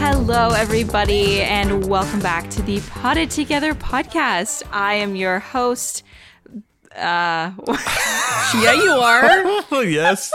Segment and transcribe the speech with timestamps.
[0.00, 4.62] Hello, everybody, and welcome back to the Potted Together podcast.
[4.72, 6.02] I am your host.
[6.96, 7.50] Uh,
[8.62, 9.62] Yeah, you are.
[9.84, 10.32] Yes.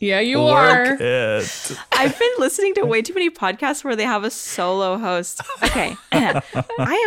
[0.00, 1.02] Yeah, you Work are.
[1.02, 1.72] it.
[1.92, 5.40] I've been listening to way too many podcasts where they have a solo host.
[5.62, 6.42] Okay, I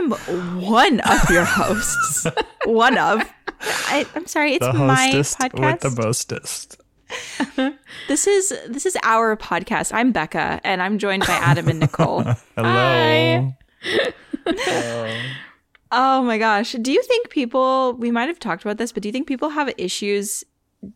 [0.01, 0.11] am
[0.61, 2.25] one of your hosts.
[2.65, 3.21] One of.
[3.65, 5.59] I, I'm sorry, it's The my podcast.
[5.59, 6.81] with the mostest.
[8.07, 9.93] this is this is our podcast.
[9.93, 12.23] I'm Becca, and I'm joined by Adam and Nicole.
[12.55, 13.53] Hello.
[15.95, 16.71] Oh my gosh.
[16.71, 19.49] Do you think people, we might have talked about this, but do you think people
[19.49, 20.43] have issues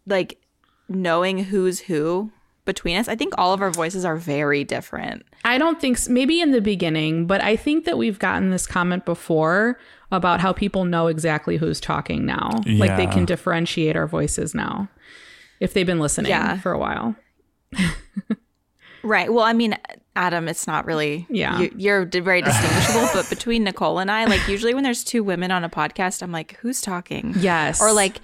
[0.08, 0.42] like
[0.90, 2.32] knowing who's who
[2.68, 3.08] between us?
[3.08, 5.26] I think all of our voices are very different.
[5.44, 8.68] I don't think s- maybe in the beginning, but I think that we've gotten this
[8.68, 9.80] comment before
[10.12, 12.52] about how people know exactly who's talking now.
[12.66, 12.80] Yeah.
[12.80, 14.88] Like they can differentiate our voices now
[15.60, 16.60] if they've been listening Yeah.
[16.60, 17.16] for a while.
[19.04, 19.32] Right.
[19.32, 19.78] Well, I mean,
[20.16, 21.60] Adam, it's not really, Yeah.
[21.60, 25.50] you, you're very distinguishable, but between Nicole and I, like usually when there's two women
[25.52, 27.34] on a podcast, I'm like, who's talking?
[27.40, 27.80] Yes.
[27.82, 28.20] Or like,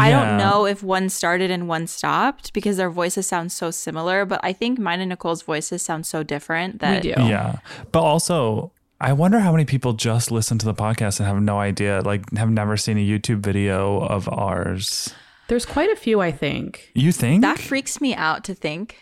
[0.00, 4.24] I don't know if one started and one stopped because their voices sound so similar,
[4.24, 7.28] but I think mine and Nicole's voices sound so different that we that do.
[7.28, 7.58] Yeah.
[7.92, 11.58] But also, I wonder how many people just listen to the podcast and have no
[11.58, 15.14] idea, like, have never seen a YouTube video of ours.
[15.48, 16.90] There's quite a few, I think.
[16.94, 17.42] You think?
[17.42, 18.98] that freaks me out to think.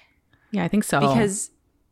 [0.50, 1.00] Yeah, I think so.
[1.00, 1.50] because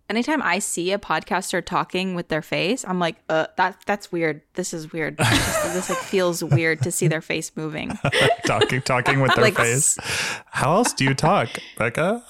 [0.09, 4.43] anytime I see a podcaster talking with their face, I'm like, uh, that that's weird.
[4.55, 5.17] This is weird.
[5.17, 7.99] this, this, like feels weird to see their face moving.
[8.47, 9.99] talking talking with their Like, face.
[10.47, 12.23] How else do you talk, Becca?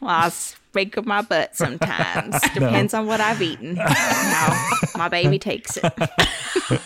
[0.00, 2.40] Well, I speak of my butt sometimes.
[2.54, 3.76] Depends on what I've eaten.
[3.76, 5.84] How my baby takes it.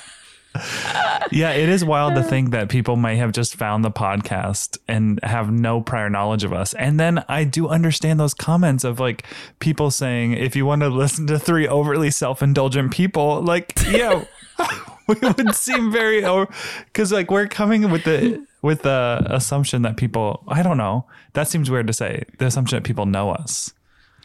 [1.32, 5.20] yeah, it is wild to think that people may have just found the podcast and
[5.22, 6.75] have no prior knowledge of us.
[6.75, 9.25] And then I do understand those comments of like
[9.58, 14.25] people saying, if you want to listen to three overly self indulgent people, like, yeah,
[15.08, 16.48] we would seem very, over
[16.86, 21.48] because like we're coming with the, with the assumption that people, I don't know, that
[21.48, 23.72] seems weird to say, the assumption that people know us.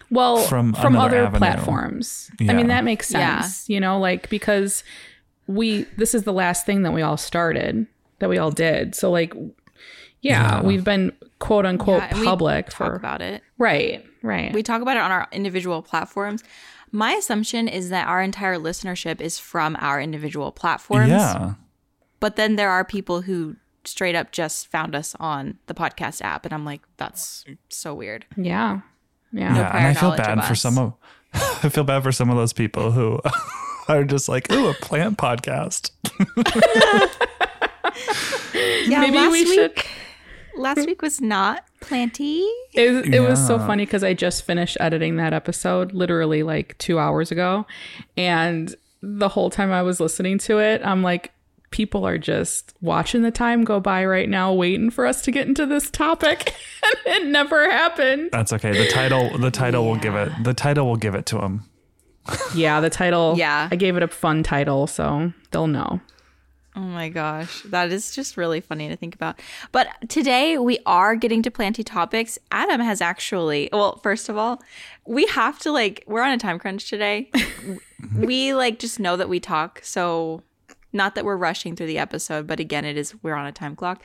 [0.10, 1.38] well from from, other avenue.
[1.38, 3.42] platforms i mean that makes Yeah.
[3.42, 4.84] sense you know like because
[5.52, 7.86] we this is the last thing that we all started
[8.20, 9.34] that we all did so like
[10.24, 10.62] yeah, Yeah.
[10.62, 13.42] we've been quote unquote Yeah, and we public Talk for about it.
[13.58, 16.44] right right We talk about it on our individual platforms.
[16.92, 21.10] My assumption is that our entire listenership is from our individual platforms.
[21.10, 21.54] Yeah.
[22.20, 26.46] But then there are people who straight up just found us on the podcast app,
[26.46, 28.26] and I'm like, that's so weird.
[28.38, 28.82] yeah
[29.34, 30.94] yeah yeah, prior and I feel bad for some of
[31.34, 33.20] I feel bad for some of those people who
[33.88, 35.92] are just like, ooh, a plant podcast.
[38.86, 39.86] Yeah, Maybe last we week, should-
[40.58, 42.42] Last week was not plenty.
[42.74, 47.00] It, it was so funny because I just finished editing that episode literally like two
[47.00, 47.66] hours ago.
[48.18, 51.32] And the whole time I was listening to it, I'm like,
[51.72, 55.48] people are just watching the time go by right now, waiting for us to get
[55.48, 56.54] into this topic.
[57.08, 58.30] and it never happened.
[58.34, 58.72] That's okay.
[58.74, 61.64] The title the title will give it the title will give it to him.
[62.54, 63.36] Yeah, the title.
[63.38, 63.70] Yeah.
[63.72, 66.02] I gave it a fun title, so they'll know.
[66.74, 69.42] Oh my gosh, that is just really funny to think about.
[69.74, 72.40] But today we are getting to planty topics.
[72.50, 74.62] Adam has actually, well, first of all,
[75.06, 77.30] we have to like, we're on a time crunch today.
[78.18, 79.82] we like just know that we talk.
[79.84, 80.44] So,
[80.94, 83.76] not that we're rushing through the episode, but again, it is, we're on a time
[83.76, 84.02] clock.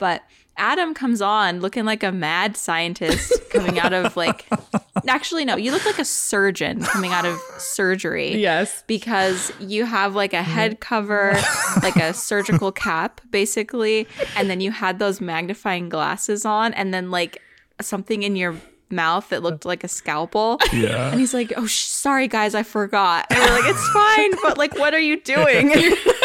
[0.00, 0.24] But
[0.56, 4.46] Adam comes on looking like a mad scientist coming out of like,
[5.06, 8.82] actually, no, you look like a surgeon coming out of surgery Yes.
[8.88, 10.50] because you have like a mm-hmm.
[10.50, 11.38] head cover,
[11.82, 17.10] like a surgical cap, basically, and then you had those magnifying glasses on, and then
[17.10, 17.40] like
[17.80, 18.56] something in your
[18.90, 20.58] mouth that looked like a scalpel.
[20.72, 21.10] Yeah.
[21.10, 24.58] And he's like, "Oh, sh- sorry guys, I forgot." And we're like, "It's fine, but
[24.58, 25.70] like, what are you doing?"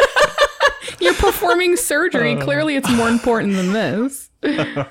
[1.05, 2.35] You're performing surgery.
[2.35, 2.41] Uh.
[2.43, 4.29] Clearly, it's more important than this.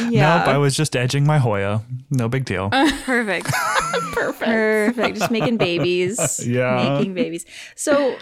[0.00, 1.82] Nope, I was just edging my Hoya.
[2.10, 2.68] No big deal.
[3.04, 3.50] Perfect.
[4.12, 4.40] Perfect.
[4.40, 5.18] Perfect.
[5.18, 6.46] Just making babies.
[6.46, 6.96] Yeah.
[6.98, 7.46] Making babies.
[7.74, 8.16] So,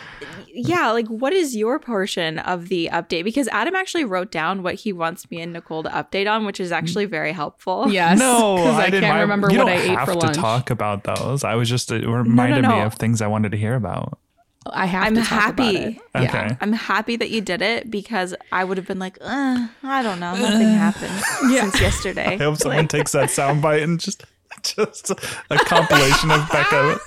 [0.53, 3.25] yeah, like what is your portion of the update?
[3.25, 6.61] Because Adam actually wrote down what he wants me and Nicole to update on, which
[6.61, 7.91] is actually very helpful.
[7.91, 8.19] Yes.
[8.19, 9.03] no, because I, didn't.
[9.03, 10.37] can't remember you what don't I ate have for to lunch.
[10.37, 11.43] talk about those.
[11.45, 12.87] I was just it reminded me no.
[12.87, 14.19] of things I wanted to hear about.
[14.67, 15.77] I have I'm to talk happy.
[15.77, 15.99] About it.
[16.17, 16.25] Okay.
[16.49, 16.57] Yeah.
[16.61, 20.21] I'm happy that you did it because I would have been like, uh, I don't
[20.21, 21.13] know, nothing happened
[21.51, 22.35] since yesterday.
[22.35, 24.25] I hope someone takes that soundbite and just
[24.63, 26.99] just a compilation of Becca.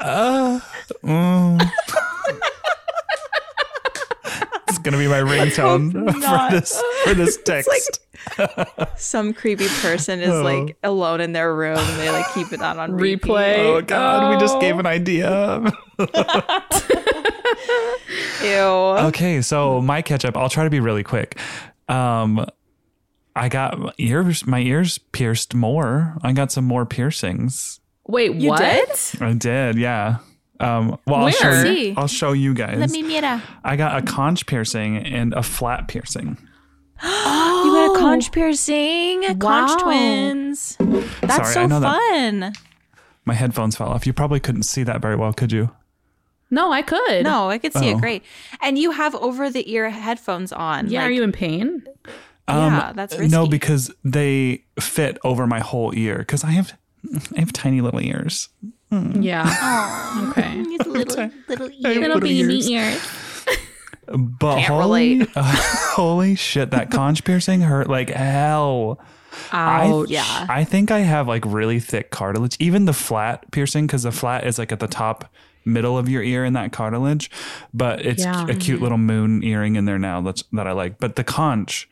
[0.00, 0.60] Uh,
[1.02, 1.70] mm.
[4.86, 6.50] gonna be my ringtone not.
[6.52, 8.00] for this for this text.
[8.96, 10.42] Some creepy person is Oh.
[10.42, 11.80] like alone in their room.
[11.96, 13.28] They like keep it on on repeat.
[13.32, 13.58] Replay.
[13.58, 14.60] oh God, we just Oh.
[14.60, 15.72] gave an idea.
[18.42, 19.06] Ew.
[19.08, 21.38] Okay, so my catch up, I'll try to be really quick.
[21.88, 22.46] Um
[23.34, 26.16] I got my ears my ears pierced more.
[26.22, 27.80] I got some more piercings.
[28.06, 28.60] Wait, You what?
[28.60, 29.22] did?
[29.22, 30.18] I did, yeah.
[30.60, 31.66] Um well I'll show Where?
[31.72, 32.78] you I'll show you guys.
[32.78, 33.42] Let me mira.
[33.64, 36.38] I got a conch piercing and a flat piercing.
[37.02, 39.22] You got a conch piercing.
[39.22, 39.66] Wow.
[39.66, 40.76] Conch twins.
[41.20, 42.52] That's Sorry, so know that- fun.
[43.26, 44.06] My headphones fell off.
[44.06, 45.70] You probably couldn't see that very well, could you?
[46.50, 47.24] No, I could.
[47.24, 47.96] No, I could see Oh.
[47.96, 48.22] it great.
[48.60, 50.88] And you have over the ear headphones on.
[50.88, 51.82] Yeah, like- are you in pain?
[52.48, 53.34] Um, yeah, that's uh, risky.
[53.34, 56.18] Um, No, because they fit over my whole ear.
[56.18, 56.72] Because I have,
[57.36, 58.48] I have tiny little ears.
[58.92, 59.20] Hmm.
[59.20, 59.42] Yeah.
[60.30, 60.52] Okay.
[60.78, 62.50] It's little little Little ear.
[62.50, 62.70] ears.
[62.70, 63.46] ears.
[64.06, 65.28] But Can't holy, relate.
[65.36, 65.56] Uh,
[65.96, 69.00] holy shit, that conch piercing hurt like hell.
[69.50, 70.08] I, Ouch.
[70.10, 70.46] Yeah.
[70.48, 72.56] I think I have like really thick cartilage.
[72.60, 75.28] Even the flat piercing, because the flat is like at the top
[75.66, 77.30] middle of your ear in that cartilage.
[77.74, 78.46] But it's Yeah.
[78.48, 80.98] a cute little moon earring in there now that's that I like.
[80.98, 81.88] But the conch,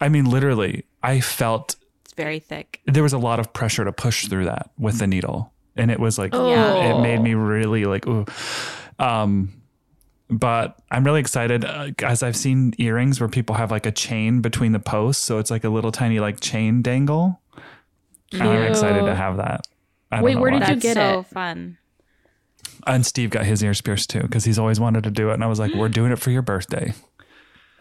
[0.00, 2.80] I mean, literally, I felt It's very thick.
[2.86, 5.52] there was a lot of pressure to push through that with the needle.
[5.76, 6.96] And it was like Yeah.
[6.96, 8.24] it made me really like ooh.
[8.98, 9.52] Um
[10.32, 14.40] but I'm really excited uh, as I've seen earrings where people have like a chain
[14.40, 17.40] between the posts, so it's like a little tiny like chain dangle.
[18.32, 19.66] And I'm excited to have that.
[20.12, 20.68] I don't Wait, know where did why.
[20.68, 21.26] you That's get so it?
[21.26, 21.78] fun.
[22.86, 25.44] And Steve got his ears pierced too because he's always wanted to do it, and
[25.44, 26.94] I was like, "We're doing it for your birthday."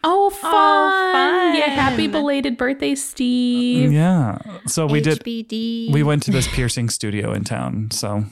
[0.04, 1.14] Oh, oh fun.
[1.14, 1.56] fun.
[1.56, 3.92] Yeah, happy belated birthday, Steve.
[3.92, 4.40] Yeah.
[4.66, 5.24] So we did.
[5.26, 8.26] We went to this piercing studio in town, so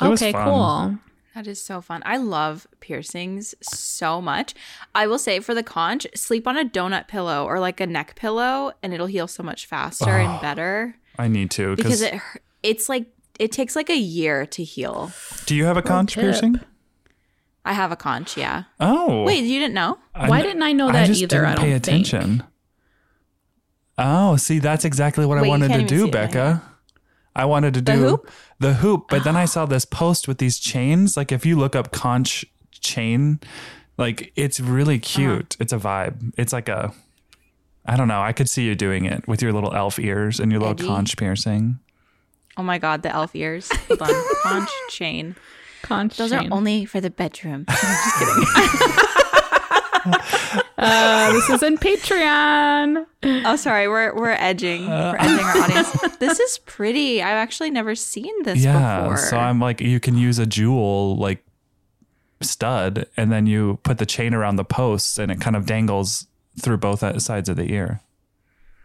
[0.00, 0.44] it was okay, fun.
[0.44, 0.98] cool.
[1.34, 2.02] That is so fun.
[2.06, 4.54] I love piercings so much.
[4.94, 8.14] I will say for the conch, sleep on a donut pillow or like a neck
[8.16, 12.02] pillow, and it'll heal so much faster and oh, better I need to because because.
[12.02, 12.20] it
[12.62, 13.06] it's like
[13.38, 15.12] it takes like a year to heal.
[15.46, 16.22] Do you have a conch tip.
[16.22, 16.60] piercing?
[17.64, 18.64] I have a conch, yeah.
[18.78, 19.98] Oh, Wait, you didn't know?
[20.14, 21.38] Why didn't I know that I just either?
[21.38, 22.06] didn't I don't pay think.
[22.06, 22.44] attention.
[23.98, 26.10] Oh, see, that's exactly what I Wait, you wanted to do, see it in my
[26.10, 26.62] Becca.
[27.34, 28.30] I wanted to do hoop?
[28.60, 31.16] the hoop, but then I saw this post with these chains.
[31.16, 33.40] Like, if you look up conch chain,
[33.98, 35.04] like it's really uh-huh.
[35.04, 35.56] cute.
[35.60, 36.32] It's a vibe.
[36.36, 36.92] It's like a,
[37.84, 38.20] I don't know.
[38.20, 40.86] I could see you doing it with your little elf ears and your little Edgy.
[40.86, 41.78] conch piercing.
[42.56, 43.70] Oh my god, the elf ears.
[43.88, 44.24] Hold on.
[44.42, 45.36] conch chain.
[45.82, 46.24] Conch chain.
[46.24, 46.52] Those chain.
[46.52, 47.64] are only for the bedroom.
[47.68, 49.02] I'm just kidding.
[50.78, 53.06] Uh, this is in Patreon.
[53.24, 53.88] oh, sorry.
[53.88, 54.88] We're we're edging.
[54.88, 55.90] We're edging our audience.
[56.18, 57.22] This is pretty.
[57.22, 59.00] I've actually never seen this yeah.
[59.00, 59.16] before.
[59.16, 61.42] So I'm like, you can use a jewel like
[62.40, 66.26] stud, and then you put the chain around the posts, and it kind of dangles
[66.60, 68.00] through both sides of the ear.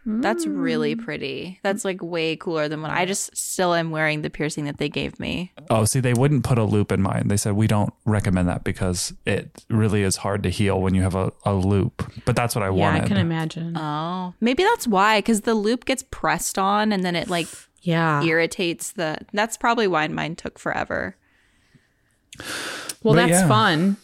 [0.04, 1.04] That's really hmm.
[1.04, 1.60] pretty.
[1.62, 4.90] That's like way cooler than what I just still am wearing the piercing that they
[4.90, 5.52] gave me.
[5.70, 7.28] Oh, see, they wouldn't put a loop in mine.
[7.28, 11.04] They said we don't recommend that because it really is hard to heal when you
[11.04, 12.12] have a, a loop.
[12.26, 13.04] But that's what I Yeah, wanted.
[13.04, 13.78] I can imagine.
[13.78, 17.48] Oh, maybe that's why because the loop gets pressed on and then it like
[17.82, 18.24] yeah.
[18.24, 19.20] irritates the.
[19.34, 21.16] That's probably why mine took forever.
[23.04, 23.48] Well, But that's yeah.
[23.48, 23.98] fun.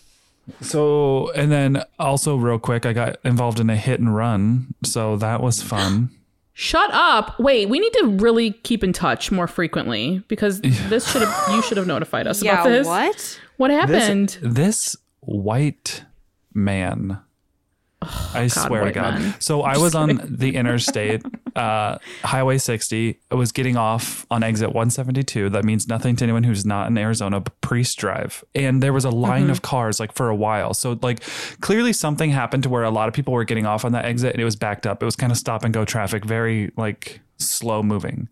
[0.62, 4.74] So, and then also real quick, I got involved in a hit and run.
[4.84, 6.10] So that was fun.
[6.54, 7.40] Shut up.
[7.40, 11.62] Wait, we need to really keep in touch more frequently because this should have you
[11.62, 12.54] should have notified us Yeah.
[12.62, 12.88] about this.
[12.88, 13.40] What?
[13.58, 14.38] What This, happened?
[14.42, 16.04] this white
[16.54, 17.20] man.
[18.34, 19.20] I swear to God.
[19.20, 19.36] man.
[19.40, 21.24] So I was on the interstate,
[21.56, 23.20] uh, Highway 60.
[23.32, 25.50] I was getting off on exit 172.
[25.50, 28.44] That means nothing to anyone who's not in Arizona, but Priest Drive.
[28.56, 29.52] And there was a line Mm-hmm.
[29.52, 30.74] of cars like for a while.
[30.74, 31.22] So like
[31.62, 34.34] clearly something happened to where a lot of people were getting off on that exit
[34.34, 35.02] and it was backed up.
[35.02, 38.30] It was kind of stop and go traffic, very like slow moving.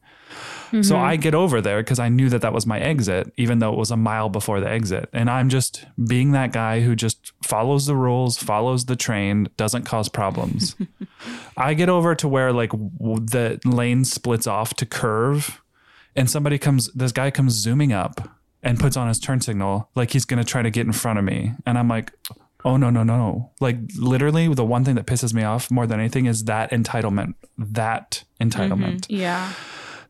[0.82, 1.22] So I mm-hmm.
[1.22, 3.92] get over there because I knew that that was my exit, even though it was
[3.92, 5.10] a mile before the exit.
[5.14, 9.84] And I'm just being that guy who just follows the rules, follows the train, doesn't
[9.84, 10.76] cause problems.
[11.58, 15.62] I get over to where like the lane splits off to curve,
[16.16, 18.30] and somebody comes, this guy comes zooming up
[18.64, 21.20] and puts on his turn signal like he's going to try to get in front
[21.20, 21.54] of me.
[21.66, 22.12] And I'm like,
[22.66, 23.52] oh, no, no, no.
[23.62, 27.36] Like literally, the one thing that pisses me off more than anything is that entitlement.
[27.58, 29.02] That entitlement.
[29.02, 29.16] Mm-hmm.
[29.16, 29.54] Yeah.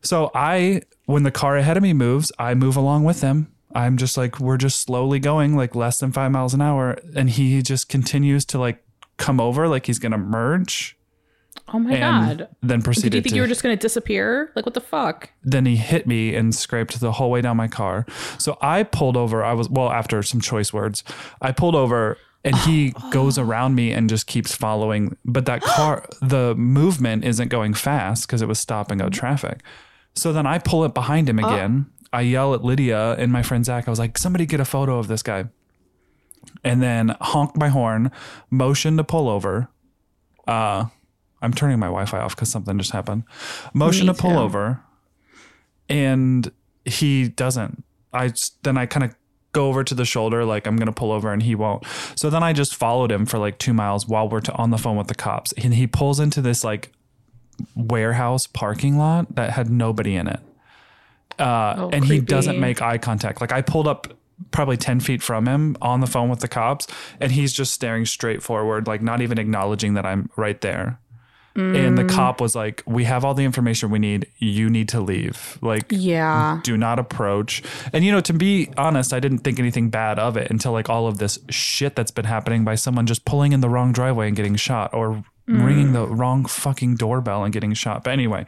[0.06, 3.52] So I, when the car ahead of me moves, I move along with them.
[3.74, 6.96] I'm just like, we're just slowly going like less than five miles an hour.
[7.14, 8.82] And he just continues to like
[9.16, 10.96] come over like he's going to merge.
[11.68, 12.48] Oh my and god.
[12.62, 14.52] then proceeded Did you think to, you were just going to disappear?
[14.54, 15.30] Like what the fuck?
[15.42, 18.06] then he hit me and scraped the whole way down my car.
[18.38, 19.42] So I pulled over.
[19.42, 21.02] I was, well, after some choice words,
[21.42, 25.16] I pulled over and he goes around me and just keeps following.
[25.24, 29.18] But that car, the movement isn't going fast because it was stopping out mm-hmm.
[29.18, 29.62] traffic.
[30.16, 31.86] So then I pull it behind him again.
[32.12, 33.86] I yell at Lydia and my friend Zach.
[33.86, 35.44] I was like, somebody get a photo of this guy.
[36.64, 38.10] And then honk my horn,
[38.50, 39.68] motion to pull over.
[40.46, 40.86] Uh,
[41.42, 43.24] I'm turning my Wi Fi off because something just happened.
[43.74, 44.38] Motion Me to pull too.
[44.38, 44.80] over.
[45.88, 46.50] And
[46.84, 47.84] he doesn't.
[48.12, 48.32] I
[48.62, 49.14] then I kind of
[49.52, 51.84] go over to the shoulder like I'm gonna pull over and he won't.
[52.14, 54.78] So then I just followed him for like two miles while we're t- on the
[54.78, 55.52] phone with the cops.
[55.52, 56.92] And he pulls into this like
[57.74, 60.40] warehouse parking lot that had nobody in it.
[61.38, 63.40] Uh, Oh, and he doesn't make eye contact.
[63.40, 64.08] Like I pulled up
[64.50, 66.86] probably 10 feet from him on the phone with the cops
[67.20, 70.98] and he's just staring straight forward, like not even acknowledging that I'm right there.
[71.58, 72.10] And the Mm.
[72.10, 74.26] cop was like, We have all the information we need.
[74.36, 75.56] You need to leave.
[75.62, 76.60] Like, Yeah.
[76.62, 77.62] do not approach.
[77.94, 80.90] And you know, to be honest, I didn't think anything bad of it until like
[80.90, 84.26] all of this shit that's been happening by someone just pulling in the wrong driveway
[84.26, 85.64] and getting shot or Mm.
[85.64, 88.02] ringing the wrong fucking doorbell and getting shot.
[88.02, 88.46] But anyway,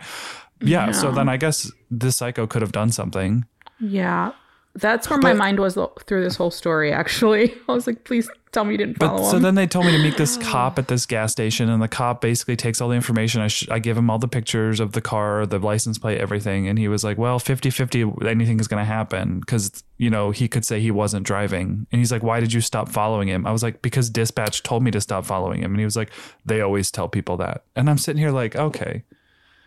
[0.61, 3.45] yeah, so then I guess this psycho could have done something.
[3.79, 4.33] Yeah.
[4.81, 7.55] That's where my mind was lo- through this whole story, actually.
[7.69, 9.93] I was like, please tell me you didn't But follow so then they told me
[9.93, 12.95] to meet this cop at this gas station, and the cop basically takes all the
[12.95, 13.41] information.
[13.41, 16.69] I, sh- I give him all the pictures of the car, the license plate, everything.
[16.69, 19.43] And he was like, well, 50 50, anything is going to happen.
[19.45, 21.87] Cause, you know, he could say he wasn't driving.
[21.93, 23.47] And he's like, why did you stop following him?
[23.47, 25.73] I was like, because dispatch told me to stop following him.
[25.73, 26.11] And he was like,
[26.47, 27.65] they always tell people that.
[27.77, 29.03] And I'm sitting here like, okay.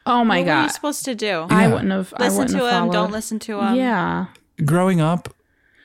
[0.06, 0.48] oh my god.
[0.48, 1.46] what were you supposed to do?
[1.50, 2.14] I wouldn't have.
[2.18, 2.80] I listen wouldn't to have him.
[2.80, 2.94] followed.
[2.94, 3.76] Don't listen to him.
[3.76, 4.26] Yeah.
[4.66, 5.34] Growing up,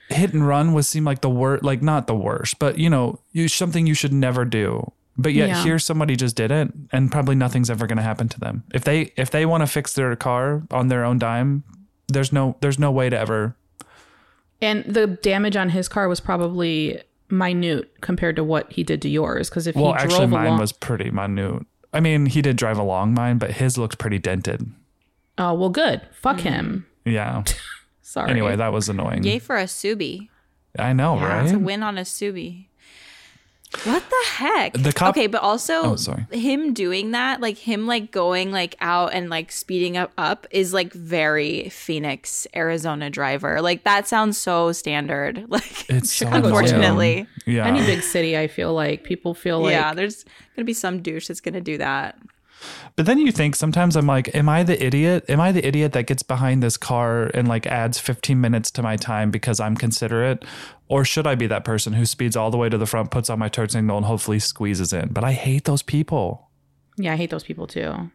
[0.09, 3.19] hit and run was seem like the worst, like not the worst, but you know,
[3.31, 4.91] you something you should never do.
[5.17, 5.63] But yet Yeah.
[5.63, 8.63] here somebody just did it and probably nothing's ever going to happen to them.
[8.73, 11.63] If they if they want to fix their car on their own dime,
[12.07, 13.55] there's no there's no way to ever
[14.61, 19.09] And the damage on his car was probably minute compared to what he did to
[19.09, 19.49] yours.
[19.49, 21.65] Because if Well, he actually mine along, was pretty minute.
[21.93, 24.71] I mean, he did drive along mine, but his looked pretty dented.
[25.37, 26.01] oh well, good.
[26.21, 26.41] Fuck mm.
[26.41, 26.85] him.
[27.05, 27.43] Yeah.
[28.17, 28.31] Sorry.
[28.31, 29.23] Anyway, that was annoying.
[29.23, 30.29] Yay for a Subi.
[30.79, 31.63] I know, right It's a right?
[31.65, 32.65] win on a Subi.
[33.83, 34.73] What the heck?
[34.73, 36.25] The cop- okay, but also Oh, sorry.
[36.31, 40.71] him doing that, like him like going like out and like speeding up up is
[40.73, 43.61] like very Phoenix, Arizona driver.
[43.61, 45.45] Like that sounds so standard.
[45.49, 46.53] Like It's so Chicago, annoying.
[46.65, 47.27] unfortunately.
[47.45, 47.67] Yeah.
[47.67, 50.23] Any big city, I feel like people feel like yeah, there's
[50.55, 52.17] gonna be some douche that's gonna do that.
[52.95, 55.25] But then you think sometimes I'm like, am I the idiot?
[55.29, 58.81] Am I the idiot that gets behind this car and like adds 15 minutes to
[58.81, 60.43] my time because I'm considerate?
[60.87, 63.29] Or should I be that person who speeds all the way to the front, puts
[63.29, 65.09] on my turn signal, and hopefully squeezes in?
[65.09, 66.49] But I hate those people.
[66.97, 68.09] yeah, I hate those people too.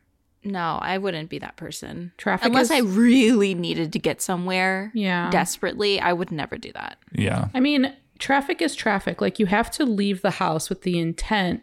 [0.45, 2.11] No, I wouldn't be that person.
[2.19, 5.31] Traffic Unless is- I really needed to get somewhere Yeah.
[5.31, 6.99] desperately, I would never do that.
[7.13, 7.47] Yeah.
[7.55, 9.21] I mean, traffic is traffic.
[9.21, 11.63] Like you have to leave the house with the intent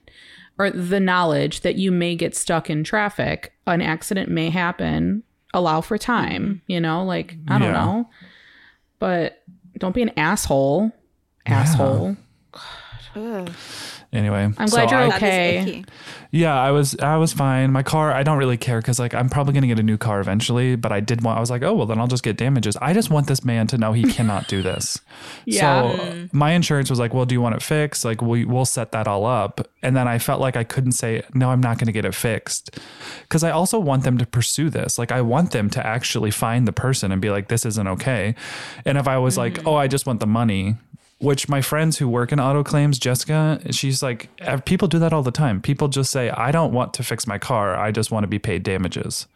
[0.60, 3.54] or the knowledge that you may get stuck in traffic.
[3.66, 5.24] An accident may happen.
[5.54, 6.72] Allow for time, mm-hmm.
[6.72, 7.04] you know?
[7.04, 7.86] Like, I don't Yeah.
[7.86, 8.10] know.
[9.00, 9.42] But
[9.80, 10.92] don't be an asshole.
[11.46, 12.18] Asshole.
[13.16, 13.50] Ugh.
[14.12, 15.84] Anyway, I'm glad you're I- Okay.
[16.32, 17.72] Yeah, I was I was fine.
[17.72, 20.20] My car, I don't really care because like I'm probably gonna get a new car
[20.20, 20.76] eventually.
[20.76, 21.38] But I did want.
[21.38, 22.76] I was like, oh well, then I'll just get damages.
[22.78, 25.00] I just want this man to know he cannot do this.
[25.46, 25.96] Yeah.
[25.98, 28.06] So my insurance was like, well, do you want it fixed?
[28.06, 29.68] Like we we'll set that all up.
[29.82, 31.50] And then I felt like I couldn't say no.
[31.50, 32.78] I'm not gonna get it fixed
[33.24, 34.98] because I also want them to pursue this.
[35.00, 38.36] Like I want them to actually find the person and be like, this isn't okay.
[38.86, 40.78] And if I was like, oh, I just want the money.
[41.20, 45.12] Which my friends who work in auto claims, Jessica, she's like, "Eh, people do that
[45.12, 45.62] all the time.
[45.62, 47.76] People just say, I don't want to fix my car.
[47.76, 49.28] I just want to be paid damages.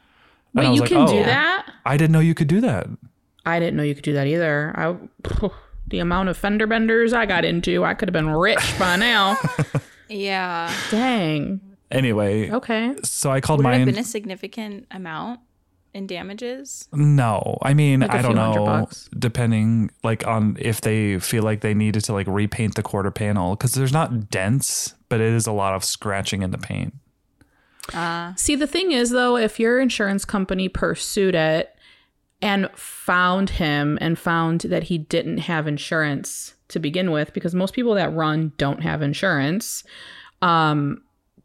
[0.55, 1.65] And Wait, I you like, can "Oh, do that?
[1.85, 2.87] I didn't know you could do that.
[3.45, 4.71] I didn't know you could do that either.
[4.77, 4.95] I
[5.87, 9.37] the amount of fender benders I got into, I could have been rich by now.
[10.07, 10.73] Yeah.
[10.89, 11.59] Dang.
[11.91, 12.95] Anyway, Okay.
[13.03, 15.41] so I called Would it my have been a significant amount
[15.93, 16.87] in damages?
[16.91, 18.65] No, I mean Like a I don't know.
[18.65, 19.09] bucks.
[19.17, 23.55] Depending like on if they feel like they needed to like repaint the quarter panel
[23.55, 26.93] because there's not dents, but it is a lot of scratching in the paint.
[27.93, 31.75] Uh, See, the thing is, though, if your insurance company pursued it
[32.41, 37.73] and found him and found that he didn't have insurance to begin with, because most
[37.73, 39.83] people that run don't have insurance,
[40.41, 41.01] um,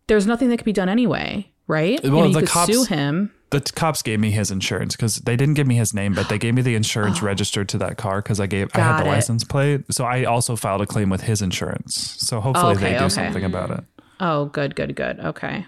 [0.07, 2.03] there's nothing that could be done anyway, right?
[2.03, 3.33] Well, you the cops- sue him.
[3.51, 6.37] The cops gave me his insurance because they didn't give me his name, but they
[6.39, 7.27] gave me the insurance oh.
[7.27, 9.05] registered to that car because I gave I had Oh.
[9.05, 9.13] The it.
[9.13, 9.85] license plate.
[9.91, 11.95] So I also filed a claim with his insurance.
[12.19, 13.09] So hopefully Okay, they do okay.
[13.09, 13.85] something about it.
[14.21, 15.21] Oh, good, good, good.
[15.21, 15.65] Okay.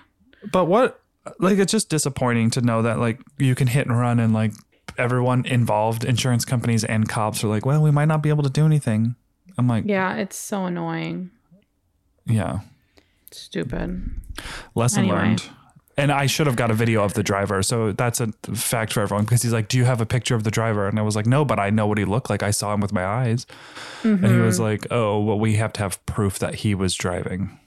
[0.52, 1.00] But what
[1.38, 4.52] like it's just disappointing to know that like you can hit and run and like
[4.98, 8.50] everyone involved, insurance companies and cops are like, well, we might not be able to
[8.50, 9.14] do anything.
[9.56, 11.30] I'm like, Yeah, it's so annoying.
[12.26, 12.60] Yeah.
[13.30, 14.02] Stupid.
[14.74, 15.16] Lesson Anyway.
[15.16, 15.42] learned.
[16.00, 17.62] And I should have got a video of the driver.
[17.62, 20.44] So that's a fact for everyone because he's like, Do you have a picture of
[20.44, 20.88] the driver?
[20.88, 22.42] And I was like, No, but I know what he looked like.
[22.42, 23.46] I saw him with my eyes.
[24.02, 24.64] And he was mm-hmm.
[24.64, 27.58] like, Oh, well, we have to have proof that he was driving.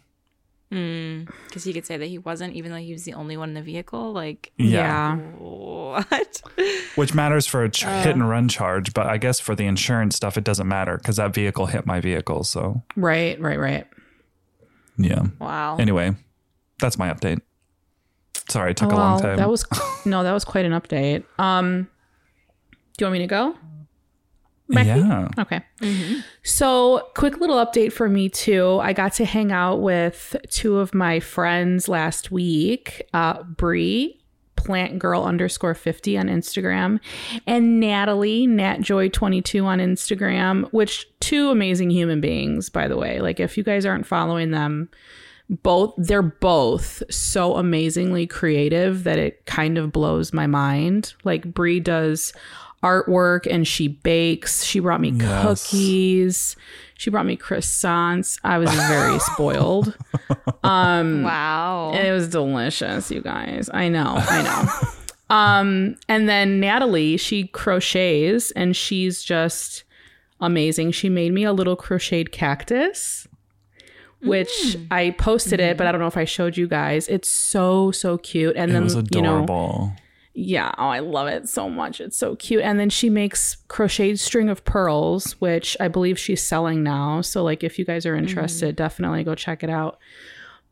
[0.72, 3.50] Mm, because he could say that he wasn't, even though he was the only one
[3.50, 4.12] in the vehicle.
[4.12, 5.18] Like, Yeah.
[5.38, 6.42] what?
[6.96, 8.02] Which matters for a ch- uh.
[8.02, 8.94] hit and run charge.
[8.94, 12.02] But I guess for the insurance stuff, it doesn't matter because that vehicle hit my
[12.02, 12.44] vehicle.
[12.44, 13.88] So, Right, right, right.
[14.98, 15.28] yeah.
[15.40, 15.78] Wow.
[15.78, 16.16] Anyway,
[16.80, 17.42] that's my update.
[18.50, 19.38] Sorry, it took a long time.
[19.38, 19.66] That was
[20.06, 21.24] no, that was quite an update.
[21.40, 21.88] Um,
[22.98, 23.56] do you want me to go?
[24.70, 24.88] Becky?
[24.88, 25.28] yeah.
[25.38, 25.62] Okay.
[26.44, 28.80] So, quick little update for me too.
[28.82, 34.22] I got to hang out with two of my friends last week, uh, Bree,
[34.56, 37.00] plant girl underscore 50 on Instagram,
[37.46, 43.20] and Natalie, natjoy22 on Instagram, which two amazing human beings, by the way.
[43.20, 44.90] Like, if you guys aren't following them,
[45.50, 51.14] both they're both so amazingly creative that it kind of blows my mind.
[51.24, 52.34] Like Brie does
[52.82, 54.64] artwork and she bakes.
[54.64, 55.68] She brought me Yes.
[55.72, 56.56] cookies.
[56.96, 58.40] She brought me croissants.
[58.44, 59.98] I was very spoiled.
[60.64, 61.92] Um wow.
[61.94, 63.70] It was delicious, you guys.
[63.74, 65.36] I know, I know.
[65.36, 69.84] um, and then Natalie, she crochets and she's just
[70.40, 70.92] amazing.
[70.92, 73.28] She made me a little crocheted cactus,
[74.24, 77.08] which I posted it, but I don't know if I showed you guys.
[77.08, 78.56] It's so so cute.
[78.56, 79.46] And It then was you know,
[80.36, 82.02] yeah, oh, I love it so much.
[82.02, 82.64] It's so cute.
[82.64, 87.22] And then she makes crocheted string of pearls, which I believe she's selling now.
[87.22, 90.00] So like if you guys are interested, definitely go check it out.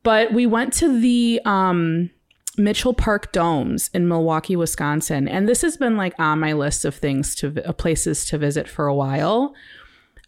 [0.04, 2.10] But we went to the um
[2.58, 6.96] Mitchell Park Domes in Milwaukee, Wisconsin, and this has been like on my list of
[6.96, 9.54] things to uh, places to visit for a while.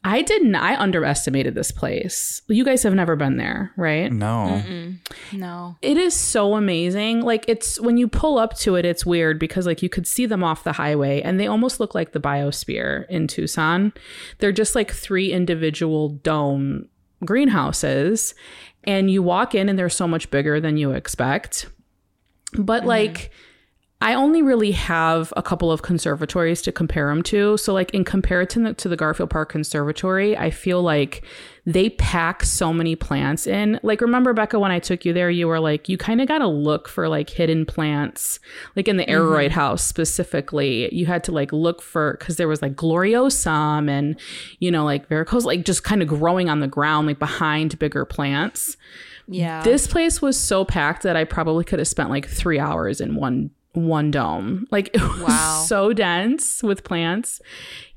[0.06, 2.42] I didn't I underestimated this place.
[2.48, 4.12] You guys have never been there, right?
[4.62, 4.94] no.
[5.32, 5.78] no.
[5.82, 7.22] It is so amazing.
[7.22, 10.26] Like it's when you pull up to it, it's weird because like you could see
[10.26, 13.94] them off the highway and they almost look like the biosphere in Tucson.
[14.40, 16.90] They're just like three individual dome
[17.24, 18.36] greenhouses
[18.84, 21.68] and you walk in and they're so much bigger than you expect.
[22.58, 22.90] But mm-hmm.
[22.90, 23.32] like
[24.04, 27.56] I only really have a couple of conservatories to compare them to.
[27.56, 31.24] So, like in comparison to the Garfield Park Conservatory, I feel like
[31.66, 33.80] they pack so many plants in.
[33.82, 36.40] Like, remember, Becca, when I took you there, you were like, you kind of got
[36.40, 38.42] to look for like hidden plants,
[38.76, 39.54] like in the Aroid mm-hmm.
[39.54, 40.94] house specifically.
[40.94, 44.20] You had to like look for, because there was like Gloriosum and,
[44.60, 48.04] you know, like varicose, like just kind of growing on the ground, like behind bigger
[48.04, 48.76] plants.
[49.30, 49.64] Yeah.
[49.64, 53.16] This place was so packed that I probably could have spent like three hours in
[53.16, 54.68] one one dome.
[54.72, 55.64] Like it was Wow.
[55.68, 57.42] so dense with plants.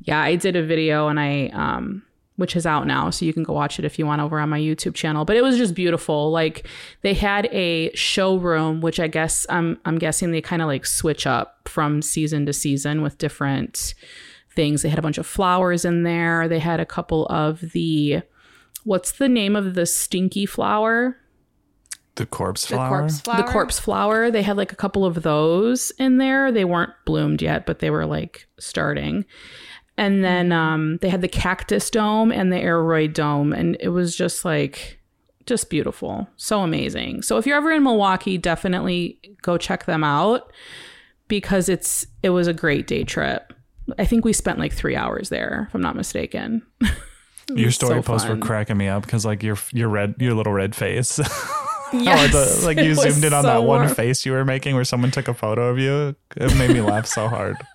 [0.01, 2.03] Yeah, I did a video and I um
[2.37, 4.51] which is out now, so you can go watch it if you want over on
[4.51, 5.25] my YouTube channel.
[5.25, 6.31] But it was just beautiful.
[6.31, 6.67] Like
[7.01, 11.27] they had a showroom, which I guess I'm I'm guessing they kind of like switch
[11.27, 13.95] up from season to season with different
[14.55, 14.83] things.
[14.83, 16.47] They had a bunch of flowers in there.
[16.47, 18.21] They had a couple of the
[18.85, 21.17] what's the name of the stinky flower?
[22.16, 23.00] The corpse the flower.
[23.00, 23.37] corpse flower.
[23.37, 24.31] The corpse flower.
[24.31, 26.50] They had like a couple of those in there.
[26.50, 29.24] They weren't bloomed yet, but they were like starting.
[29.98, 34.16] And then um, they had the cactus dome and the aroid dome, and it was
[34.16, 34.98] just like
[35.46, 37.22] just beautiful, so amazing.
[37.22, 40.52] So if you're ever in Milwaukee, definitely go check them out
[41.29, 43.52] because it's it was a great day trip.
[43.98, 46.62] I think we spent like three hours there, if I'm not mistaken.
[47.55, 50.52] Your story so posts were cracking me up because like your your red your little
[50.52, 51.20] red face.
[52.00, 53.94] Yes, Oh, the- like you zoomed in on so that one warm.
[53.94, 56.14] face you were making where someone took a photo of you.
[56.37, 57.56] It made me laugh so hard.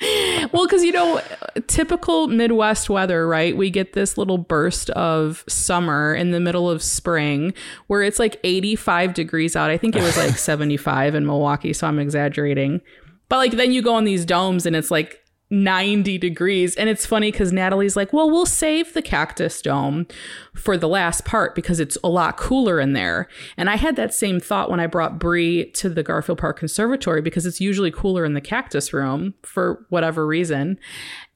[0.52, 1.20] Well, because you know,
[1.66, 3.56] typical Midwest weather, right?
[3.56, 7.52] We get this little burst of summer in the middle of spring
[7.88, 9.70] where it's like 85 degrees out.
[9.70, 12.80] I think it was like 75 in Milwaukee, so I'm exaggerating.
[13.28, 16.74] But like then you go on these domes and it's like 90 degrees.
[16.76, 20.06] And it's funny because Natalie's like, well, we'll save the cactus dome
[20.54, 23.28] for the last part because it's a lot cooler in there.
[23.56, 27.22] And I had that same thought when I brought Bree to the Garfield Park Conservatory
[27.22, 30.78] because it's usually cooler in the cactus room for whatever reason.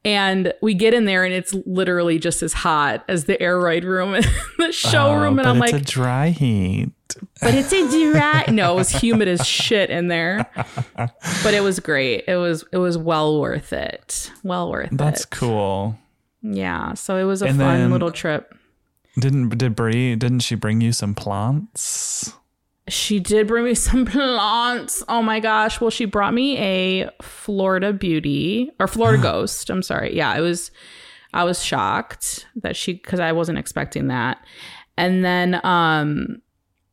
[0.05, 3.85] And we get in there and it's literally just as hot as the air aroid
[3.85, 4.25] room in
[4.59, 5.39] the showroom.
[5.39, 6.91] Oh, and I'm it's like, a dry heat.
[7.41, 8.45] but it's a dry.
[8.51, 10.51] No, it was humid as shit in there.
[10.97, 12.25] But it was great.
[12.27, 14.31] It was it was well worth it.
[14.43, 14.99] Well worth That's it.
[14.99, 15.97] That's cool.
[16.43, 16.95] Yeah.
[16.95, 18.57] So it was a And fun little trip.
[19.19, 20.17] Didn't did Brie?
[20.17, 22.33] Didn't she bring you some plants?
[22.93, 25.03] She did bring me some plants.
[25.09, 25.81] Oh my gosh.
[25.81, 29.71] Well, she brought me a Florida beauty or Florida ghost.
[29.71, 30.15] I'm sorry.
[30.15, 30.71] Yeah, it was
[31.35, 34.45] I was shocked that she cuz I wasn't expecting that.
[34.97, 36.43] And then um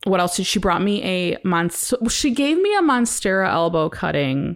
[0.06, 4.56] what else did she brought me a monst she gave me a monstera elbow cutting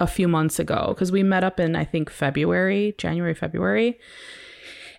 [0.00, 3.98] a few months ago because we met up in I think February, January, February.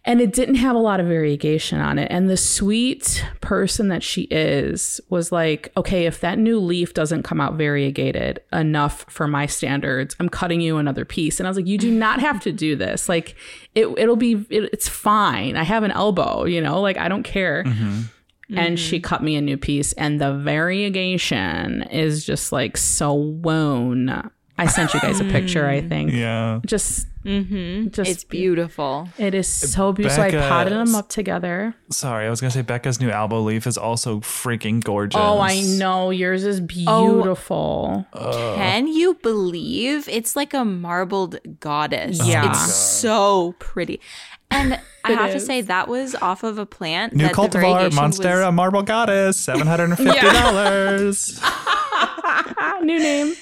[0.06, 2.08] And it didn't have a lot of variegation on it.
[2.12, 7.24] And the sweet person that she is was like, okay, if that new leaf doesn't
[7.24, 11.40] come out variegated enough for my standards, I'm cutting you another piece.
[11.40, 13.08] And I was like, you do not have to do this.
[13.08, 13.36] Like,
[13.76, 15.56] it, it'll be, it, it's fine.
[15.56, 17.64] I have an elbow, you know, like, I don't care.
[17.64, 18.02] Mm-hmm.
[18.50, 18.76] And mm-hmm.
[18.76, 24.30] she cut me a new piece, and the variegation is just like so wown.
[24.58, 26.12] I sent you guys a picture, I think.
[26.12, 26.60] Yeah.
[26.66, 27.92] Just, Mm.
[27.92, 29.08] just It's beautiful.
[29.18, 30.18] it is so beautiful.
[30.18, 31.74] So I potted them up together.
[31.90, 35.20] Sorry, I was gonna say Becca's new elbow leaf is also freaking gorgeous.
[35.22, 36.10] Oh, I know.
[36.12, 38.06] Yours is beautiful.
[38.14, 42.20] Oh, Can you believe it's like a marbled goddess?
[42.28, 42.50] Yeah.
[42.50, 44.02] It's so pretty.
[44.52, 44.74] And
[45.06, 47.14] I It have to say that was off of a plant.
[47.14, 51.42] New that the cultivar, variegation Monstera was- Marble Goddess, seven hundred and fifty dollars.
[52.82, 53.34] New name.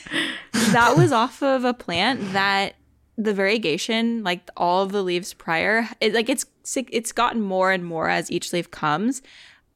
[0.54, 2.76] That was off of a plant that
[3.18, 7.86] the variegation, like all of the leaves prior, it like it's it's gotten more and
[7.86, 9.22] more as each leaf comes.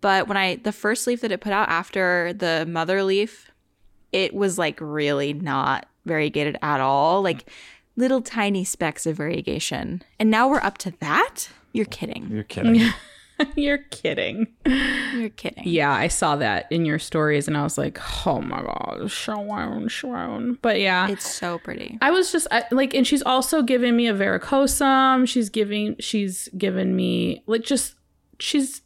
[0.02, 3.52] But when I the first leaf that it put out after the mother leaf,
[4.12, 7.22] it was like really not variegated at all.
[7.22, 7.50] Like
[7.96, 10.02] little tiny specks of variegation.
[10.20, 11.50] And now we're up to that?
[11.72, 12.30] You're kidding.
[12.30, 12.82] You're kidding.
[13.56, 14.48] You're kidding.
[14.66, 15.64] You're kidding.
[15.66, 19.88] Yeah, I saw that in your stories and I was like, oh my God, Sharon,
[19.88, 20.58] Sharon.
[20.62, 21.08] But yeah.
[21.10, 21.98] It's so pretty.
[22.02, 25.28] I was just I, like, and she's also giving me a varicosum.
[25.28, 27.96] She's giving, she's given me like just,
[28.40, 28.82] she's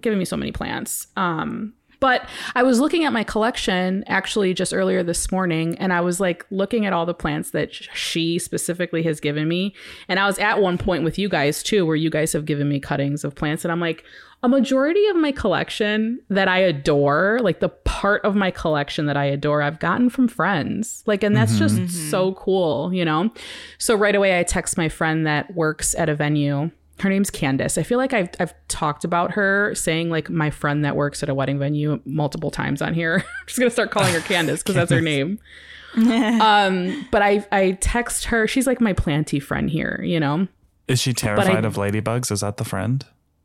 [0.00, 1.08] giving me so many plants.
[1.16, 6.00] Um, but I was looking at my collection actually just earlier this morning, and I
[6.00, 9.72] was like looking at all the plants that she specifically has given me.
[10.08, 12.68] And I was at one point with you guys too, where you guys have given
[12.68, 14.04] me cuttings of plants, and I'm like,
[14.42, 19.16] a majority of my collection that I adore, like the part of my collection that
[19.16, 21.04] I adore, I've gotten from friends.
[21.06, 21.86] Like, and that's just mm-hmm.
[21.86, 23.30] so cool, you know?
[23.78, 26.72] So right away, I text my friend that works at a venue.
[27.00, 27.78] Her name's Candace.
[27.78, 31.28] I feel like I've, I've talked about her saying like my friend that works at
[31.28, 33.24] a wedding venue multiple times on here.
[33.40, 35.38] I'm just going to start calling her Candace because that's her name.
[35.96, 38.46] um, but I, I text her.
[38.46, 40.48] She's like my planty friend here, you know?
[40.88, 42.30] Is she terrified of ladybugs?
[42.30, 43.04] Is that the friend?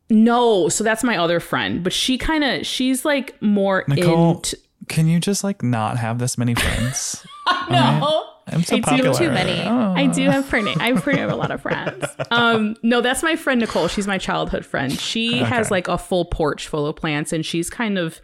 [0.10, 4.58] No, so that's my other friend, but she kind of she's like more Nicole, into
[4.88, 7.26] can you just like not have this many friends?
[7.70, 8.27] no.
[8.50, 9.62] I'm so I do too many.
[9.68, 9.94] Oh.
[9.96, 10.74] I do have pretty.
[10.80, 12.06] I pretty have a lot of friends.
[12.32, 13.88] Um, no, that's my friend Nicole.
[13.88, 14.92] She's my childhood friend.
[14.92, 18.22] She has like a full porch full of plants, and she's kind of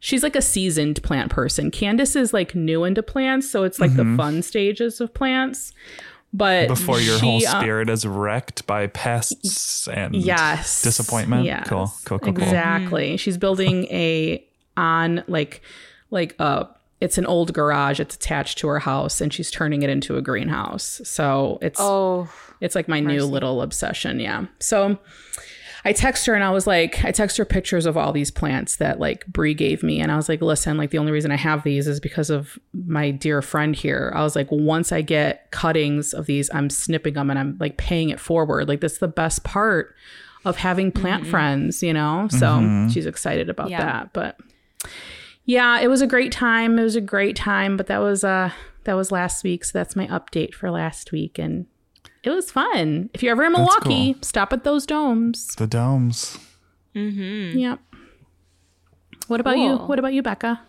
[0.00, 1.70] she's like a seasoned plant person.
[1.70, 5.72] Candace is like new into plants, so it's like the fun stages of plants.
[6.34, 6.74] But Mm-hmm.
[6.74, 11.44] Before your she, whole uh, spirit is wrecked by pests and yes disappointment.
[11.44, 12.42] Yes, Cool, cool, cool, cool.
[12.42, 14.42] exactly she's building a
[14.76, 15.60] on like
[16.10, 16.64] like uh
[17.02, 20.22] it's an old garage it's attached to her house and she's turning it into a
[20.22, 22.28] greenhouse so it's Oh,
[22.60, 24.98] it's like my new little obsession yeah so
[25.84, 28.76] I text her and I was like, I text her pictures of all these plants
[28.76, 30.00] that like Brie gave me.
[30.00, 32.56] And I was like, listen, like the only reason I have these is because of
[32.72, 34.12] my dear friend here.
[34.14, 37.78] I was like, once I get cuttings of these, I'm snipping them and I'm like
[37.78, 38.68] paying it forward.
[38.68, 39.96] Like that's the best part
[40.44, 41.32] of having plant mm-hmm.
[41.32, 42.28] friends, you know?
[42.30, 42.88] So mm-hmm.
[42.88, 43.82] she's excited about Yeah.
[43.84, 44.12] that.
[44.12, 44.38] But
[45.44, 46.78] yeah, it was a great time.
[46.78, 48.50] It was a great time, but that was uh
[48.84, 49.64] that was last week.
[49.64, 51.38] So that's my update for last week.
[51.38, 51.66] And
[52.24, 53.10] it was fun.
[53.14, 55.54] If you're ever in Milwaukee, stop at those domes.
[55.56, 56.38] The domes.
[56.94, 57.78] Yep.
[59.28, 59.76] What about you?
[59.76, 60.60] What about you, Becca?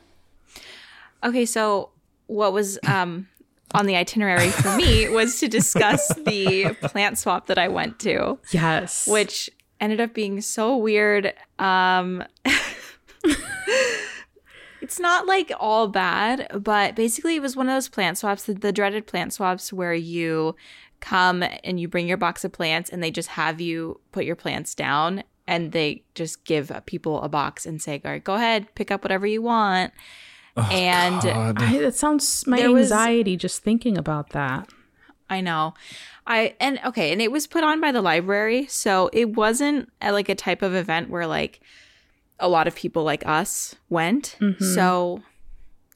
[1.23, 1.89] Okay, so
[2.27, 3.27] what was um
[3.75, 8.37] on the itinerary for me was to discuss the plant swap that I went to,
[8.51, 9.07] Yes.
[9.07, 11.33] which ended up being so weird.
[11.59, 12.23] Um
[14.83, 18.53] It's not like all bad, but basically it was one of those plant swaps, the,
[18.53, 20.55] the dreaded plant swaps where you
[20.99, 24.35] come and you bring your box of plants and they just have you put your
[24.35, 28.73] plants down and they just give people a box and say, "All right, go ahead,
[28.75, 29.91] pick up whatever you want."
[30.55, 31.61] Oh, and God.
[31.61, 34.69] I, that sounds my There was- anxiety just thinking about that.
[35.29, 35.73] I know.
[36.27, 40.11] I and okay, and it was put on by the library, so it wasn't a,
[40.11, 41.59] like a type of event where like
[42.39, 44.37] a lot of people like us went.
[44.39, 44.63] Mm-hmm.
[44.63, 45.21] So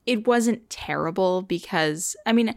[0.05, 2.55] it wasn't terrible because I mean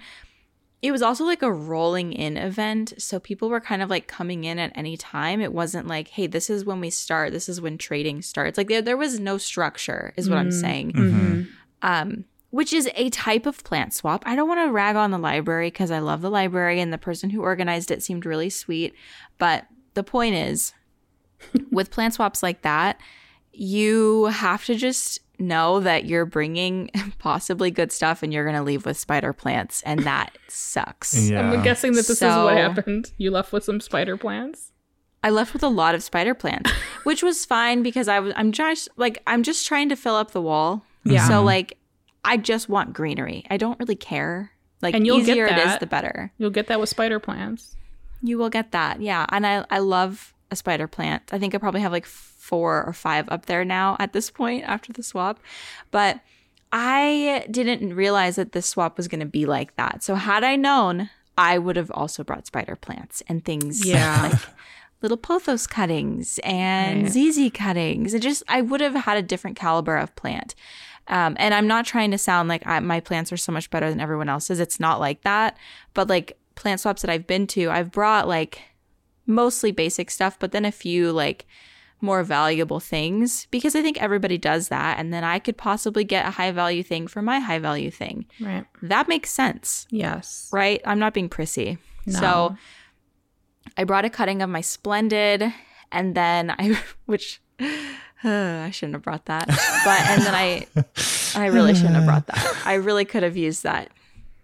[0.83, 4.45] it was also like a rolling in event, so people were kind of like coming
[4.45, 5.43] in at any time.
[5.43, 7.33] It wasn't like, "Hey, this is when we start.
[7.33, 10.61] This is when trading starts." Like there there was no structure is what I'm mm-hmm.
[10.61, 10.93] saying.
[10.93, 11.43] Mm-hmm.
[11.83, 14.25] Um which is a type of plant swap.
[14.27, 16.99] I don't want to rag on the library because I love the library and the
[16.99, 18.93] person who organized it seemed really sweet.
[19.39, 20.75] But the point is,
[21.71, 23.01] with plant swaps like that,
[23.53, 28.63] you have to just know that you're bringing possibly good stuff and you're going to
[28.63, 31.31] leave with spider plants and that sucks.
[31.31, 31.51] Yeah.
[31.51, 33.13] I'm guessing that this is what happened.
[33.17, 34.73] You left with some spider plants.
[35.23, 36.71] I left with a lot of spider plants,
[37.05, 40.31] which was fine because I was I'm just like I'm just trying to fill up
[40.31, 40.85] the wall.
[41.05, 41.27] Yeah.
[41.27, 41.47] So mm-hmm.
[41.47, 41.79] like
[42.25, 43.45] I just want greenery.
[43.51, 44.53] I don't really care.
[44.81, 46.33] Like And you'll get easier it is the better.
[46.39, 47.77] You'll get that with spider plants.
[48.23, 49.03] You will get that.
[49.03, 49.27] Yeah.
[49.29, 51.23] And I I love a spider plant.
[51.33, 52.07] I think I probably have like
[52.51, 55.39] 4 or 5 up there now at this point after the swap.
[55.91, 56.21] But
[56.73, 60.03] I didn't realize that this swap was going to be like that.
[60.05, 64.31] So had I known, I would have also brought spider plants and things Yeah.
[64.31, 64.41] like
[65.03, 67.13] little pothos cuttings and Right.
[67.13, 68.15] ZZ cuttings.
[68.15, 70.55] It just I would have had a different caliber of plant.
[71.09, 73.89] Um, and I'm not trying to sound like I, my plants are so much better
[73.91, 74.61] than everyone else's.
[74.61, 75.57] It's not like that.
[75.95, 78.63] But like plant swaps that I've been to, I've brought like
[79.27, 81.47] mostly basic stuff, but then a few like
[82.03, 84.99] more valuable things because I think everybody does that.
[84.99, 88.27] And then I could possibly get a high value thing for my high value thing.
[88.41, 88.65] Right.
[88.83, 90.49] That makes sense Yes.
[90.53, 90.81] right?
[90.85, 91.79] I'm not being prissy.
[92.07, 92.21] No.
[92.21, 92.57] So
[93.77, 95.53] I brought a cutting of my Splendid,
[95.93, 97.41] and then I, which
[98.25, 100.67] I shouldn't have brought that, but and then I,
[101.35, 102.63] I really shouldn't have brought that.
[102.67, 103.91] I really could have used that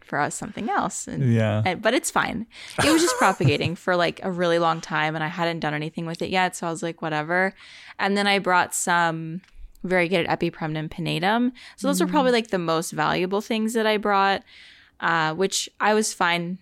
[0.06, 1.06] for us something else.
[1.08, 1.62] And, Yeah.
[1.66, 2.46] and- but it's fine.
[2.84, 6.06] It was just propagating for like a really long time, and I hadn't done anything
[6.06, 7.52] with it yet, so I was like, whatever.
[7.98, 9.40] And then I brought some
[9.84, 11.52] variegated epipremnum pinnatum.
[11.76, 14.42] So those are probably like the most valuable things that I brought,
[15.00, 16.58] uh, which I was fine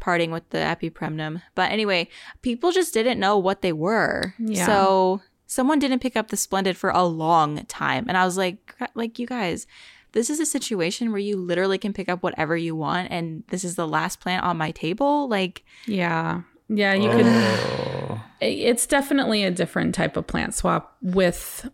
[0.00, 1.42] parting with the epipremnum.
[1.56, 2.08] But anyway,
[2.42, 4.34] people just didn't know what they were.
[4.38, 4.64] Yeah.
[4.64, 8.76] So someone didn't pick up the splendid for a long time, and I was like,
[8.94, 9.66] like you guys.
[10.12, 13.62] This is a situation where you literally can pick up whatever you want, and this
[13.64, 15.28] is the last plant on my table.
[15.28, 16.42] Like, Yeah.
[16.70, 21.68] Yeah, you could it's definitely a different type of plant swap with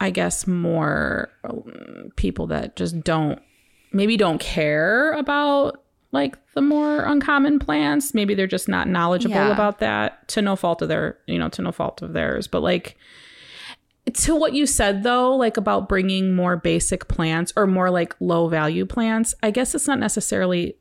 [0.00, 3.38] I guess more um, people that just don't
[3.92, 8.14] maybe don't care about like the more uncommon plants.
[8.14, 9.52] Maybe they're just not knowledgeable Yeah.
[9.52, 12.48] about that to no fault of their, you know, to no fault of theirs.
[12.48, 12.96] But like
[14.14, 18.48] to what you said though, like about bringing more basic plants or more like low
[18.48, 20.76] value plants, I guess it's not necessarily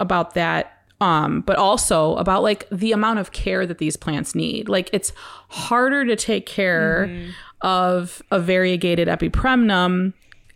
[0.00, 4.68] about that um but also about like the amount of care that these plants need.
[4.68, 5.12] Like it's
[5.48, 7.10] harder to take care
[7.60, 10.12] of a variegated epipremnum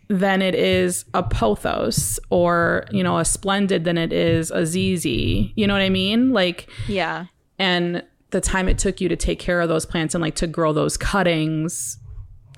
[0.07, 5.05] than it is a pothos or you know a splendid than it is a ZZ
[5.05, 6.31] you know what i mean?
[6.31, 7.25] Like yeah,
[7.57, 10.47] and the time it took you to take care of those plants and like to
[10.47, 11.97] grow those cuttings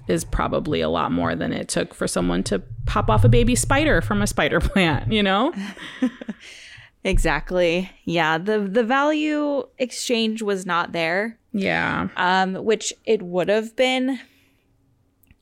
[0.08, 3.56] is probably a lot more than it took for someone to pop off a baby
[3.56, 5.54] spider from a spider plant you know
[7.04, 7.90] exactly.
[8.06, 11.38] Yeah, the the value exchange was not there.
[11.54, 14.20] yeah um, which it would have been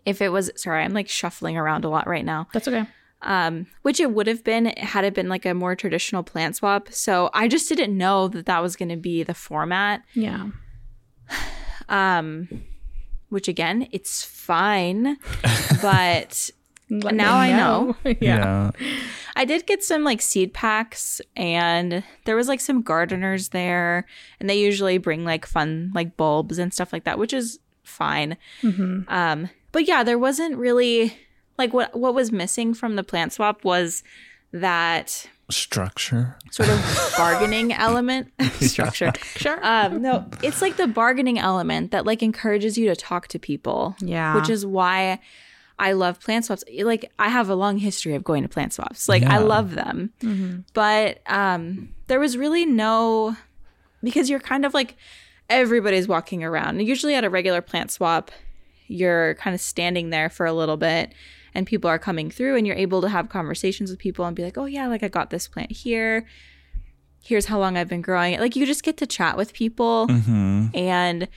[0.06, 0.50] if it was.
[0.56, 2.48] Sorry, I'm like shuffling around a lot right now.
[2.54, 2.86] that's okay
[3.22, 6.90] Um, which it would have been had it been like a more traditional plant swap.
[6.92, 10.02] So I just didn't know that that was going to be the format.
[10.14, 10.50] yeah
[11.90, 12.48] Um,
[13.30, 15.18] which again, it's fine,
[15.82, 16.50] but
[16.90, 17.96] Now me I know.
[18.20, 18.72] yeah.
[19.36, 24.06] I did get some like seed packs and there was like some gardeners there
[24.40, 28.38] and they usually bring like fun like bulbs and stuff like that, which is fine.
[28.62, 29.06] Mhm.
[29.08, 31.16] Um, but yeah, there wasn't really
[31.58, 34.04] like what what was missing from the plant swap was
[34.52, 36.36] that Structure.
[36.52, 38.32] sort of bargaining element
[38.62, 39.12] structure.
[39.36, 39.60] Sure.
[39.64, 43.96] Um, no, it's like the bargaining element that like encourages you to talk to people.
[44.00, 44.36] Yeah.
[44.36, 45.20] Which is why
[45.80, 46.64] I love plant swaps.
[46.82, 49.08] Like I have a long history of going to plant swaps.
[49.10, 50.12] Like I love them.
[50.74, 53.36] But um there was really no
[54.04, 54.96] because you're kind of like
[55.50, 56.80] everybody's walking around.
[56.82, 58.30] Usually at a regular plant swap,
[58.88, 61.14] you're kind of standing there for a little bit
[61.54, 64.44] and people are coming through and you're able to have conversations with people and be
[64.44, 66.26] like, "Oh yeah, like I got this plant here.
[67.22, 70.08] Here's how long I've been growing it." Like you just get to chat with people.
[70.08, 71.28] hmm And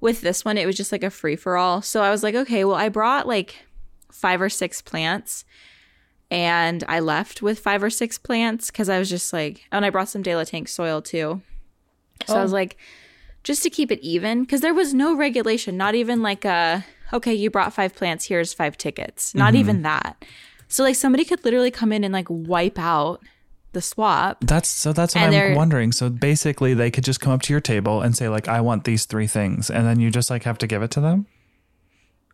[0.00, 1.80] with this one, it was just like a free for all.
[1.80, 3.54] So I was like, okay, well, I brought like
[4.10, 5.44] five or six plants
[6.30, 9.90] and I left with five or six plants because I was just like, and I
[9.90, 11.40] brought some De La Tank soil too.
[12.26, 12.76] So I was like,
[13.44, 17.34] just to keep it even, because there was no regulation, not even like a, okay,
[17.34, 19.34] you brought five plants, here's five tickets.
[19.34, 19.82] Not even mm-hmm.
[19.84, 20.24] that.
[20.68, 23.20] So like somebody could literally come in and like wipe out
[23.72, 24.38] the swap.
[24.40, 24.92] That's so.
[24.92, 25.92] That's what I'm wondering.
[25.92, 28.84] So basically, they could just come up to your table and say like, "I want
[28.84, 31.26] these three things," and then you just like have to give it to them.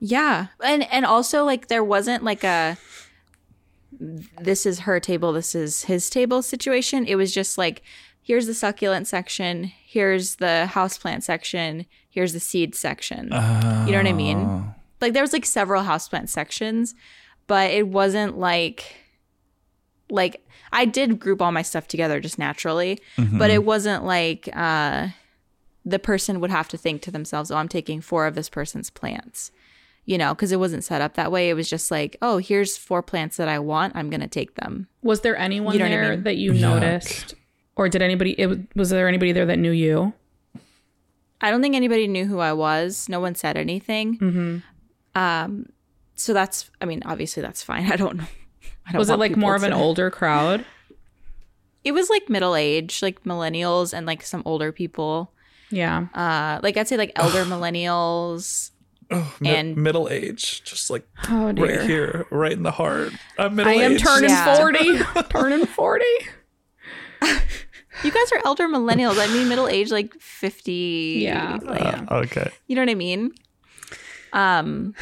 [0.00, 0.48] Yeah.
[0.62, 2.76] And and also like there wasn't like a
[4.40, 7.06] this is her table, this is his table situation.
[7.06, 7.82] It was just like
[8.22, 11.86] here's the succulent section, here's the houseplant section,
[12.18, 13.24] here's the seed section.
[13.26, 14.38] you know what I mean?
[14.38, 14.74] Oh.
[15.00, 16.96] like there was like several houseplant sections,
[17.46, 18.96] but it wasn't like
[20.10, 25.08] like I did group all my stuff together just naturally, but it wasn't like uh
[25.84, 28.90] the person would have to think to themselves, "Oh, I'm taking four of this person's
[28.90, 29.50] plants."
[30.04, 31.48] You know, because it wasn't set up that way.
[31.50, 33.94] It was just like, "Oh, here's four plants that I want.
[33.96, 36.22] I'm going to take them." Was there anyone You know what I there mean?
[36.24, 36.60] that you Yuck.
[36.60, 37.34] noticed,
[37.76, 38.32] or did anybody?
[38.38, 40.12] It, was- was there anybody there that knew you?
[41.40, 43.08] I don't think anybody knew who I was.
[43.08, 44.18] No one said anything.
[44.18, 44.58] Mm-hmm.
[45.20, 45.66] Um,
[46.14, 47.86] so that's, I mean, obviously that's fine.
[47.92, 48.24] I don't know.
[48.86, 50.64] I don't Was it like more of an to- older crowd?
[51.84, 55.32] It was like middle age, like millennials and like some older people.
[55.70, 56.06] Yeah.
[56.14, 58.72] Uh, like I'd say like elder millennials.
[59.42, 61.82] And- middle age, just like Oh dear.
[61.86, 63.12] here, right in the heart.
[63.38, 64.56] I'm I am turning Yeah.
[64.56, 64.98] forty.
[65.30, 66.04] turning forty.
[68.04, 69.18] You guys are elder millennials.
[69.18, 71.20] I mean, middle age, like fifty.
[71.24, 71.58] Yeah.
[71.62, 72.50] like, okay.
[72.66, 73.32] You know what I mean?
[74.32, 74.94] Um,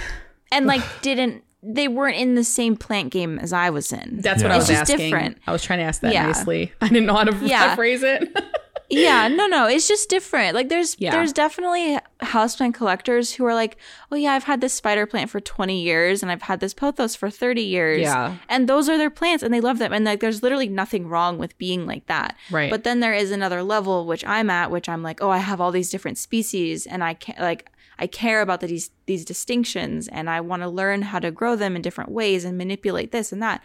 [0.52, 4.20] and like didn't they weren't in the same plant game as I was in.
[4.20, 4.54] That's what Yeah.
[4.54, 4.98] I It's was just asking.
[5.10, 5.38] different.
[5.48, 6.26] I was trying to ask that Yeah.
[6.26, 6.72] nicely.
[6.80, 7.74] I didn't know how to Yeah.
[7.74, 8.28] phrase it.
[8.90, 11.10] yeah no no it's just different like there's Yeah.
[11.10, 13.76] there's definitely houseplant collectors who are like
[14.12, 17.16] oh yeah i've had this spider plant for 20 years and i've had this pothos
[17.16, 18.36] for 30 years Yeah.
[18.48, 21.38] and those are their plants and they love them and like there's literally nothing wrong
[21.38, 22.70] with being like that Right.
[22.70, 25.60] but then there is another level which i'm at which i'm like oh i have
[25.60, 30.06] all these different species and i can't like I care about the, these these distinctions
[30.08, 33.32] and I want to learn how to grow them in different ways and manipulate this
[33.32, 33.62] and that.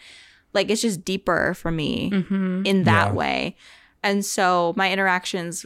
[0.54, 2.66] Like it's just deeper for me Mm-hmm.
[2.66, 3.14] in that Yeah.
[3.14, 3.56] way.
[4.04, 5.66] And so my interactions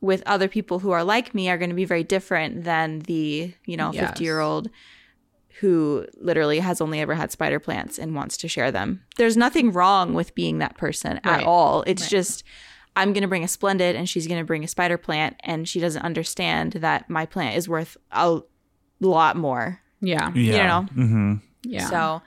[0.00, 3.54] with other people who are like me are going to be very different than the,
[3.64, 4.08] you know, Yes.
[4.10, 4.68] 50 year old
[5.60, 9.02] who literally has only ever had spider plants and wants to share them.
[9.16, 11.40] There's nothing wrong with being that person Right.
[11.40, 11.82] at all.
[11.86, 12.44] It's just
[12.94, 15.66] I'm going to bring a splendid and she's going to bring a spider plant and
[15.68, 18.40] she doesn't understand that my plant is worth a
[19.00, 19.80] lot more.
[20.00, 20.30] yeah.
[20.34, 20.66] Yeah.
[20.66, 20.86] know?
[20.94, 21.34] Mm-hmm.
[21.62, 21.88] Yeah.
[21.90, 22.22] So,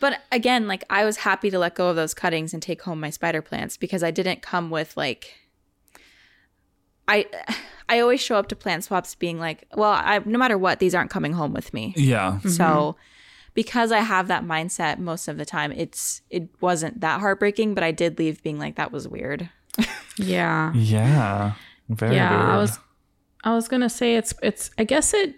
[0.00, 3.00] but again, like I was happy to let go of those cuttings and take home
[3.00, 5.34] my spider plants because I didn't come with like
[7.08, 7.26] I
[7.88, 10.94] I always show up to plant swaps being like, well, I no matter what, these
[10.94, 11.94] aren't coming home with me.
[11.96, 12.40] Yeah.
[12.40, 13.00] So, mm-hmm.
[13.54, 17.84] because I have that mindset most of the time, it's it wasn't that heartbreaking, but
[17.84, 19.48] I did leave being like that was weird.
[20.18, 20.72] yeah.
[20.74, 21.52] Yeah.
[21.88, 22.50] Very yeah weird.
[22.50, 22.78] i was
[23.44, 25.36] i was gonna say it's it's i guess it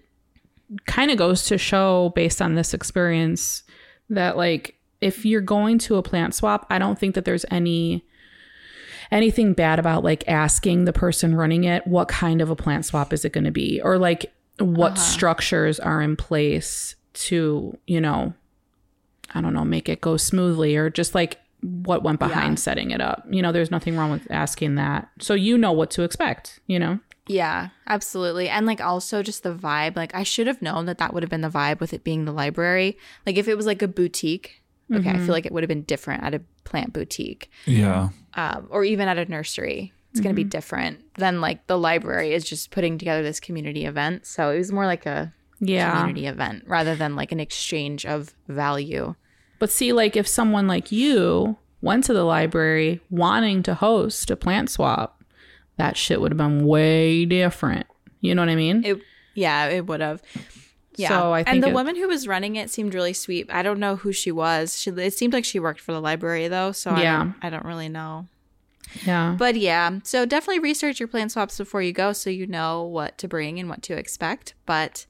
[0.86, 3.62] kind of goes to show based on this experience
[4.10, 8.04] that like if you're going to a plant swap i don't think that there's any
[9.10, 13.12] anything bad about like asking the person running it what kind of a plant swap
[13.12, 15.00] is it going to be or like what uh-huh.
[15.00, 18.32] structures are in place to you know
[19.34, 22.62] i don't know make it go smoothly or just like what went behind Yeah.
[22.62, 23.26] setting it up.
[23.28, 25.08] You know there's nothing wrong with asking that.
[25.18, 28.48] So you know what to expect you know Yeah, absolutely.
[28.48, 29.96] And like also just the vibe.
[29.96, 32.24] Like I should have known that that would have been the vibe with it being
[32.24, 32.98] the library.
[33.26, 34.62] Like if it was like a boutique,
[34.92, 38.10] okay, I feel like it would have been different at a plant boutique yeah.
[38.34, 39.92] um, or even at a nursery.
[40.10, 43.84] It's going to be different than like the library is just putting together this community
[43.84, 44.26] event.
[44.26, 48.34] So it was more like a yeah community event rather than like an exchange of
[48.48, 49.14] value.
[49.58, 54.36] But see, like if someone like you went to the library wanting to host a
[54.36, 55.17] plant swap,
[55.78, 57.86] that shit would have been way different.
[58.20, 58.84] You know what I mean?
[58.84, 59.00] It,
[59.34, 60.22] yeah, it would have.
[60.96, 63.46] Yeah, So I think and the it- woman who was running it seemed really sweet.
[63.50, 64.78] I don't know who she was.
[64.78, 67.18] She it seemed like she worked for the library though, so I Yeah.
[67.18, 68.26] don't, I don't really know.
[69.06, 69.36] yeah.
[69.38, 73.16] But yeah, so definitely research your plant swaps before you go so you know what
[73.18, 74.54] to bring and what to expect.
[74.66, 75.06] But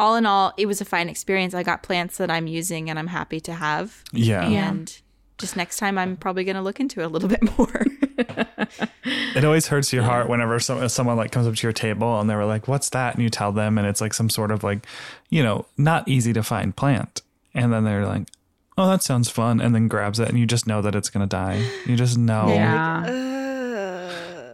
[0.00, 1.54] all in all, it was a fine experience.
[1.54, 4.02] I got plants that I'm using and I'm happy to have.
[4.12, 4.42] Yeah.
[4.48, 5.00] And
[5.38, 7.84] just next time, I'm probably going to look into it a little bit more.
[9.34, 12.28] It always hurts your heart whenever some, someone like comes up to your table and
[12.28, 14.86] they're like, "What's that?" and you tell them, and it's like some sort of like,
[15.30, 17.22] you know, not easy to find plant,
[17.54, 18.28] and then they're like,
[18.76, 21.26] "Oh, that sounds fun," and then grabs it, and you just know that it's gonna
[21.26, 21.64] die.
[21.86, 22.48] You just know.
[22.48, 23.06] yeah.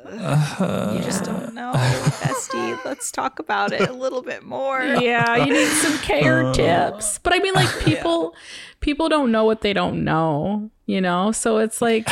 [0.97, 2.85] you just don't know, bestie.
[2.85, 4.83] Let's talk about it a little bit more.
[4.83, 6.53] yeah, you need some care uh.
[6.53, 7.19] tips.
[7.19, 8.35] But I mean like people
[8.81, 11.33] people don't know what they don't know, you know?
[11.33, 12.07] So it's like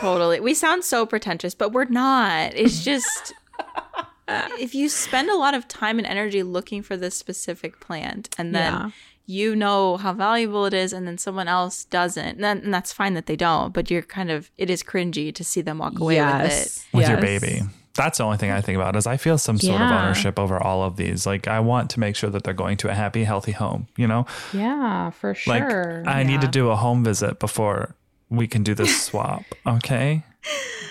[0.00, 0.40] Totally.
[0.40, 2.54] We sound so pretentious, but we're not.
[2.54, 3.32] It's just
[4.58, 8.54] if you spend a lot of time and energy looking for this specific plant and
[8.54, 8.90] then Yeah.
[9.26, 13.14] you know how valuable it is and then someone else doesn't, then and that's fine
[13.14, 16.20] that they don't, but you're kind of it is cringy to see them walk away
[16.20, 16.48] with it.
[16.48, 16.86] yes.
[16.92, 17.62] with your baby.
[17.96, 20.62] That's the only thing I think about is I feel some sort of ownership over
[20.62, 21.26] all of these.
[21.26, 23.88] Like I want to make sure that they're going to a happy, healthy home.
[23.96, 25.52] You know, Yeah, for sure.
[25.54, 26.04] like sure.
[26.06, 27.96] I need to do a home visit before
[28.30, 29.44] we can do this swap.
[29.66, 30.22] Okay.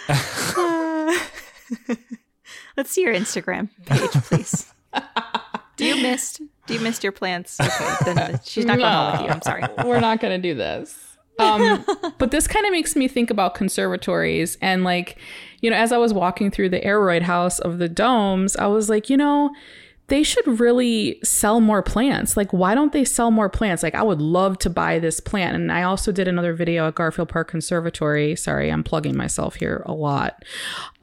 [2.77, 4.73] Let's see your Instagram page, please.
[5.77, 6.41] do you missed?
[6.67, 7.59] Do you missed your plants.
[7.59, 9.27] Okay, then she's not going home with you.
[9.29, 9.63] I'm sorry.
[9.83, 11.17] We're not going to do this.
[11.39, 11.85] Um,
[12.17, 15.17] but this kind of makes me think about conservatories and like,
[15.61, 18.89] you know, as I was walking through the aroid house of the domes, I was
[18.89, 19.51] like, you know,
[20.09, 22.35] they should really sell more plants.
[22.35, 23.81] Like, why don't they sell more plants?
[23.83, 25.55] Like, I would love to buy this plant.
[25.55, 28.35] And I also did another video at Garfield Park Conservatory.
[28.35, 30.43] Sorry, I'm plugging myself here a lot.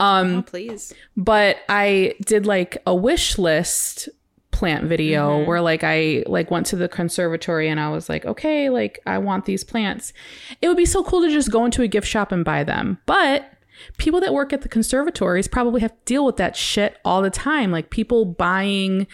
[0.01, 0.93] Um, Oh, please.
[1.17, 4.09] but I did like a wish list
[4.53, 8.71] plant video where like I like went to the conservatory and I was like, okay,
[8.71, 10.15] like I want these plants.
[10.63, 12.99] It would be so cool to just go into a gift shop and buy them.
[13.05, 13.53] But
[13.99, 17.31] people that work at the conservatories probably have to deal with that shit all the
[17.31, 17.71] time.
[17.71, 19.07] Like people buying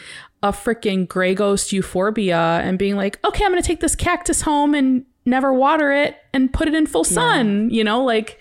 [0.43, 4.75] a freaking gray ghost euphorbia and being like, okay, I'm gonna take this cactus home
[4.75, 8.41] and never water it and put it in full sun, you know, like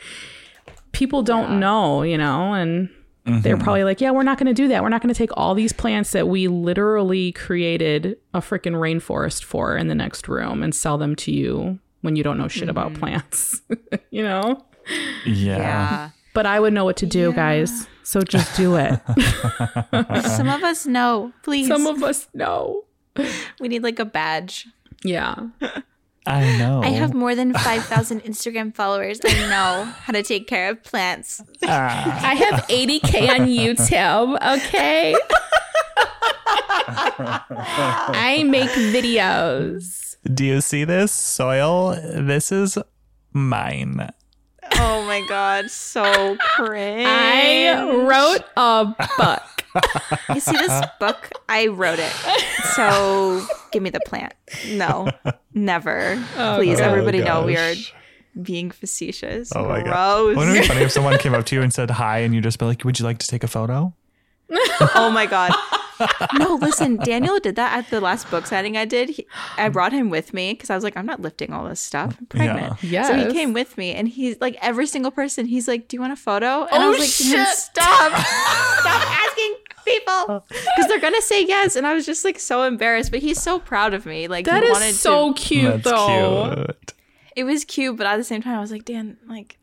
[0.92, 2.90] people don't know, you know, and
[3.24, 3.64] they're mm-hmm.
[3.64, 4.82] probably like, yeah, we're not going to do that.
[4.82, 9.44] We're not going to take all these plants that we literally created a freaking rainforest
[9.44, 12.68] for in the next room and sell them to you when you don't know shit
[12.68, 13.00] about mm-hmm.
[13.00, 13.62] plants,
[14.10, 14.66] you know?
[15.26, 15.58] Yeah.
[15.58, 16.10] Yeah.
[16.34, 17.88] But I would know what to do, guys.
[18.04, 19.00] So just do it.
[20.26, 21.34] Some of us know.
[21.44, 21.68] Please.
[21.68, 22.84] Some of us know.
[23.60, 24.68] we need like a badge.
[25.04, 25.36] Yeah.
[26.26, 26.82] I know.
[26.84, 29.20] I have more than 5,000 Instagram followers.
[29.26, 31.42] I know how to take care of plants.
[31.64, 32.20] Ah.
[32.24, 35.16] I have 80K on YouTube, okay?
[38.14, 40.16] I make videos.
[40.32, 41.96] Do you see this soil?
[41.96, 42.78] This is
[43.34, 44.12] mine.
[44.76, 45.70] Oh my God.
[45.70, 47.06] So cringe.
[47.08, 49.44] I wrote a book.
[50.34, 51.30] You see this book?
[51.48, 52.12] I wrote it.
[52.76, 54.34] So give me the plant.
[54.70, 55.08] No,
[55.54, 56.22] never.
[56.38, 59.52] Oh, Please, Oh, everybody know we are oh, being facetious.
[59.56, 59.94] Oh my Gross.
[59.94, 60.36] god.
[60.38, 62.42] Wouldn't it be funny if someone came up to you and said hi and you
[62.42, 63.94] just be like, Would you like to take a photo?
[64.96, 65.52] Oh my god.
[66.38, 69.10] No, listen, Daniel did that at the last book signing I did.
[69.10, 69.28] He,
[69.58, 69.74] I mm.
[69.74, 72.16] brought him with me because I was like, I'm not lifting all this stuff.
[72.20, 72.84] I'm pregnant.
[72.84, 73.08] Yeah.
[73.08, 76.02] So he came with me and he's like every single person, he's like, Do you
[76.02, 76.66] want a photo?
[76.66, 77.48] And I Oh, was like, shit.
[77.48, 78.12] stop.
[78.80, 80.14] stop asking people.
[80.30, 80.44] Oh.
[80.50, 81.76] Because they're gonna say yes.
[81.76, 83.12] And I was just like so embarrassed.
[83.12, 84.28] But he's so proud of me.
[84.28, 86.54] Like That he is wanted so to cute, That's though.
[86.56, 86.94] cute.
[87.36, 89.58] it was cute, but at the same time I was like, Dan, like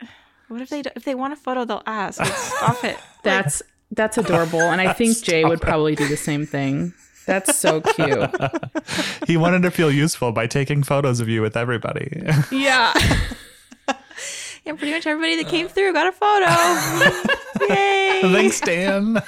[0.49, 2.19] what if they do- if they want a photo, they'll ask.
[2.21, 2.97] Like, stop it.
[3.23, 6.93] That's that's adorable, and I think Jay would probably do the same thing.
[7.27, 8.31] That's so cute.
[9.27, 12.23] He wanted to feel useful by taking photos of you with everybody.
[12.51, 12.95] Yeah.
[14.65, 17.73] Yeah, pretty much everybody that came through got a photo.
[17.73, 18.21] Yay!
[18.23, 19.23] Thanks, Dan.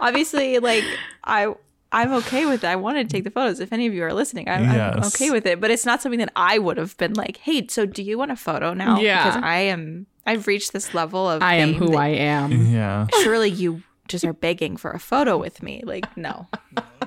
[0.00, 0.84] Obviously, like
[1.24, 1.52] I,
[1.90, 2.66] I'm okay with it.
[2.68, 3.58] I wanted to take the photos.
[3.58, 5.60] If any of you are listening, I'm, I'm okay with it.
[5.60, 8.30] But it's not something that I would have been like, "Hey, so do you want
[8.30, 9.24] a photo now?" Yeah.
[9.24, 10.06] because I am.
[10.26, 11.42] I've reached this level of.
[11.42, 12.52] I am who I am.
[12.66, 15.82] Yeah, Surely you just are begging for a photo with me.
[15.84, 16.46] Like, no.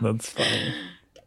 [0.01, 0.73] that's funny.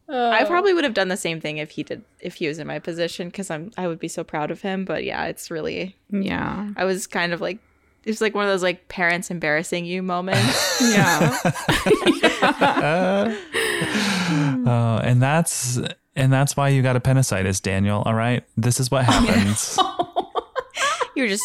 [0.08, 2.02] I probably would have done the same thing if he did.
[2.20, 3.70] If he was in my position, because I'm.
[3.76, 4.84] I would be so proud of him.
[4.84, 5.96] But yeah, it's really.
[6.10, 6.70] Yeah.
[6.76, 7.58] I was kind of like.
[8.04, 10.80] it's like one of those like parents embarrassing you moments.
[10.82, 11.38] Yeah.
[14.66, 15.78] Uh, and that's
[16.16, 18.02] and that's why you got appendicitis, Daniel.
[18.04, 19.78] All right, this is what happens.
[21.14, 21.44] You're just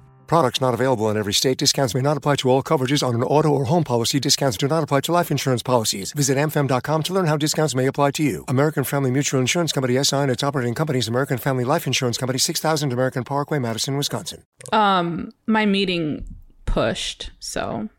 [0.31, 1.57] Products not available in every state.
[1.57, 4.17] Discounts may not apply to all coverages on an auto or home policy.
[4.17, 6.13] Discounts do not apply to life insurance policies.
[6.13, 8.45] Visit amfam.com to learn how discounts may apply to you.
[8.47, 12.39] American Family Mutual Insurance Company SI and its operating companies American Family Life Insurance Company
[12.39, 14.43] 6000 American Parkway, Madison, Wisconsin.
[14.71, 16.23] Um, my meeting
[16.65, 17.89] pushed, so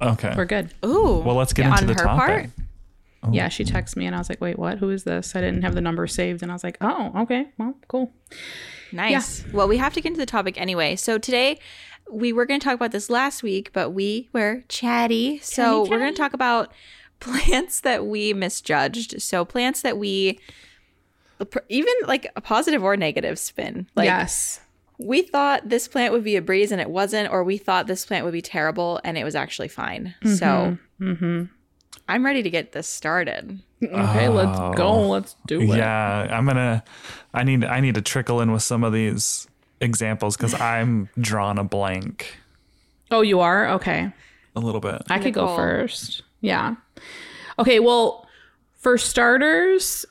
[0.00, 0.32] Okay.
[0.36, 0.72] we're good.
[0.86, 1.22] Ooh.
[1.26, 2.24] Well, let's get Yeah, into on the her topic.
[2.26, 2.50] part?
[3.32, 4.78] Yeah, she texted me and I was like, wait, what?
[4.78, 5.34] Who is this?
[5.34, 6.42] I didn't have the number saved.
[6.42, 7.48] And I was like, oh, okay.
[7.58, 8.12] Well, cool.
[8.92, 9.44] Nice.
[9.52, 10.96] Well, we have to get into the topic anyway.
[10.96, 11.58] So today
[12.10, 15.38] we were going to talk about this last week, but we were chatty.
[15.38, 16.72] So we're going to talk about
[17.20, 19.22] plants that we misjudged.
[19.22, 20.40] So plants that we
[21.68, 23.86] even like a positive or negative spin.
[23.94, 24.60] Like yes.
[24.98, 28.04] we thought this plant would be a breeze and it wasn't, or we thought this
[28.04, 30.14] plant would be terrible and it was actually fine.
[30.24, 30.28] So
[31.00, 31.12] mm-hmm.
[31.12, 31.44] Mm-hmm.
[32.08, 33.60] I'm ready to get this started.
[33.82, 35.08] Okay, let's go.
[35.08, 35.76] Let's do it.
[35.76, 36.84] Yeah, I'm gonna.
[37.32, 37.64] I need.
[37.64, 39.48] I need to trickle in with some of these
[39.80, 42.36] examples because I'm drawn a blank
[43.10, 43.68] Oh, you are?
[43.70, 44.12] Okay.
[44.54, 45.02] a little bit.
[45.10, 46.22] I could go first.
[46.40, 46.76] Yeah.
[47.58, 48.26] Okay, well,
[48.74, 50.04] for starters,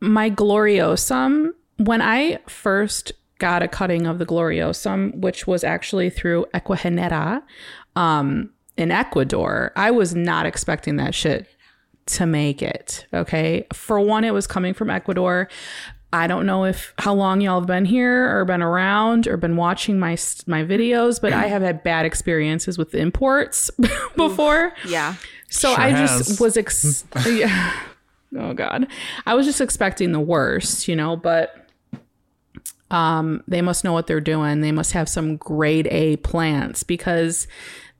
[0.00, 6.46] my Gloriosum, when I first got a cutting of the Gloriosum, which was actually through
[6.54, 7.42] Ecuagenera,
[7.96, 9.72] um, in Ecuador.
[9.76, 11.46] I was not expecting that shit
[12.06, 13.06] to make it.
[13.12, 13.66] Okay.
[13.74, 15.48] For one, it was coming from Ecuador.
[16.10, 19.56] I don't know if how long y'all have been here or been around or been
[19.56, 20.12] watching my
[20.46, 23.70] my videos, but I have had bad experiences with imports
[24.16, 24.72] before.
[24.86, 25.16] Yeah.
[25.50, 26.40] So Sure I just has.
[26.40, 27.74] was ex- yeah.
[28.38, 28.86] Oh god.
[29.26, 31.66] I was just expecting the worst, you know, but
[32.90, 34.62] um they must know what they're doing.
[34.62, 37.46] They must have some grade A plants because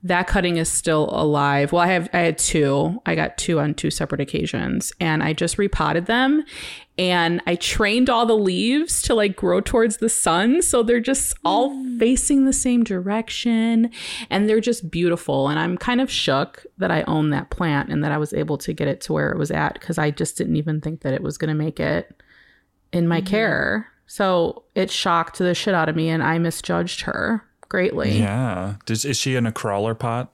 [0.03, 1.71] that cutting is still alive.
[1.71, 3.01] Well, I have I had two.
[3.05, 6.45] I got two on two separate occasions and I just repotted them
[6.97, 11.35] and I trained all the leaves to like grow towards the sun so they're just
[11.45, 11.97] all mm.
[11.97, 13.89] facing the same direction
[14.29, 18.03] and they're just beautiful and I'm kind of shook that I own that plant and
[18.03, 20.37] that I was able to get it to where it was at cuz I just
[20.37, 22.21] didn't even think that it was going to make it
[22.91, 23.27] in my mm-hmm.
[23.27, 23.87] care.
[24.07, 28.17] So it shocked the shit out of me and I misjudged her greatly.
[28.19, 28.75] Yeah.
[28.85, 30.33] Does, is she in a crawler pot?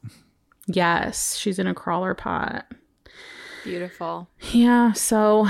[0.67, 2.65] Yes, she's in a crawler pot.
[3.63, 4.29] Beautiful.
[4.51, 5.47] Yeah, so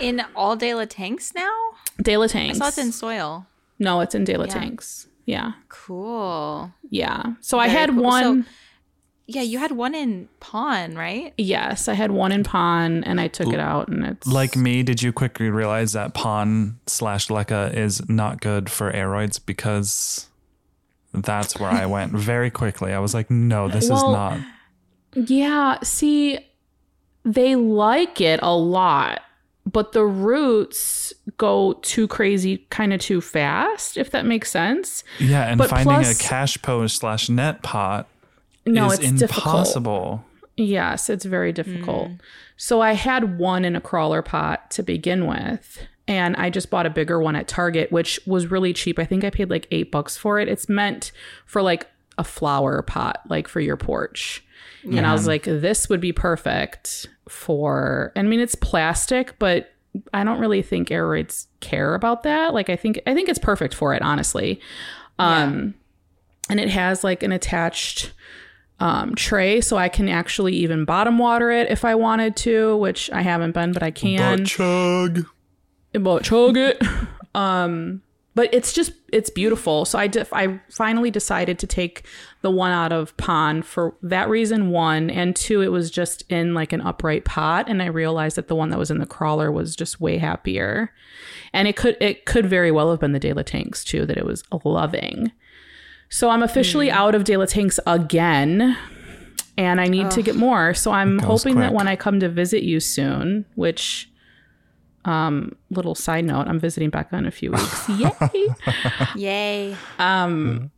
[0.00, 1.50] In all de la tanks now?
[2.00, 2.58] De La I Tanks.
[2.58, 3.46] saw it's in soil.
[3.78, 4.52] no, it's in De La Yeah.
[4.52, 5.06] Tanks.
[5.26, 5.52] Yeah.
[5.68, 6.72] Cool.
[6.90, 7.34] Yeah.
[7.40, 8.02] So I had cool.
[8.02, 8.48] one So-
[9.28, 11.32] Yeah, you had one in pon, right?
[11.38, 14.82] yes, I had one in pon and I took it out and it's Like me,
[14.82, 20.28] did you quickly realize that pon slash leca is not good for aroids because
[21.14, 22.92] that's where I went very quickly.
[22.92, 24.38] I was like, no, this is not.
[25.14, 26.38] Yeah, see
[27.24, 29.20] they like it a lot,
[29.66, 35.04] but the roots go too crazy kind of too fast, if that makes sense.
[35.18, 38.08] Yeah, and but finding plus- a cachepots slash net pot
[38.66, 39.46] No, is it's difficult.
[39.46, 40.24] impossible.
[40.56, 42.08] Yes, it's very difficult.
[42.08, 42.20] Mm.
[42.56, 45.78] So I had one in a crawler pot to begin with,
[46.12, 48.98] and I just bought a bigger one at Target, which was really cheap.
[48.98, 50.46] I think I paid like eight bucks for it.
[50.46, 51.10] It's meant
[51.46, 51.86] for like
[52.18, 54.44] a flower pot, like for your porch.
[54.84, 59.72] And I was like, this would be perfect for, I mean, it's plastic, but
[60.12, 62.52] I don't really think air aroids care about that.
[62.52, 64.60] Like, I think, I think it's perfect for it, honestly.
[65.18, 65.74] Um,
[66.50, 68.12] and it has like an attached
[68.80, 73.08] um, tray so I can actually even bottom water it if I wanted to, which
[73.12, 74.38] I haven't been, but I can.
[74.38, 75.26] Butt chug.
[76.22, 76.82] Chug it.
[77.34, 78.02] um,
[78.34, 79.84] but it's just it's beautiful.
[79.84, 82.06] So I def- I finally decided to take
[82.40, 84.70] the one out of pond for that reason.
[84.70, 88.48] One and two, it was just in like an upright pot, and I realized that
[88.48, 90.92] the one that was in the crawler was just way happier.
[91.52, 94.16] And it could it could very well have been the De La Plants too that
[94.16, 95.30] it was loving.
[96.08, 98.76] So I'm officially out of De La Plants again.
[99.58, 100.72] And I need to get more.
[100.72, 104.10] So I'm hoping that when I come to visit you soon, which
[105.04, 107.88] um little side note, I'm visiting Becca in a few weeks.
[107.98, 108.48] Yay.
[109.16, 109.76] Yay.
[109.98, 110.70] um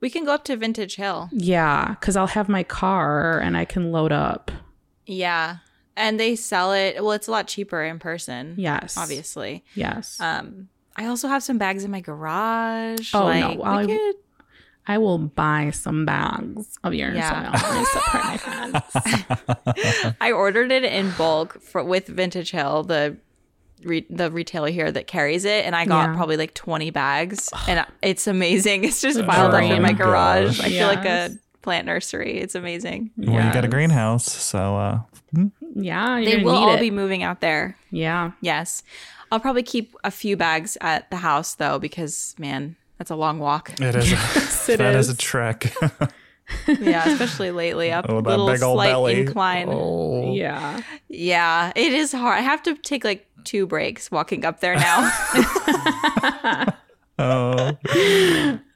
[0.00, 1.28] We can go up to Vintage Hill.
[1.32, 4.50] yeah, cuz I'll have my car and I can load up.
[5.06, 5.56] Yeah.
[5.96, 6.96] And they sell it.
[6.96, 8.54] Well, it's a lot cheaper in person.
[8.58, 8.96] Yes.
[8.98, 9.64] Obviously.
[9.74, 10.20] Yes.
[10.20, 13.14] Um, I also have some bags in my garage.
[13.14, 13.48] Oh, no.
[13.48, 14.16] like, Well, I- we could-
[14.86, 17.14] I will buy some bags of yours.
[17.16, 17.42] Yeah.
[17.42, 17.60] Yeah.
[17.62, 18.36] Let me support my
[20.02, 20.16] friends.
[20.20, 23.16] I ordered it in bulk for with Vintage Hill, the
[23.84, 26.14] re, the retailer here that carries it, and I got Yeah.
[26.16, 28.84] probably like twenty bags, and it's amazing.
[28.84, 30.58] It's just piled up Oh in my my garage.
[30.58, 30.66] gosh.
[30.66, 31.30] I feel like a
[31.62, 32.38] plant nursery.
[32.38, 33.10] It's amazing.
[33.16, 35.00] Well, you got a greenhouse, so uh,
[35.74, 36.80] Yeah, you're they will need all it.
[36.80, 37.76] be moving out there.
[37.90, 38.32] yeah.
[38.40, 38.82] Yes,
[39.32, 43.38] I'll probably keep a few bags at the house though, because man, that's a long
[43.38, 43.72] walk.
[43.80, 44.12] it is.
[44.68, 45.14] it that is is.
[45.14, 45.74] a trek.
[46.68, 49.20] yeah, especially lately up Oh, little big old slight belly.
[49.22, 49.66] incline.
[49.70, 50.34] Oh.
[50.34, 50.80] Yeah.
[51.08, 52.38] Yeah, it is hard.
[52.38, 55.10] I have to take like two breaks walking up there now.
[57.16, 57.78] Oh,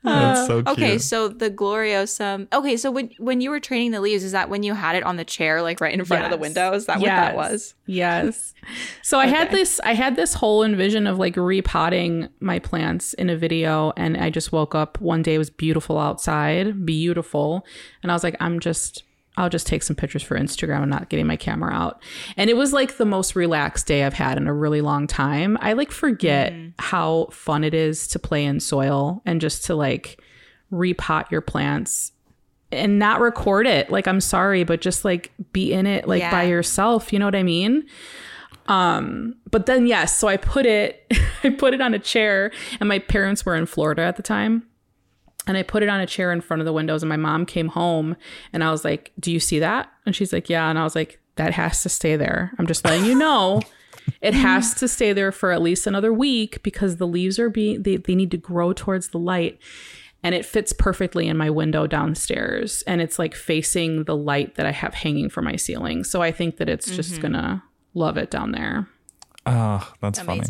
[0.04, 0.68] that's so cute.
[0.68, 2.46] okay, so the Gloriosum.
[2.52, 5.02] Okay, so when when you were training the leaves, is that when you had it
[5.02, 6.72] on the chair, like right in front of the window?
[6.72, 7.74] Is that what that was?
[7.86, 8.54] Yes.
[9.02, 13.28] So I had this I had this whole envision of like repotting my plants in
[13.28, 17.66] a video and I just woke up one day it was beautiful outside, beautiful,
[18.04, 19.02] and I was like I'm just
[19.38, 22.02] I'll just take some pictures for Instagram and not getting my camera out.
[22.36, 25.56] And it was like the most relaxed day I've had in a really long time.
[25.60, 30.20] I like forget how fun it is to play in soil and just to like
[30.72, 32.10] repot your plants
[32.72, 33.90] and not record it.
[33.90, 37.36] Like I'm sorry, but just like be in it like by yourself, you know what
[37.36, 37.86] I mean?
[38.66, 41.06] Um but then yes, so I put it
[41.44, 44.64] I put it on a chair and my parents were in Florida at the time.
[45.48, 47.46] And I put it on a chair in front of the windows and my mom
[47.46, 48.16] came home
[48.52, 50.94] and I was like, "Do you see that?" And she's like, "Yeah." And I was
[50.94, 52.52] like, "That has to stay there.
[52.58, 53.62] I'm just letting you know."
[54.22, 57.82] It has to stay there for at least another week because the leaves are being
[57.82, 59.58] they, they need to grow towards the light.
[60.22, 64.64] and it fits perfectly in my window downstairs and it's like facing the light that
[64.64, 66.04] I have hanging from my ceiling.
[66.04, 67.22] So I think that it's just mm-hmm.
[67.22, 68.88] gonna love it down there.
[69.50, 70.42] Oh, that's funny.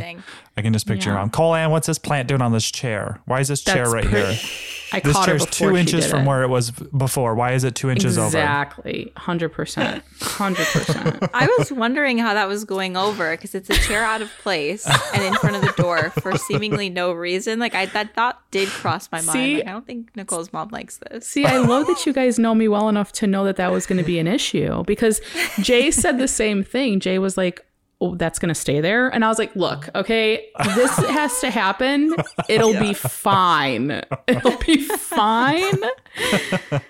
[0.56, 1.14] I can just picture Yeah.
[1.14, 1.30] your mom.
[1.30, 3.20] Cole Ann, what's this plant doing on this chair?
[3.26, 4.38] Why is this chair That's right pretty- here?
[4.90, 6.26] I This caught her chair's before two inches from it.
[6.26, 7.34] where it was before.
[7.34, 8.28] Why is it two inches over?
[8.28, 9.12] Exactly.
[9.18, 10.02] 100%.
[10.18, 11.28] 100%.
[11.34, 14.86] I was wondering how that was going over because it's a chair out of place
[15.12, 17.58] and in front of the door for seemingly no reason.
[17.58, 19.30] Like I that thought did cross my mind.
[19.30, 19.56] See?
[19.56, 21.26] Like, I don't think Nicole's mom likes this.
[21.28, 23.86] See, I love that you guys know me well enough to know that that was
[23.86, 25.20] going to be an issue because
[25.60, 26.98] Jay said the same thing.
[27.00, 27.64] Jay was like,
[28.00, 29.08] Oh, that's going to stay there.
[29.08, 32.14] And I was like, Look, okay, this has to happen.
[32.48, 34.02] It'll be fine.
[34.26, 35.74] It'll be fine.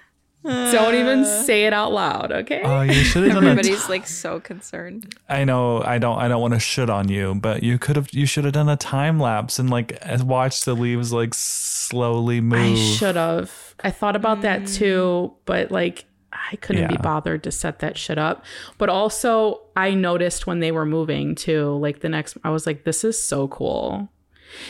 [0.44, 2.62] Don't even say it out loud, okay?
[2.64, 5.14] Oh, you should have done a Everybody's like so concerned.
[5.28, 8.08] I know I don't I don't want to shit on you, but you could have
[8.12, 12.78] you should have done a time lapse and like watched the leaves like slowly move.
[12.78, 13.74] I should have.
[13.80, 14.74] I thought about that mm.
[14.74, 18.44] too, but like I couldn't be bothered to set that shit up.
[18.76, 22.84] But also, I noticed when they were moving too, like the next, I was like,
[22.84, 24.10] this is so cool.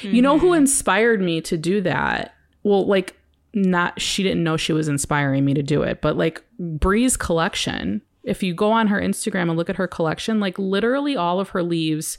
[0.03, 0.63] You know who mm-hmm.
[0.63, 2.35] inspired me to do that?
[2.63, 3.17] Well, like,
[3.55, 8.03] not, she didn't know she was inspiring me to do it, but like Bree's collection,
[8.25, 11.51] if you go on her Instagram and look at her collection, like literally all of
[11.51, 12.19] her leaves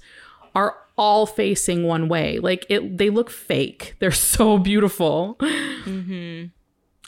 [0.56, 2.40] are all facing one way.
[2.40, 3.96] Like it, they look fake.
[4.00, 6.48] They're so beautiful mm-hmm.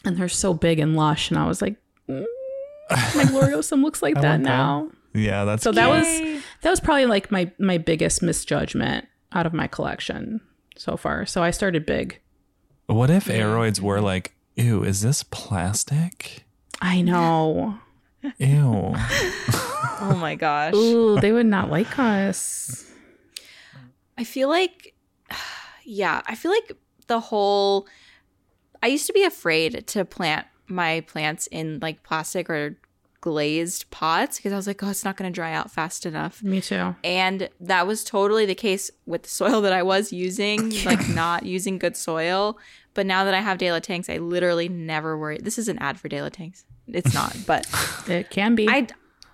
[0.07, 1.29] and they're so big and lush.
[1.29, 1.75] And I was like,
[2.12, 4.49] mm, my gloriosum looks like that want that.
[4.49, 4.89] now.
[5.14, 6.05] Yeah, that's So that was
[6.62, 10.41] that was probably like my my biggest misjudgment out of my collection
[10.78, 11.26] so far.
[11.26, 12.20] So I started big.
[12.88, 16.45] What if aroids were like, ew, is this plastic?
[16.82, 17.80] I know.
[18.38, 18.95] Ew.
[20.03, 20.74] Oh my gosh.
[20.74, 22.91] Ooh, they would not like us.
[24.18, 24.95] I feel like,
[25.86, 27.88] yeah, I feel like the whole.
[28.82, 32.78] I used to be afraid to plant my plants in like plastic or
[33.22, 36.41] glazed pots because I was like, oh, it's not going to dry out fast enough.
[36.43, 36.95] Me too.
[37.03, 41.45] And that was totally the case with the soil that I was using, like not
[41.45, 42.57] using good soil.
[42.93, 45.38] But now that I have De La Plants, I literally never worry.
[45.41, 46.65] This is an ad for De La Plants.
[46.88, 47.65] It's not, but
[48.07, 48.67] It can be.
[48.67, 48.88] I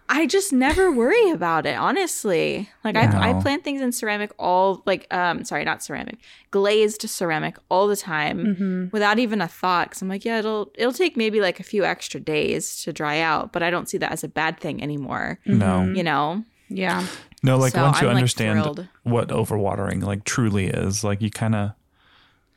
[0.10, 2.70] I just never worry about it, honestly.
[2.84, 6.18] Like I, I plant things in ceramic all like um sorry, not ceramic,
[6.52, 8.86] glazed ceramic all the time Mm-hmm.
[8.92, 9.92] without even a thought.
[9.92, 13.20] Cause I'm like, yeah, it'll it'll take maybe like a few extra days to dry
[13.20, 15.40] out, but I don't see that as a bad thing anymore.
[15.46, 15.84] No.
[15.84, 16.44] You know?
[16.70, 17.06] yeah.
[17.44, 18.88] No, like So once you I'm, understand thrilled.
[19.04, 21.72] what overwatering like truly is, like you kind of,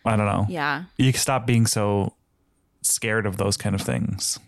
[0.07, 0.85] I don't know, Yeah.
[0.97, 2.15] you stop being so
[2.83, 4.39] scared of those kind of things.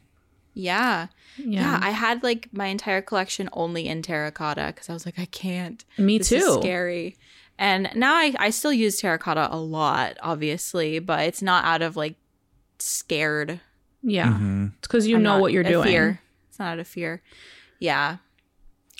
[0.54, 1.08] Yeah.
[1.36, 1.46] Yeah.
[1.46, 1.80] Yeah.
[1.82, 5.84] I had like my entire collection only in terracotta because I was like, I can't.
[5.98, 6.36] Me this too.
[6.36, 7.16] Is scary.
[7.58, 11.96] And now I, I still use terracotta a lot, obviously, but it's not out of
[11.96, 12.16] like
[12.78, 13.60] scared.
[14.02, 14.28] Yeah.
[14.32, 14.66] Mm-hmm.
[14.78, 15.84] It's because you I'm know what you're doing.
[15.88, 16.20] Fear.
[16.48, 17.22] It's not out of fear.
[17.78, 18.18] Yeah.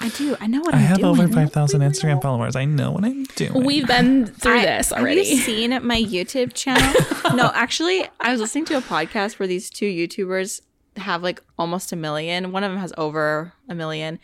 [0.01, 0.37] I do.
[0.41, 0.87] I know what I am doing.
[0.87, 1.21] I have doing.
[1.21, 2.57] over 5,000 Instagram followers.
[2.57, 3.65] I know what I'm doing.
[3.65, 5.25] We've been through I- this already.
[5.29, 6.93] Have you seen my YouTube channel?
[7.37, 10.61] no, actually, I was listening to a podcast where these two YouTubers
[10.97, 12.53] have like almost a million.
[12.53, 14.19] One of them has over a million.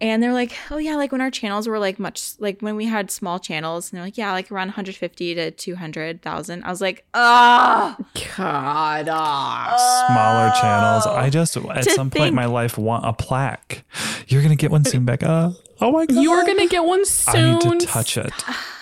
[0.00, 2.86] And they're like, oh yeah, like when our channels were like much like when we
[2.86, 6.64] had small channels, and they're like, yeah, like around 150 to 200,000.
[6.64, 7.96] I was like, ah,
[8.36, 9.08] God.
[9.08, 10.06] ah.
[10.08, 11.06] Smaller channels.
[11.06, 11.80] I just, at Oh.
[11.82, 13.84] To some point in my life, want a plaque.
[14.26, 15.54] You're going to get one soon, Becca.
[15.80, 16.22] Oh my God.
[16.22, 17.36] You are going to get one soon.
[17.36, 18.32] I need to touch it.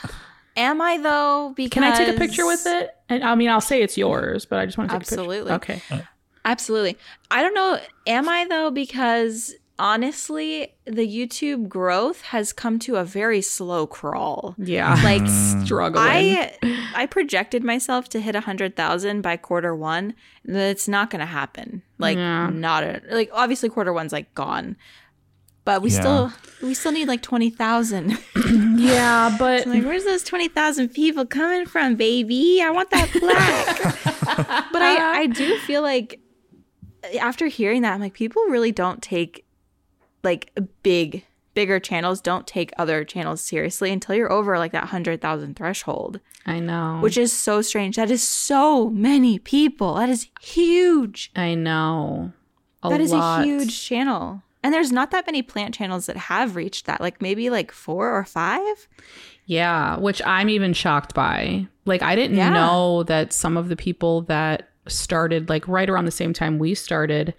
[0.57, 1.53] am I though?
[1.57, 2.95] Because Can I take a picture with it?
[3.09, 5.53] And I mean, I'll say it's yours, but I just want to take Absolutely.
[5.53, 5.83] a picture.
[5.95, 6.05] Okay.
[6.45, 6.97] Absolutely.
[7.31, 7.79] I don't know.
[8.07, 8.71] Am I though?
[8.71, 14.55] Because honestly, the YouTube growth has come to a very slow crawl.
[14.59, 14.95] Yeah.
[15.03, 15.27] Like
[15.65, 16.05] Struggling.
[16.05, 16.57] I,
[16.95, 20.15] I projected myself to hit a hundred thousand by quarter one.
[20.45, 21.83] That's not going to happen.
[21.99, 22.51] Like Yeah.
[22.51, 24.77] not a, like obviously quarter one's like gone,
[25.65, 26.01] but we Yeah.
[26.01, 26.33] still
[26.63, 28.19] we still need like twenty thousand.
[28.77, 32.61] yeah, but like where's those twenty thousand people coming from, baby?
[32.63, 34.73] I want that black.
[34.73, 36.19] but I I do feel like
[37.21, 39.45] after hearing that, I'm like people really don't take
[40.23, 41.25] like big
[41.55, 46.61] bigger channels don't take other channels seriously until you're over like that 100,000 threshold, I
[46.61, 46.99] know.
[47.03, 47.97] which is so strange.
[47.97, 49.97] That is so many people.
[49.97, 51.31] That is huge.
[51.37, 52.33] I know.
[52.83, 53.43] A That is lot.
[53.43, 54.43] a huge channel.
[54.63, 57.03] And there's not that many plant channels that have reached that.
[57.03, 58.89] Like maybe like 4 or 5.
[59.45, 61.67] Yeah, which I'm even shocked by.
[61.85, 62.49] Like I didn't Yeah.
[62.49, 66.75] know that some of the people that started like right around the same time we
[66.75, 67.35] started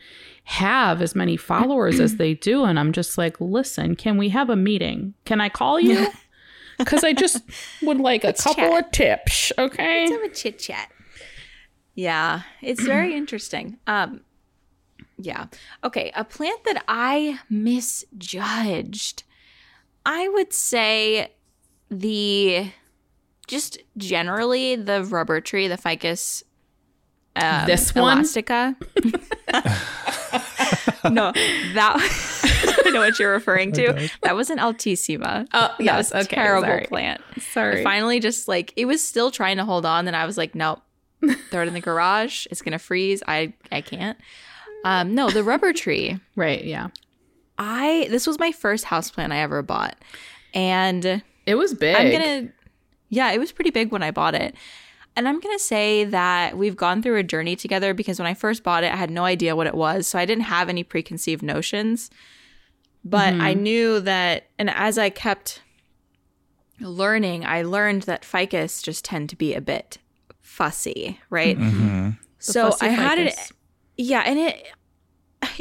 [0.46, 4.50] have as many followers as they do and I'm just like, "Listen, can we have
[4.50, 5.14] a meeting?
[5.26, 6.08] Can I call you?"
[6.86, 7.42] Cuz I just
[7.82, 8.86] would like a couple chat.
[8.86, 10.02] of tips, okay?
[10.10, 10.92] Let's Have a chit chat.
[11.96, 13.78] Yeah, it's very interesting.
[13.88, 14.22] Um
[15.18, 15.46] yeah.
[15.84, 19.24] Okay, a plant that I misjudged.
[20.06, 21.32] I would say
[21.90, 22.72] the
[23.48, 26.44] just generally the rubber tree, the ficus
[27.36, 28.04] um, This one?
[28.18, 28.76] elastica.
[31.10, 31.32] no,
[31.74, 34.10] that I know what you're referring to.
[34.22, 35.48] That was an altissima.
[35.54, 36.86] Oh, that yes, was a okay, terrible sorry.
[36.86, 37.22] plant.
[37.40, 37.82] Sorry.
[37.82, 40.56] I finally just like it was still trying to hold on, then I was like,
[40.56, 40.82] nope,
[41.50, 42.46] throw it in the garage.
[42.52, 43.22] It's gonna freeze.
[43.28, 44.18] I I can't.
[44.86, 46.20] Um, no, the rubber tree.
[46.36, 46.90] Right, yeah.
[47.58, 49.96] I this was my first house plant I ever bought,
[50.54, 51.96] and It was big.
[51.96, 52.50] I'm gonna,
[53.10, 54.56] yeah, it was pretty big when I bought it.
[55.16, 58.64] And I'm gonna say that we've gone through a journey together because when I first
[58.64, 60.08] bought it, I had no idea what it was.
[60.08, 62.10] So I didn't have any preconceived notions.
[63.06, 63.64] But I mm-hmm.
[63.64, 65.62] knew that, and as I kept
[66.80, 69.98] learning, I learned that ficus just tend to be a bit
[70.42, 71.58] fussy, right?
[71.58, 72.12] Mm-hmm.
[72.40, 73.52] So fussy I had it,
[73.98, 74.68] yeah, and it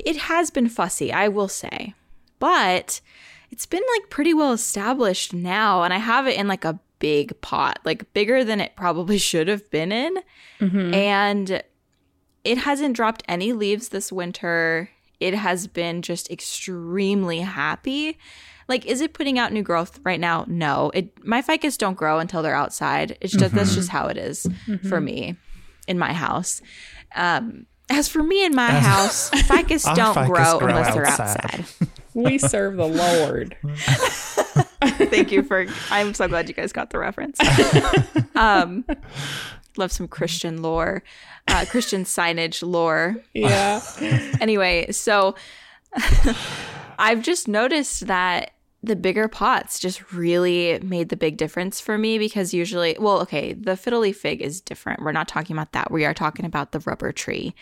[0.05, 1.95] it has been fussy, I will say.
[2.39, 3.01] But
[3.51, 7.39] it's been like pretty well established now and I have it in like a big
[7.41, 10.17] pot, like bigger than it probably should have been in.
[10.61, 10.95] Mm-hmm.
[10.95, 11.63] And
[12.45, 14.89] it hasn't dropped any leaves this winter.
[15.21, 18.19] It has been just extremely happy.
[18.69, 20.45] Like, is it putting out new growth right now?
[20.47, 20.93] No.
[20.95, 23.19] It my ficus don't grow until they're outside.
[23.21, 23.77] It's just that's mm-hmm.
[23.77, 24.89] just how it is mm-hmm.
[24.89, 25.37] for me
[25.89, 26.63] in my house.
[27.15, 31.65] Um, as for me in my house, ficus don't ficus grow, grow unless they're outside.
[32.15, 33.57] we serve the Lord.
[35.11, 35.67] Thank you for.
[35.91, 37.39] I'm so glad you guys got the reference.
[38.35, 38.85] um,
[39.77, 41.03] love some Christian lore,
[41.49, 43.17] uh, Christian signage lore.
[43.35, 43.81] yeah.
[44.41, 45.35] Anyway, so
[46.99, 48.53] I've just noticed that
[48.83, 53.53] the bigger pots just really made the big difference for me because usually, well, okay,
[53.53, 55.01] the fiddle leaf fig is different.
[55.03, 55.93] We're not talking about that.
[55.93, 57.55] We are talking about the rubber tree.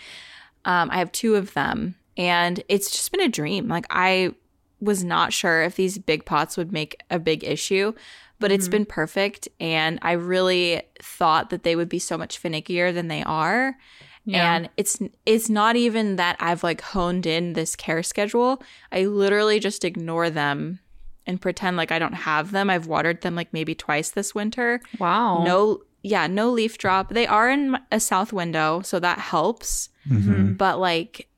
[0.65, 3.69] Um, I have two of them, and it's just been a dream.
[3.69, 4.35] Like I
[4.81, 7.93] was not sure if these big pots would make a big issue,
[8.39, 8.73] but it's mm-hmm.
[8.73, 9.49] been perfect.
[9.61, 13.77] And I really thought that they would be so much finickier than they are.
[14.25, 14.55] Yeah.
[14.55, 18.63] And it's it's not even that I've like honed in this care schedule.
[18.93, 20.81] I literally just ignore them
[21.27, 22.71] and pretend like I don't have them.
[22.71, 24.81] I've watered them like maybe twice this winter.
[24.99, 25.45] Wow.
[25.45, 27.11] No, yeah, no leaf drop.
[27.11, 29.89] They are in a south window, so that helps.
[30.09, 30.55] Mm-hmm.
[30.55, 31.29] But like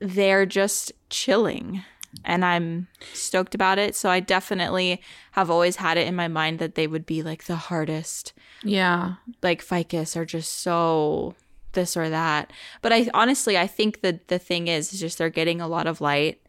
[0.00, 1.82] they're just chilling
[2.24, 3.94] and I'm stoked about it.
[3.96, 5.00] So I definitely
[5.32, 9.14] have always had it in my mind that they would be like the hardest Yeah.
[9.42, 11.34] like ficus are just so
[11.72, 12.52] this or that.
[12.82, 15.86] But I honestly I think that the thing is, is just they're getting a lot
[15.86, 16.40] of light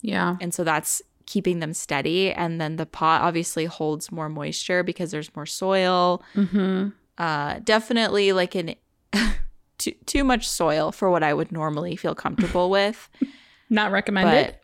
[0.00, 0.36] Yeah.
[0.40, 5.10] and so that's keeping them steady and then the pot obviously holds more moisture because
[5.10, 6.22] there's more soil.
[6.34, 6.88] Mm-hmm.
[7.18, 8.74] Uh definitely like an
[9.78, 13.08] too too much soil for what I would normally feel comfortable with.
[13.68, 14.56] Not recommended.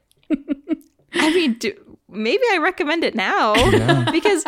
[1.14, 1.72] I mean, do,
[2.08, 3.54] maybe I recommend it now
[4.12, 4.44] because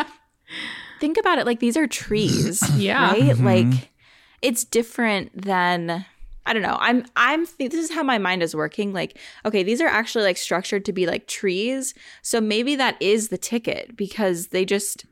[0.99, 1.45] think about it.
[1.45, 3.11] Like these are trees, Yeah.
[3.11, 3.21] right?
[3.21, 3.45] Mm-hmm.
[3.45, 3.89] Like
[4.41, 6.05] it's different than
[6.45, 6.77] I don't know.
[6.79, 8.93] I'm I'm this is how my mind is working.
[8.93, 13.29] Like okay, these are actually like structured to be like trees, so maybe that is
[13.29, 15.05] the ticket because they just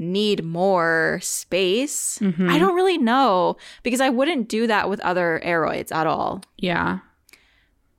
[0.00, 2.18] need more space.
[2.20, 2.48] Mm-hmm.
[2.50, 6.42] I don't really know because I wouldn't do that with other aroids at all.
[6.56, 7.00] yeah.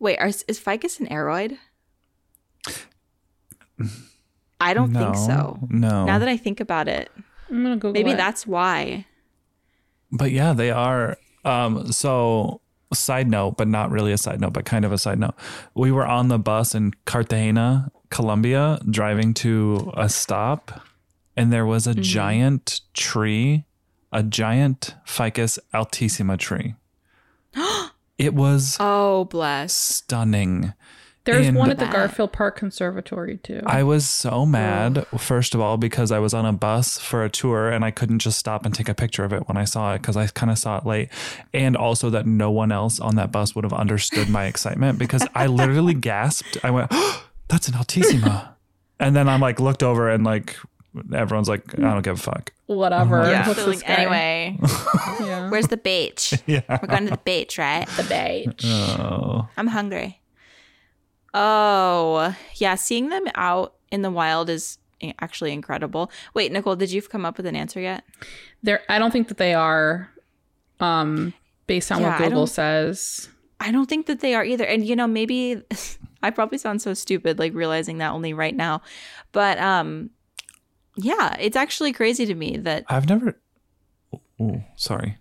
[0.02, 1.58] Wait, are, is ficus an aroid?
[4.62, 5.58] I don't think so.
[5.70, 6.06] No.
[6.06, 7.10] Now that I think about it,
[7.50, 8.18] I'm gonna Google maybe it.
[8.18, 9.06] that's why.
[10.12, 11.18] But yeah, they are.
[11.46, 12.62] Um, so
[12.94, 15.36] side note, but not really a side note, but kind of a side note.
[15.76, 20.82] We were on the bus in Cartagena, Colombia, driving to a stop,
[21.38, 23.64] and there was a giant tree,
[24.12, 26.76] a giant Ficus altissima tree.
[28.18, 29.72] it was Oh, bless.
[29.74, 30.74] stunning.
[31.34, 33.62] There's and- one at the That- Garfield Park Conservatory too.
[33.66, 37.30] I was so mad, first of all, because I was on a bus for a
[37.30, 39.94] tour and I couldn't just stop and take a picture of it when I saw
[39.94, 41.10] it because I kind of saw it late.
[41.54, 45.26] And also that no one else on that bus would have understood my excitement because
[45.36, 46.58] I literally gasped.
[46.64, 48.50] I went, oh, that's an Altissima.
[49.00, 50.56] And then I'm like, looked over and like,
[51.14, 52.52] everyone's like, I don't give a fuck.
[52.66, 53.22] Whatever.
[53.22, 53.32] Uh-huh.
[53.32, 53.48] Yeah.
[53.48, 53.94] What's So, this like, guy?
[54.04, 54.58] anyway,
[55.22, 55.50] Yeah.
[55.50, 56.34] where's the beach?
[56.48, 56.62] Yeah.
[56.70, 57.88] We're going to the beach, right?
[57.98, 58.64] the beach?
[58.66, 60.20] Oh, I'm hungry.
[61.34, 62.76] Oh, yeah.
[62.76, 64.78] Seeing them out in the wild is
[65.20, 66.12] actually incredible.
[66.34, 68.04] Wait, Nicole, did you come up with an answer yet?
[68.64, 68.82] There.
[68.90, 70.10] I don't think that they are.
[70.80, 71.34] Um,
[71.68, 73.30] based on Yeah, what Google don't- says.
[73.60, 74.64] I don't think that they are either.
[74.66, 75.62] And you know, maybe
[76.24, 78.82] I probably sound so stupid like realizing that only right now.
[79.34, 80.10] But um
[80.96, 83.38] yeah, it's actually crazy to me that I've never.
[84.40, 85.18] Oh, sorry.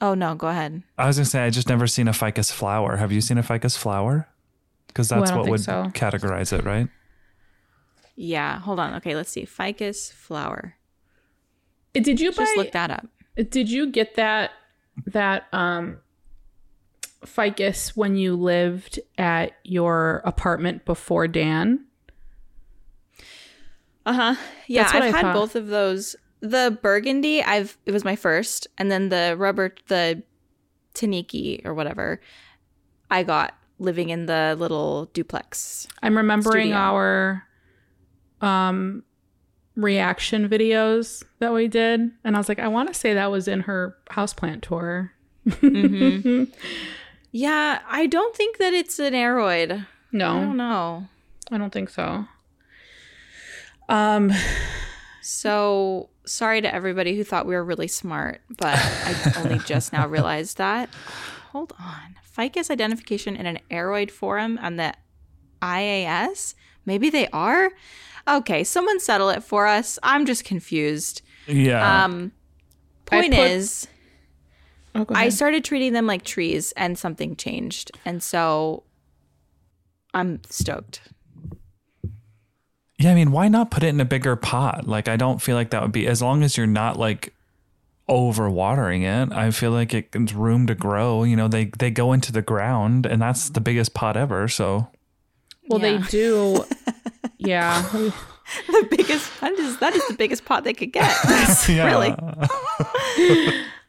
[0.00, 0.84] Oh no, go ahead.
[0.96, 2.96] I was gonna say I just never seen a ficus flower.
[2.96, 4.28] Have you seen a ficus flower?
[4.94, 5.90] Because that's don't what would so.
[5.92, 6.88] categorize it, right?
[8.14, 8.94] Yeah, hold on.
[8.94, 9.44] Okay, let's see.
[9.44, 10.76] Ficus flower.
[11.94, 12.54] Did you Just buy?
[12.56, 13.06] look that up.
[13.50, 14.52] Did you get that
[15.06, 15.98] that um
[17.26, 21.86] ficus when you lived at your apartment before Dan?
[24.06, 24.34] Uh huh.
[24.68, 25.34] Yeah, I've I had thought.
[25.34, 26.14] both of those.
[26.40, 30.22] The burgundy, I've it was my first, and then the rubber, the
[30.94, 32.20] Tineke or whatever,
[33.10, 35.86] I got living in the little duplex.
[36.02, 36.76] I'm remembering Studio.
[36.76, 37.44] our
[38.40, 39.02] um
[39.76, 43.48] reaction videos that we did and I was like I want to say that was
[43.48, 45.12] in her houseplant tour.
[45.46, 46.44] Mm-hmm.
[47.36, 49.84] Yeah, I don't think that it's an aroid.
[50.12, 50.36] No.
[50.36, 51.08] I don't No, know.
[51.50, 52.26] I don't think so.
[53.88, 54.30] Um
[55.20, 60.06] So sorry to everybody who thought we were really smart, but I only just now
[60.16, 60.88] realized that.
[61.50, 62.14] Hold on.
[62.34, 64.92] Ficus identification in an aroid forum on the
[65.62, 66.54] IAS?
[66.84, 67.70] Maybe they are?
[68.26, 69.98] Okay, someone settle it for us.
[70.02, 71.22] I'm just confused.
[71.46, 72.04] Yeah.
[72.04, 72.32] Um
[73.06, 73.86] point put- is
[74.94, 77.92] oh, I started treating them like trees and something changed.
[78.04, 78.82] And so
[80.12, 81.00] I'm stoked.
[82.98, 84.86] yeah, I mean, why not put it in a bigger pot?
[84.86, 87.34] Like, I don't feel like that would be as long as you're not like
[88.08, 89.32] over watering it.
[89.32, 91.22] I feel like it, it's room to grow.
[91.22, 94.48] You know, they they go into the ground, and that's the biggest pot ever.
[94.48, 94.88] So
[95.68, 96.64] well they do
[97.38, 97.82] yeah.
[98.66, 101.10] the biggest that is that is the biggest pot they could get.
[101.68, 102.14] Really?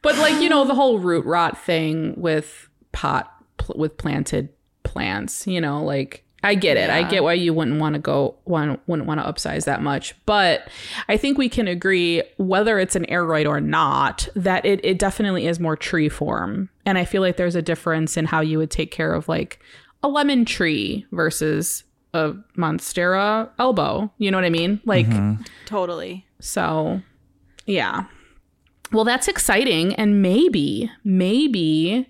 [0.01, 4.49] But like you know the whole root rot thing with pot pl- with planted
[4.83, 6.89] plants, you know, like I get it.
[6.91, 10.15] I get why you wouldn't want to go one wouldn't want to upsize that much,
[10.25, 10.69] but
[11.09, 15.47] I think we can agree whether it's an aroid or not that it it definitely
[15.47, 16.69] is more tree form.
[16.85, 19.59] And I feel like there's a difference in how you would take care of like
[20.03, 21.83] a lemon tree versus
[22.13, 24.11] a monstera albo.
[24.19, 24.79] You know what I mean?
[24.85, 25.41] Like mm-hmm.
[25.65, 26.25] totally.
[26.39, 27.01] so,
[27.65, 28.05] yeah.
[28.91, 29.95] Well, that's exciting.
[29.95, 32.07] And maybe, maybe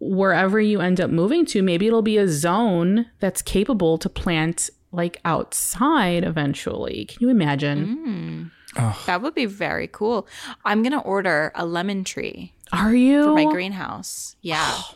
[0.00, 4.70] wherever you end up moving to, maybe it'll be a zone that's capable to plant
[4.92, 7.04] like outside eventually.
[7.04, 8.50] Can you imagine?
[8.76, 9.06] Mm.
[9.06, 10.26] That would be very cool.
[10.64, 13.24] I'm gonna order a lemon tree Are you?
[13.24, 14.36] for my greenhouse.
[14.42, 14.64] Yeah.
[14.64, 14.94] Oh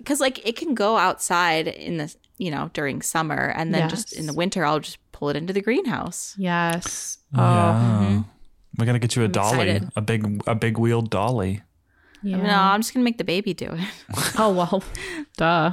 [0.00, 4.12] because like it can go outside in the you know during summer, and then just
[4.14, 6.34] in the winter I'll just pull it into the greenhouse.
[6.38, 7.18] Yes.
[7.34, 8.22] Oh, Yeah.
[8.78, 9.90] We gotta get you a dolly, excited.
[9.94, 11.62] a big a big wheeled dolly.
[12.22, 12.36] Yeah.
[12.36, 13.80] No, I'm just gonna make the baby do it.
[14.38, 14.82] Oh, well,
[15.36, 15.72] duh.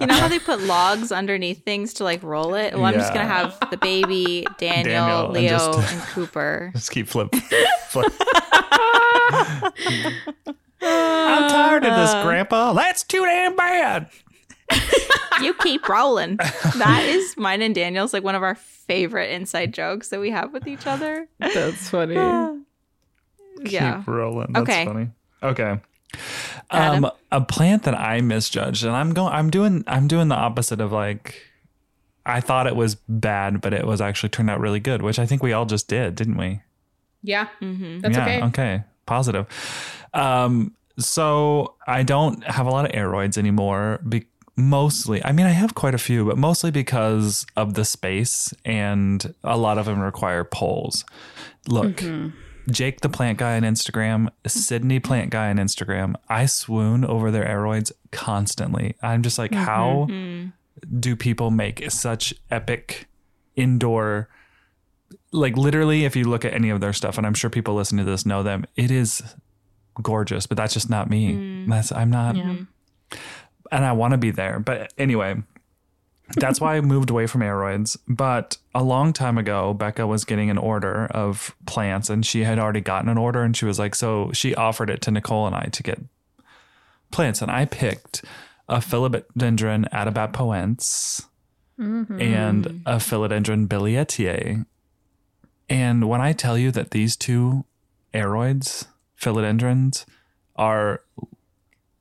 [0.00, 2.74] You know how they put logs underneath things to like roll it?
[2.74, 6.70] Well, I'm just gonna have the baby, Daniel, Daniel, and Leo, just- and Cooper.
[6.74, 7.32] Just keep flip.
[7.88, 8.12] flip.
[10.80, 12.72] I'm tired of this, Grandpa.
[12.72, 14.10] That's too damn bad.
[15.40, 16.36] You keep rolling.
[16.78, 20.52] That is mine and Daniel's like one of our favorite inside jokes that we have
[20.52, 21.28] with each other.
[21.38, 22.16] That's funny.
[23.60, 23.98] Yeah.
[23.98, 24.52] Keep rolling.
[24.52, 24.84] That's Okay.
[24.84, 25.10] funny.
[25.42, 25.78] Okay.
[26.70, 27.04] Adam?
[27.04, 29.32] Um, a plant that I misjudged, and I'm going.
[29.32, 29.84] I'm doing.
[29.86, 31.42] I'm doing the opposite of like.
[32.26, 35.24] I thought it was bad, but it was actually turned out really good, which I
[35.24, 36.60] think we all just did, didn't we?
[37.22, 37.48] Yeah.
[37.62, 38.00] Mm-hmm.
[38.00, 38.42] That's yeah, okay.
[38.44, 38.82] Okay.
[39.06, 39.46] Positive.
[40.12, 44.00] Um, so I don't have a lot of aroids anymore.
[44.06, 44.26] Be-
[44.56, 49.34] mostly, I mean, I have quite a few, but mostly because of the space, and
[49.42, 51.04] a lot of them require poles.
[51.66, 52.36] Look, Mm-hmm.
[52.70, 56.14] Jake the plant guy on Instagram, Sydney plant guy on Instagram.
[56.28, 58.94] I swoon over their aroids constantly.
[59.02, 60.50] I'm just like, how mm-hmm.
[61.00, 63.06] do people make such epic
[63.56, 64.28] indoor?
[65.32, 68.04] Like literally, if you look at any of their stuff, and I'm sure people listening
[68.04, 69.22] to this know them, it is
[70.02, 70.46] gorgeous.
[70.46, 71.34] But that's just not me.
[71.34, 71.68] Mm.
[71.68, 72.64] That's I'm not, mm-hmm.
[73.72, 74.58] and I want to be there.
[74.58, 75.36] But anyway,
[76.36, 77.96] that's why I moved away from aroids.
[78.06, 82.58] But a long time ago, Becca was getting an order of plants and she had
[82.58, 85.56] already gotten an order and she was like, so she offered it to Nicole and
[85.56, 86.00] I to get
[87.10, 87.40] plants.
[87.40, 88.24] And I picked
[88.68, 91.26] a philodendron atabapoense
[91.78, 92.20] mm-hmm.
[92.20, 94.66] and a philodendron billietiae.
[95.70, 97.64] And when I tell you that these two
[98.14, 98.86] aroids,
[99.20, 100.04] philodendrons,
[100.56, 101.02] are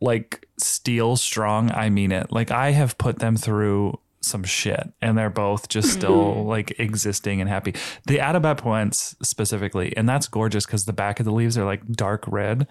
[0.02, 2.32] like steel strong, I mean it.
[2.32, 7.40] Like I have put them through some shit and they're both just still like existing
[7.42, 7.74] and happy.
[8.06, 12.24] The Atabapoense specifically, and that's gorgeous because the back of the leaves are like dark
[12.28, 12.68] red.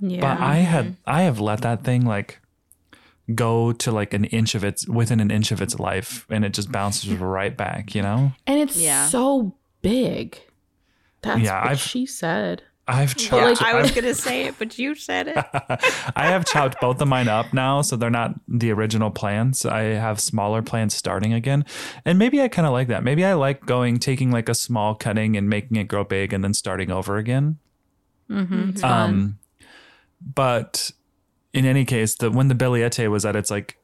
[0.00, 0.20] Yeah.
[0.20, 2.40] But I had I have let that thing like
[3.34, 6.54] go to like an inch of its within an inch of its life and it
[6.54, 8.32] just bounces right back, you know?
[8.46, 9.06] and it's Yeah.
[9.08, 10.40] so big.
[11.22, 12.62] That's Yeah, what I've- she said.
[12.88, 13.60] I've chopped.
[13.60, 15.36] Yeah, I was I've- gonna say it, but you said it.
[16.16, 19.66] I have chopped both of mine up now, so they're not the original plants.
[19.66, 21.64] I have smaller plants starting again,
[22.04, 23.04] and maybe I kind of like that.
[23.04, 26.42] Maybe I like going, taking like a small cutting and making it grow big, and
[26.42, 27.58] then starting over again.
[28.30, 28.84] Mm-hmm.
[28.84, 29.38] Um,
[30.34, 30.90] but
[31.52, 33.76] in any case, the when the Billiete was at its like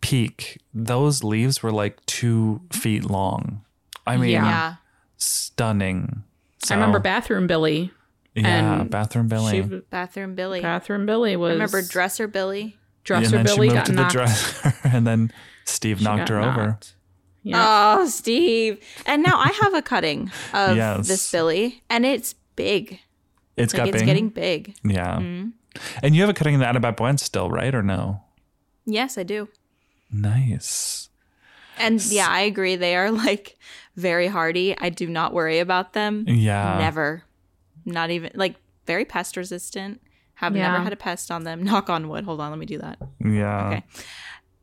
[0.00, 3.62] peak, those leaves were like two feet long.
[4.06, 4.44] I mean, Yeah.
[4.44, 4.74] yeah.
[5.16, 6.22] stunning.
[6.70, 7.92] I remember Bathroom Billy.
[8.36, 9.62] Yeah, and bathroom Billy.
[9.62, 10.60] She, Bathroom Billy.
[10.60, 11.52] Bathroom Billy was.
[11.52, 12.76] Remember Dresser Billy.
[13.04, 14.12] Dresser and then Billy she moved got to the knocked.
[14.12, 15.32] dresser, and then
[15.64, 16.66] Steve she knocked got her over.
[16.68, 16.94] knocked.
[17.42, 17.96] Yeah.
[18.00, 18.78] Oh, Steve.
[19.06, 21.06] And now I have a cutting of Yes.
[21.08, 22.98] this Billy, and it's big.
[23.56, 24.74] It's Like got it's getting big.
[24.84, 25.16] Yeah.
[25.18, 25.50] Mm-hmm.
[26.02, 27.74] And you have a cutting in the Atabapoense still, right?
[27.74, 28.22] Or no?
[28.84, 29.48] Yes, I do.
[30.10, 31.08] Nice.
[31.78, 32.76] And yeah, I agree.
[32.76, 33.56] They are like
[33.96, 34.76] very hardy.
[34.78, 36.24] I do not worry about them.
[36.26, 36.78] Yeah.
[36.78, 37.22] Never.
[37.86, 38.56] Not even like
[38.86, 40.02] very pest resistant.
[40.34, 40.70] Have Yeah.
[40.72, 41.62] never had a pest on them.
[41.64, 42.24] Knock on wood.
[42.24, 42.98] Hold on, let me do that.
[43.24, 43.68] Yeah.
[43.68, 43.84] Okay.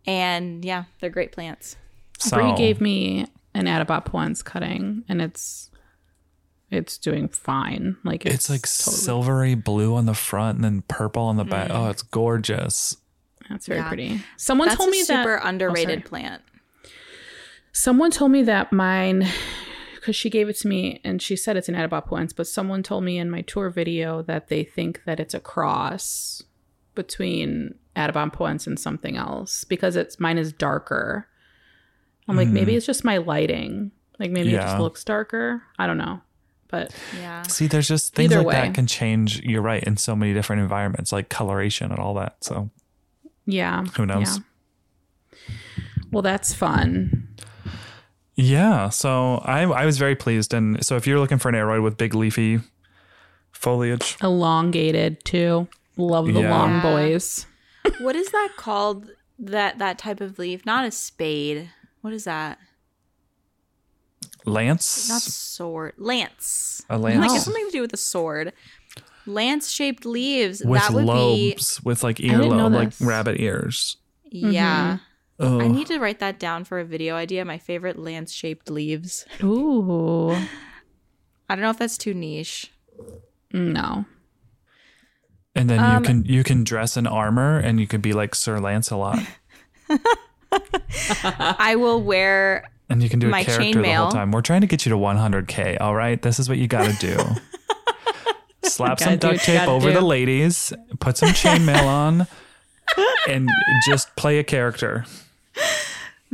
[0.06, 1.78] And yeah, they're great plants.
[2.20, 5.72] So, Bree gave me an Atabapoense cutting, and it's
[6.70, 7.98] it's doing fine.
[8.04, 11.44] Like it's it's, like totally, silvery blue on the front and then purple on the
[11.46, 11.70] back.
[11.70, 11.76] Mm.
[11.76, 12.98] Oh, it's gorgeous.
[13.50, 13.88] That's very Yeah.
[13.88, 14.22] pretty.
[14.38, 16.42] Someone That's told a me super that underrated Oh, plant.
[17.74, 19.28] Someone told me that mine,
[20.04, 23.06] because she gave it to me and she said it's an Atabapoense, but someone told
[23.06, 26.44] me in my tour video that they think that it's a cross
[26.94, 31.26] between Atabapoense and something else because it's mine is darker.
[32.28, 32.78] I'm like, maybe hmm.
[32.78, 33.92] it's just my lighting.
[34.20, 35.64] Like maybe it just looks darker.
[35.80, 36.20] I don't know.
[36.68, 37.44] But Yeah.
[37.44, 38.54] See, there's just things Either like way.
[38.56, 39.42] that can change.
[39.42, 42.44] You're right in so many different environments, like coloration and all that.
[42.44, 42.70] So
[43.46, 43.86] yeah.
[43.96, 44.38] Who knows?
[45.32, 45.38] yeah.
[46.12, 47.23] Well, that's fun.
[48.36, 50.54] Yeah, so I I was very pleased.
[50.54, 52.60] And so if you're looking for an aroid with big leafy
[53.52, 55.68] foliage, Elongated too.
[55.98, 56.50] Love the Yeah.
[56.50, 57.46] long boys.
[58.00, 59.10] what is that called?
[59.40, 60.66] That that type of leaf?
[60.66, 61.70] Not a spade.
[62.02, 62.60] What is that?
[64.46, 65.94] lance, Not sword.
[65.98, 66.82] Lance.
[66.90, 68.52] a Like it's something to do with a sword.
[69.26, 70.62] Lance shaped leaves.
[70.66, 73.96] with that would lobes, with like didn't earlobe, like rabbit ears.
[74.30, 74.98] be Yeah.
[74.98, 75.04] Mm-hmm.
[75.44, 77.44] Oh, I need to write that down for a video idea.
[77.46, 79.26] My favorite lance shaped leaves.
[79.44, 80.32] Ooh.
[80.32, 82.72] I don't know if that's too niche.
[83.52, 84.06] No.
[85.56, 88.34] and then Um, you can you can dress in armor and you could be like
[88.36, 89.20] Sir Lancelot,
[91.24, 94.12] I will wear and you can do a My character the whole chainmail.
[94.12, 94.32] time.
[94.32, 95.78] We're trying to get you to 100k.
[95.82, 97.18] All right, this is what you got to do.
[98.70, 99.94] Slap some duct tape over do.
[99.96, 102.28] the ladies, put some chainmail on,
[103.28, 103.50] and
[103.88, 105.06] just play a character.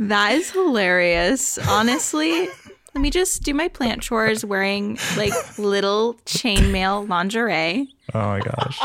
[0.00, 1.58] That is hilarious.
[1.58, 2.48] Honestly,
[2.94, 7.88] let me just do my plant chores wearing like little chainmail lingerie.
[8.14, 8.80] Oh my gosh.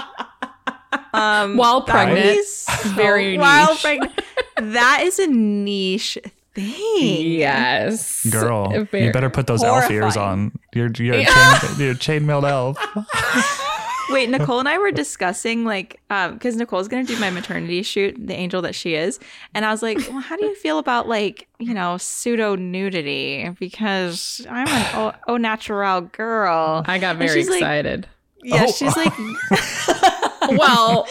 [1.14, 2.20] Um, while pregnant.
[2.26, 3.82] is Very While niche.
[3.82, 4.22] pregnant.
[4.58, 6.18] That is a niche
[6.54, 7.32] thing.
[7.32, 8.26] Yes.
[8.30, 10.52] Girl, Very- you better put those elf ears on.
[10.74, 12.78] You're you're, a chain, you're chainmailed elf.
[14.12, 18.16] Wait, Nicole and I were discussing like um because Nicole's gonna do my maternity shoot,
[18.20, 19.20] the angel that she is.
[19.54, 23.50] And I was like, Well, how do you feel about like, you know, pseudo nudity?
[23.60, 26.84] Because I'm an au, au natural girl.
[26.88, 28.08] I got very she's like- excited.
[28.44, 28.72] Yeah, Oh.
[28.72, 29.12] she's like
[30.50, 31.08] well,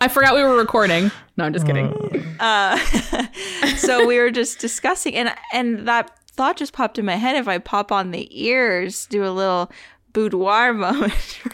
[0.00, 1.10] I forgot we were recording.
[1.36, 1.92] No, I'm just kidding.
[2.38, 2.78] uh
[3.76, 7.46] so we were just discussing and and that thought just popped in my head if
[7.48, 9.70] I pop on the ears, do a little
[10.14, 11.40] boudoir moment.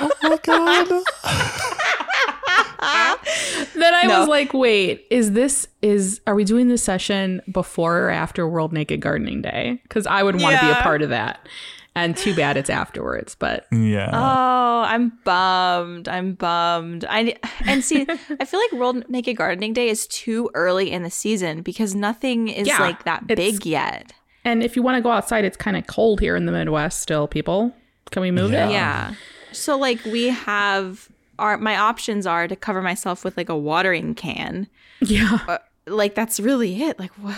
[0.00, 0.86] Oh my god.
[3.74, 4.20] Then I No.
[4.20, 8.72] was like, wait, is this is are we doing this session before or after World
[8.72, 9.80] Naked Gardening Day?
[9.82, 11.48] Because I would want to be a part of that.
[11.96, 14.10] And too bad it's afterwards, but Yeah.
[14.12, 16.06] Oh, I'm bummed.
[16.08, 17.04] I'm bummed.
[17.08, 17.34] I
[17.66, 18.06] and see,
[18.40, 22.46] I feel like World Naked Gardening Day is too early in the season because nothing
[22.48, 24.12] is Yeah, like that big yet.
[24.44, 27.00] And if you want to go outside, it's kind of cold here in the Midwest
[27.00, 27.74] still, people.
[28.10, 28.68] Can we move Yeah.
[28.68, 28.72] it?
[28.72, 29.14] Yeah.
[29.52, 31.08] So like we have
[31.38, 34.68] our my options are to cover myself with like a watering can.
[35.00, 35.38] Yeah.
[35.48, 36.98] Uh, like that's really it.
[36.98, 37.36] Like what?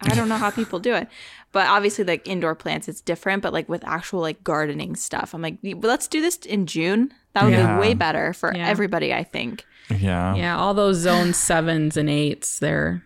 [0.00, 1.08] I don't know how people do it.
[1.50, 3.42] But obviously, like indoor plants, it's different.
[3.42, 7.12] But like with actual like gardening stuff, I'm like, let's do this in June.
[7.32, 7.74] That would Yeah.
[7.74, 8.68] be way better for Yeah.
[8.68, 9.12] everybody.
[9.14, 9.64] I think.
[9.90, 10.34] yeah.
[10.36, 13.02] Yeah, all those zone sevens and eights, they're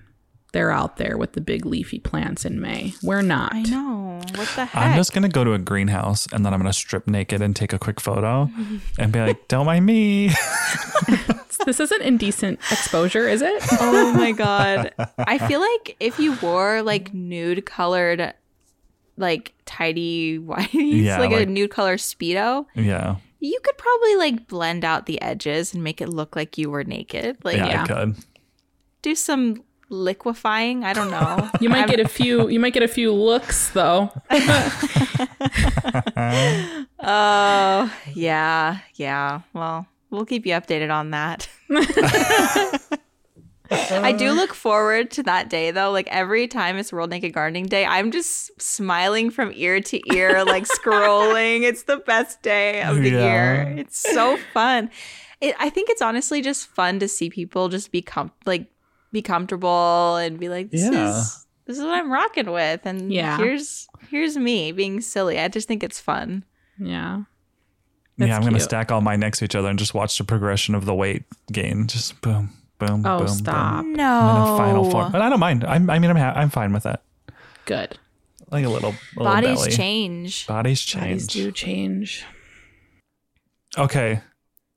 [0.53, 2.94] they're out there with the big leafy plants in May.
[3.03, 3.55] We're not.
[3.55, 4.20] I know.
[4.34, 4.76] What the heck?
[4.76, 7.72] I'm just gonna go to a greenhouse and then I'm gonna strip naked and take
[7.72, 8.50] a quick photo
[8.98, 10.30] and be like, "Don't mind me."
[11.64, 13.62] This isn't indecent exposure, is it?
[13.80, 14.92] oh my god.
[15.18, 18.34] I feel like if you wore like nude colored
[19.16, 23.16] like tidy white, Yeah, like, a nude color speedo, Yeah.
[23.38, 26.82] you could probably like blend out the edges and make it look like you were
[26.82, 27.36] naked.
[27.44, 27.82] Like Yeah, yeah.
[27.82, 28.16] I could.
[29.03, 29.62] do some
[29.93, 30.82] liquefying.
[30.84, 31.49] I don't know.
[31.61, 32.49] You might get a few.
[32.49, 34.11] You might get a few looks though.
[37.05, 39.40] Oh, yeah, yeah.
[39.53, 41.49] Well, we'll keep you updated on that.
[43.70, 45.90] I do look forward to that day though.
[45.90, 50.45] Like every time it's World Naked Gardening Day, I'm just smiling from ear to ear,
[50.45, 51.62] like scrolling.
[51.62, 53.24] It's the best day of the Yeah.
[53.24, 53.74] year.
[53.78, 54.90] It's so fun.
[55.40, 58.66] It, I think it's honestly just fun to see people just be com- like
[59.12, 61.18] be comfortable and be like, this Yeah.
[61.20, 63.36] is this is what I'm rocking with, and Yeah.
[63.36, 65.38] here's here's me being silly.
[65.38, 66.44] I just think it's fun.
[66.78, 67.22] Yeah.
[68.16, 70.74] yeah, I'm gonna stack all mine next to each other and just watch the progression
[70.74, 71.86] of the weight gain.
[71.86, 73.82] Just boom, boom, Oh, boom, stop.
[73.84, 73.92] boom.
[73.94, 75.12] No, And then a final form.
[75.12, 75.64] But I don't mind.
[75.64, 77.02] I'm, I mean, I'm ha- I'm fine with that.
[77.64, 77.98] Good.
[78.50, 79.70] Like a little, little Bodies belly.
[79.70, 80.46] change.
[80.46, 81.26] Bodies Bodies change.
[81.28, 82.24] do change.
[83.78, 84.20] Okay.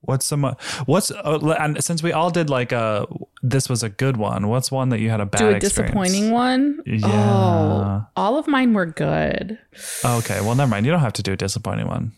[0.02, 0.46] What's some?
[0.46, 0.54] uh,
[0.86, 3.08] What's uh, and since we all did like a
[3.50, 4.48] this was a good one.
[4.48, 5.92] What's one that you had a bad do a experience?
[5.94, 6.82] disappointing one.
[6.86, 7.08] Yeah.
[7.08, 9.58] Oh, all of mine were good.
[10.04, 10.86] Okay, well, never mind.
[10.86, 12.12] You don't have to do a disappointing one.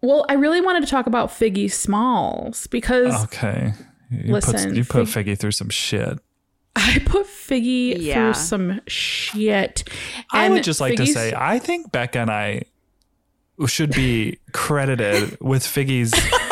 [0.00, 3.74] Well, I really wanted to talk about Figgy Smalls because Okay.
[4.10, 6.18] You Listen, put, you put Fig- Figgy through some shit.
[6.76, 8.14] I put Figgy Yeah.
[8.32, 9.86] through some shit.
[10.32, 12.62] I would just like to say, I think Becca and I
[13.66, 16.12] should be credited with Figgy's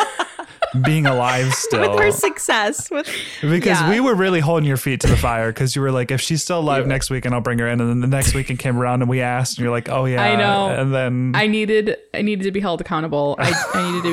[0.83, 1.81] being alive still.
[1.91, 2.89] with her success.
[2.89, 3.07] With
[3.41, 3.89] Because Yeah.
[3.91, 6.41] we were really holding your feet to the fire because you were like, if she's
[6.41, 7.79] still alive next week, and I'll bring her in.
[7.79, 10.05] And then the next week, weekend came around and we asked, and you're like, oh
[10.05, 10.69] yeah, I know.
[10.69, 13.35] And then I needed I needed to be held accountable.
[13.39, 14.03] I, I needed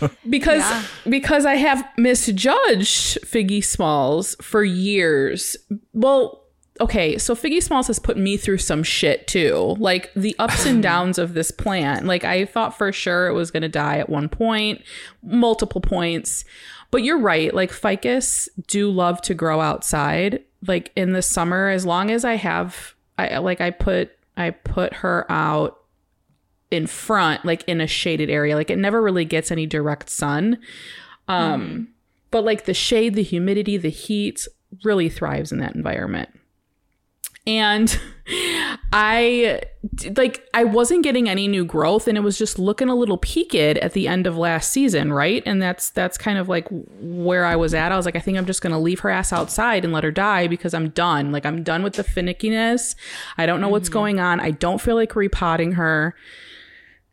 [0.00, 5.56] to be because because I have misjudged Figgy Smalls for years.
[5.92, 6.43] Well,
[6.80, 9.76] okay, so Figgy Smalls has put me through some shit too.
[9.78, 12.06] Like the ups and downs of this plant.
[12.06, 14.82] Like I thought for sure it was going to die at one point,
[15.22, 16.44] multiple points.
[16.90, 17.52] But you're right.
[17.52, 20.42] Like ficus do love to grow outside.
[20.66, 24.94] Like in the summer, as long as I have, I like I put I put
[24.94, 25.80] her out
[26.70, 28.56] in front, like in a shaded area.
[28.56, 30.58] Like it never really gets any direct sun.
[31.28, 31.88] Um,
[32.30, 34.46] but like the shade, the humidity, the heat
[34.82, 36.30] really thrives in that environment.
[37.46, 38.00] And
[38.92, 39.60] I
[40.16, 43.54] like I wasn't getting any new growth and it was just looking a little peaked
[43.54, 45.42] at the end of last season, right?
[45.44, 47.92] And that's that's kind of like where I was at.
[47.92, 50.04] I was like I think I'm just going to leave her ass outside and let
[50.04, 51.32] her die because I'm done.
[51.32, 52.94] Like I'm done with the finickiness.
[53.36, 53.94] I don't know what's mm-hmm.
[53.94, 54.40] going on.
[54.40, 56.14] I don't feel like repotting her.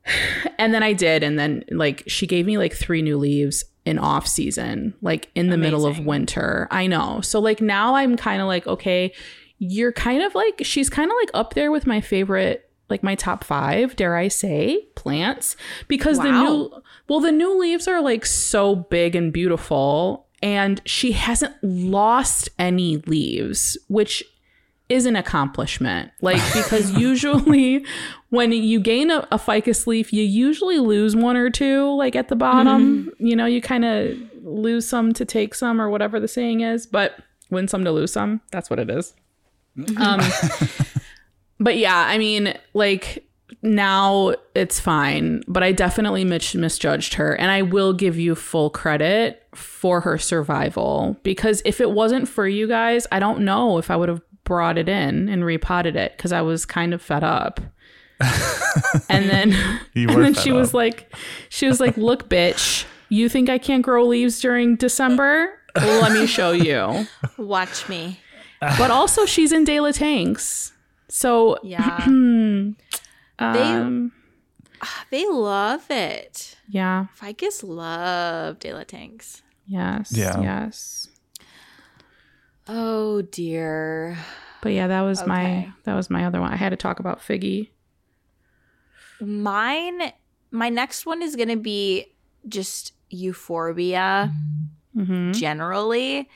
[0.57, 3.97] And then I did and then like she gave me like three new leaves in
[3.97, 6.67] off season, like in the middle of winter.
[6.69, 7.21] I know.
[7.21, 9.11] So like now I'm kind of like okay,
[9.63, 13.15] you're kind of like she's kind of like up there with my favorite like my
[13.15, 15.55] top 5, dare I say, plants
[15.87, 16.71] because the new
[17.07, 22.97] well the new leaves are like so big and beautiful and she hasn't lost any
[22.97, 24.23] leaves, which
[24.89, 26.11] is an accomplishment.
[26.21, 27.85] Like because usually
[28.29, 32.29] when you gain a, a ficus leaf, you usually lose one or two like at
[32.29, 33.05] the bottom.
[33.05, 33.25] Mm-hmm.
[33.27, 36.87] You know, you kind of lose some to take some or whatever the saying is,
[36.87, 37.19] but
[37.51, 38.41] win some to lose some.
[38.51, 39.13] That's what it is.
[39.97, 40.21] Um
[41.59, 43.25] but yeah, I mean, like
[43.61, 47.35] now it's fine, but I definitely mis- misjudged her.
[47.35, 52.47] And I will give you full credit for her survival because if it wasn't for
[52.47, 56.17] you guys, I don't know if I would have brought it in and repotted it
[56.17, 57.59] because I was kind of fed up.
[59.09, 59.53] and then,
[59.95, 61.13] and then fed she was like,
[61.49, 65.53] she was like, look, bitch, you think I can't grow leaves during December?
[65.75, 67.07] Let me show you.
[67.37, 68.19] watch me.
[68.61, 70.73] But also, she's in De La Tanks.
[71.09, 74.11] So, Yeah, um,
[75.09, 76.57] they love it.
[76.69, 77.07] yeah.
[77.15, 79.41] Ficus love De La Tanks.
[79.65, 80.11] Yes.
[80.15, 80.39] Yeah.
[80.41, 81.07] Yes.
[82.67, 84.17] Oh dear.
[84.61, 86.53] But yeah, that was my that was my other one.
[86.53, 87.69] I had to talk about Figgy.
[89.19, 90.13] Mine,
[90.51, 92.05] my next one is gonna be
[92.47, 94.31] just euphorbia.
[94.95, 95.31] Mm-hmm.
[95.33, 96.29] Generally,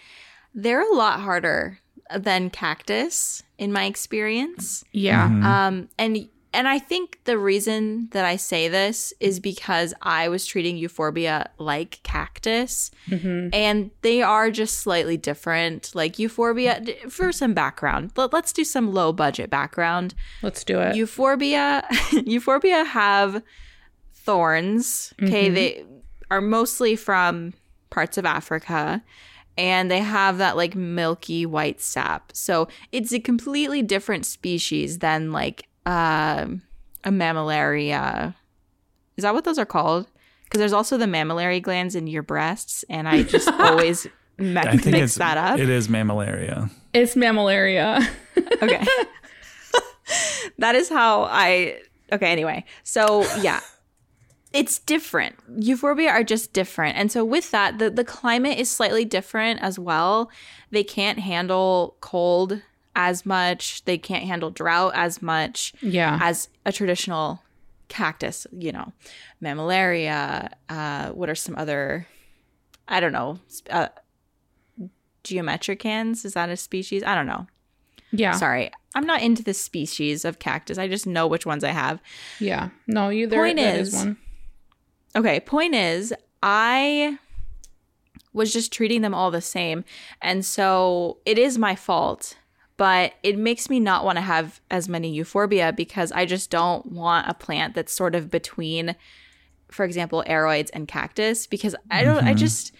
[0.53, 1.79] they're a lot harder
[2.15, 4.83] than cactus in my experience.
[4.91, 5.27] Yeah.
[5.27, 5.43] Mm-hmm.
[5.45, 10.45] Um, and and I think the reason that I say this is because I was
[10.45, 13.49] treating euphorbia like cactus, Mm-hmm.
[13.51, 15.91] and they are just slightly different.
[15.93, 20.13] Like euphorbia, for some background, let, let's do some low budget background.
[20.43, 20.95] Let's do it.
[20.95, 21.83] Euphorbia,
[22.25, 23.43] euphorbia have
[24.13, 25.13] thorns.
[25.21, 25.83] Okay, they
[26.31, 27.53] are mostly from
[27.89, 29.03] parts of Africa,
[29.57, 32.31] and they have that like milky white sap.
[32.33, 36.61] So it's a completely different species than like um
[37.03, 37.91] a mammillary.
[37.93, 38.31] Uh,
[39.17, 40.07] is that what those are called?
[40.43, 44.07] Because there's also the mammillary glands in your breasts, and I just always
[44.37, 45.59] me- I think mix that up.
[45.59, 46.69] It is mammillaria.
[46.93, 48.07] It's mammillaria.
[48.61, 48.85] Okay.
[50.57, 51.79] that is how I
[52.11, 52.63] Okay, anyway.
[52.83, 53.59] So, yeah.
[54.55, 55.35] It's different.
[55.57, 56.97] Euphorbia are just different.
[56.97, 60.31] And so with that, the, the climate is slightly different as well.
[60.71, 62.61] They can't handle cold
[62.95, 63.83] as much.
[63.83, 66.17] They can't handle drought as much Yeah.
[66.21, 67.41] as a traditional
[67.89, 68.93] cactus, you know.
[69.43, 72.07] Mammillaria, uh what are some other
[72.87, 73.89] I don't know, uh,
[75.23, 77.03] geometrizans, is that a species?
[77.03, 77.47] I don't know.
[78.11, 78.31] yeah.
[78.33, 80.77] Sorry, I'm not into the species of cactus.
[80.77, 81.99] I just know which ones I have.
[82.39, 82.69] Yeah.
[82.87, 84.17] No, you there Point that is- is one.
[85.15, 86.13] Okay, point is,
[86.43, 87.17] I
[88.33, 89.85] was just treating them all the same.
[90.21, 92.37] And so it is my fault,
[92.75, 96.91] but it makes me not want to have as many euphorbia because I just don't
[96.91, 98.95] want a plant that's sort of between,
[99.69, 102.37] for example, aroids and cactus because I don't, I mm-hmm.
[102.37, 102.73] just,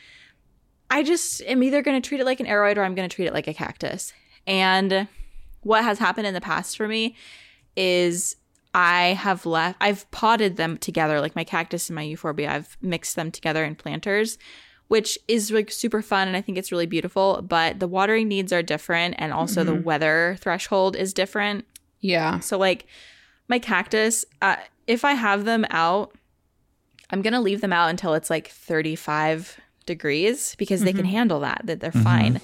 [0.89, 3.15] I just am either going to treat it like an aroid or I'm going to
[3.15, 4.11] treat it like a cactus.
[4.45, 5.07] And
[5.61, 7.15] what has happened in the past for me
[7.77, 8.35] is
[8.75, 12.51] I have left, I've potted them together, like my cactus and my euphorbia.
[12.51, 14.37] I've mixed them together in planters,
[14.89, 17.41] which is like super fun and I think it's really beautiful.
[17.41, 19.83] But the watering needs are different and also the mm-hmm.
[19.83, 21.63] weather threshold is different.
[22.01, 22.39] Yeah.
[22.41, 22.85] So, like
[23.47, 24.57] my cactus, uh,
[24.87, 26.13] if I have them out,
[27.11, 31.11] I'm going to leave them out until it's like 35 degrees because they can mm-hmm.
[31.11, 32.03] handle that, that they're mm-hmm.
[32.03, 32.41] fine.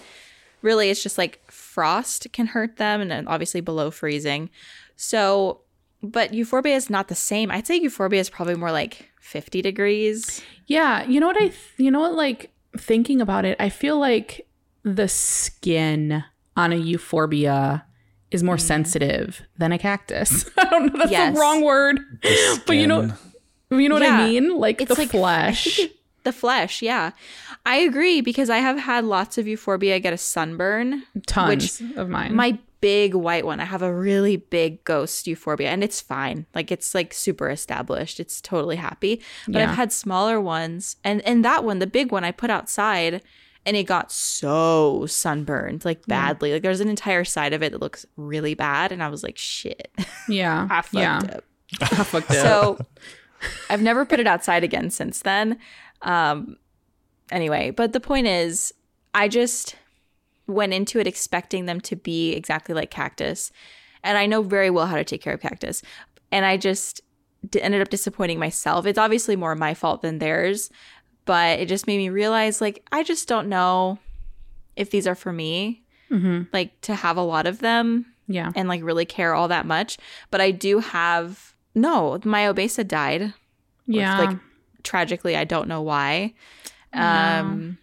[0.62, 4.49] Really, it's just like frost can hurt them and obviously below freezing.
[4.95, 5.60] So,
[6.03, 7.52] but euphorbia is not the same.
[7.52, 10.41] I'd say euphorbia is probably more like 50 degrees.
[10.68, 13.99] Yeah, you know what I th- you know what like thinking about it, I feel
[13.99, 14.48] like
[14.84, 16.23] the skin
[16.57, 17.84] on a euphorbia
[18.32, 18.61] is more mm.
[18.61, 20.49] sensitive than a cactus.
[20.57, 21.34] I don't know that's Yes.
[21.34, 21.99] the wrong word.
[22.65, 23.14] But you know
[23.69, 24.57] you know what I mean?
[24.57, 25.80] Like It's the like flesh.
[25.80, 27.11] it- the flesh, yeah.
[27.65, 32.36] I agree because I have had lots of euphorbia get a sunburn Tons of mine.
[32.36, 33.60] my big white one.
[33.60, 36.45] I have a really big ghost euphorbia and it's fine.
[36.53, 38.20] Like it's like super established.
[38.20, 39.22] It's totally happy.
[39.45, 39.70] But Yeah.
[39.70, 43.22] i've had smaller ones and and that one the big one i put outside
[43.66, 46.52] and it got so sunburned like badly.
[46.52, 49.38] Like there's an entire side of it that looks really bad and i was like
[49.38, 49.90] shit.
[50.28, 50.68] Yeah.
[50.72, 51.18] i fucked yeah.
[51.38, 51.44] up.
[51.82, 52.80] I fucked so
[53.70, 55.58] I've never put it outside again since then.
[56.02, 56.58] Um,
[57.32, 58.74] anyway, but the point is,
[59.14, 59.76] I just
[60.47, 63.51] went into it expecting them to be exactly like cactus,
[64.03, 65.81] and I know very well how to take care of cactus,
[66.31, 67.01] and I just
[67.49, 68.85] d- ended up disappointing myself.
[68.85, 70.69] It's obviously more my fault than theirs,
[71.26, 73.99] but it just made me realize like I just don't know
[74.76, 75.84] if these are for me.
[76.09, 76.47] Mhm.
[76.51, 78.51] Like to have a lot of them Yeah.
[78.55, 79.97] and like really care all that much.
[80.30, 83.34] But I do have no, my obesa died.
[83.88, 84.18] Yeah.
[84.19, 84.38] Like
[84.84, 86.34] tragically, I don't know why.
[86.93, 87.77] Um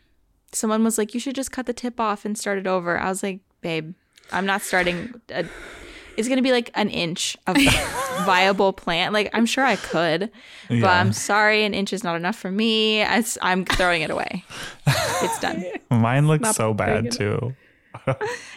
[0.53, 2.99] someone was like, You should just cut the tip off and start it over.
[2.99, 3.95] I was like, babe,
[4.33, 5.45] I'm not starting a
[6.19, 7.57] it's gonna be like an inch of
[8.27, 9.12] viable plant.
[9.12, 10.31] Like I'm sure I could,
[10.69, 13.05] but I'm sorry, an inch is not enough for me.
[13.05, 14.45] I, am throwing it away.
[14.87, 15.65] It's done.
[15.91, 17.55] Mine looks Not so bad too.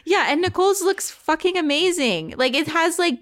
[0.06, 2.34] Yeah, and Nicole's looks fucking amazing.
[2.36, 3.20] Like it has like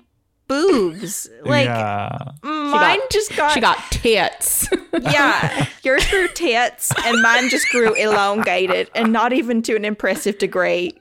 [0.49, 1.29] boobs.
[1.45, 2.17] Like yeah.
[2.43, 4.67] mine just got she got tits.
[5.01, 5.67] yeah.
[5.83, 10.99] Yours grew tits and mine just grew elongated and not even to an impressive degree.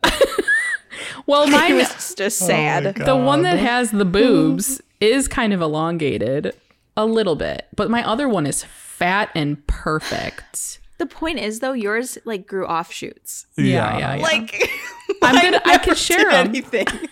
[1.27, 2.95] well, It mine was just oh sad.
[2.95, 6.55] the one that has the boobs is kind of elongated
[6.97, 10.81] a little bit, but my other one is fat and perfect.
[10.99, 13.47] the point is though, yours like grew offshoots.
[13.57, 14.23] Yeah, yeah, yeah.
[14.23, 14.71] Like
[15.23, 15.63] I'm gonna.
[15.65, 16.85] I never could share anything.
[16.85, 17.09] them.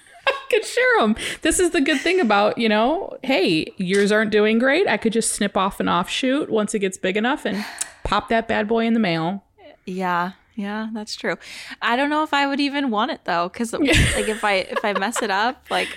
[0.50, 1.16] Could share them.
[1.42, 3.16] This is the good thing about you know.
[3.22, 4.88] Hey, yours aren't doing great.
[4.88, 7.64] I could just snip off an offshoot once it gets big enough and
[8.04, 9.44] pop that bad boy in the mail.
[9.84, 11.36] Yeah, yeah, that's true.
[11.82, 14.84] I don't know if I would even want it though, because like if I if
[14.84, 15.96] I mess it up, like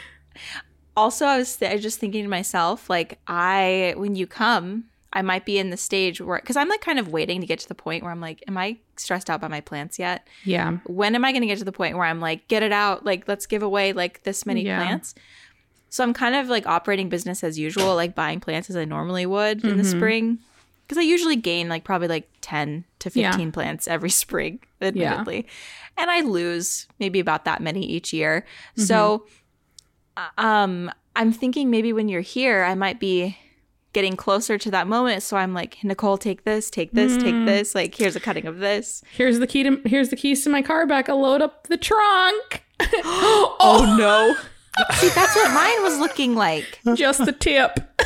[0.95, 5.21] also I was, I was just thinking to myself, like I when you come, I
[5.21, 7.67] might be in the stage where because I'm like kind of waiting to get to
[7.67, 10.27] the point where I'm like, am I stressed out by my plants yet?
[10.43, 12.71] Yeah, When am I going to get to the point where I'm like, get it
[12.71, 14.77] out, like let's give away like this many Yeah.
[14.77, 15.15] plants?
[15.89, 19.25] So I'm kind of like operating business as usual, like buying plants as I normally
[19.25, 19.97] would in the Mm-hmm.
[19.97, 20.39] spring.
[20.87, 23.31] Because I usually gain like probably like 10 to Yeah.
[23.31, 25.47] 15 plants every spring, admittedly.
[25.97, 28.45] And I lose maybe about that many each year.
[28.75, 28.81] Mm-hmm.
[28.83, 29.25] So
[30.37, 33.37] um I'm thinking maybe when you're here, I might be
[33.93, 35.23] getting closer to that moment.
[35.23, 37.21] So I'm like, Nicole, take this, take this, Mm.
[37.21, 37.73] take this.
[37.75, 39.03] Like, here's a cutting of this.
[39.15, 41.09] here's the key to here's the keys to my car back.
[41.09, 42.63] I'll load up the trunk.
[43.61, 44.35] Oh no.
[44.93, 46.79] See, that's what mine was looking like.
[46.95, 47.79] Just the tip.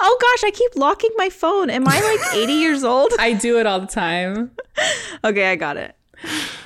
[0.00, 1.70] Oh gosh, I keep locking my phone.
[1.70, 3.10] Am I like 80 years old?
[3.18, 4.52] I do it all the time.
[5.24, 5.94] Okay, I got it.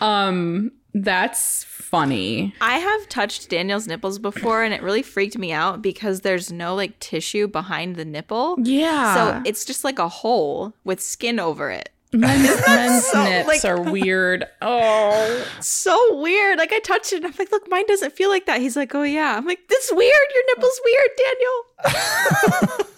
[0.01, 2.55] Um, that's funny.
[2.61, 6.75] I have touched Daniel's nipples before and it really freaked me out because there's no
[6.75, 8.57] like tissue behind the nipple.
[8.63, 9.15] Yeah.
[9.15, 11.89] So it's just like a hole with skin over it.
[12.13, 14.47] men's, men's so, nips like- are weird.
[14.61, 16.59] Oh, So weird.
[16.59, 18.61] Like I touched it and I'm like, look, mine doesn't feel like that.
[18.61, 19.37] He's like, oh yeah.
[19.37, 20.27] I'm like, this is weird.
[20.35, 22.83] Your nipple's weird, Daniel.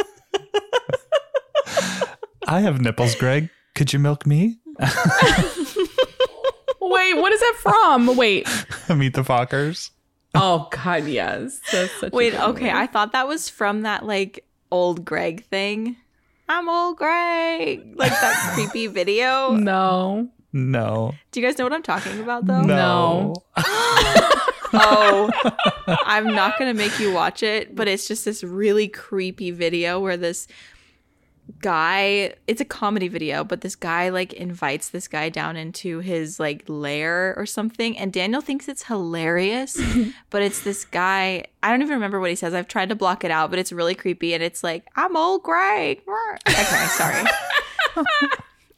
[2.47, 3.51] I have nipples, Greg.
[3.75, 4.59] Could you milk me?
[6.95, 8.17] Wait, what is that from?
[8.17, 8.49] Wait.
[8.89, 9.91] Meet the Fockers.
[10.35, 11.61] Oh God, yes.
[11.71, 12.65] That's such Wait, good okay.
[12.65, 12.71] movie.
[12.71, 15.97] I thought that was from that like old Greg thing.
[16.49, 17.95] I'm old Greg.
[17.97, 19.53] Like that creepy video.
[19.53, 20.29] No.
[20.53, 21.15] No.
[21.31, 22.63] Do you guys know what I'm talking about though?
[22.63, 23.35] No.
[24.77, 25.31] Oh,
[25.87, 30.17] I'm not gonna make you watch it, but it's just this really creepy video where
[30.17, 30.49] this
[31.61, 36.41] guy it's a comedy video but this guy like invites this guy down into his
[36.41, 39.79] like lair or something and daniel thinks it's hilarious
[40.31, 43.25] but it's this guy i don't even remember what he says i've tried to block
[43.25, 46.03] it out but it's really creepy and it's like i'm old greg
[46.49, 47.25] okay sorry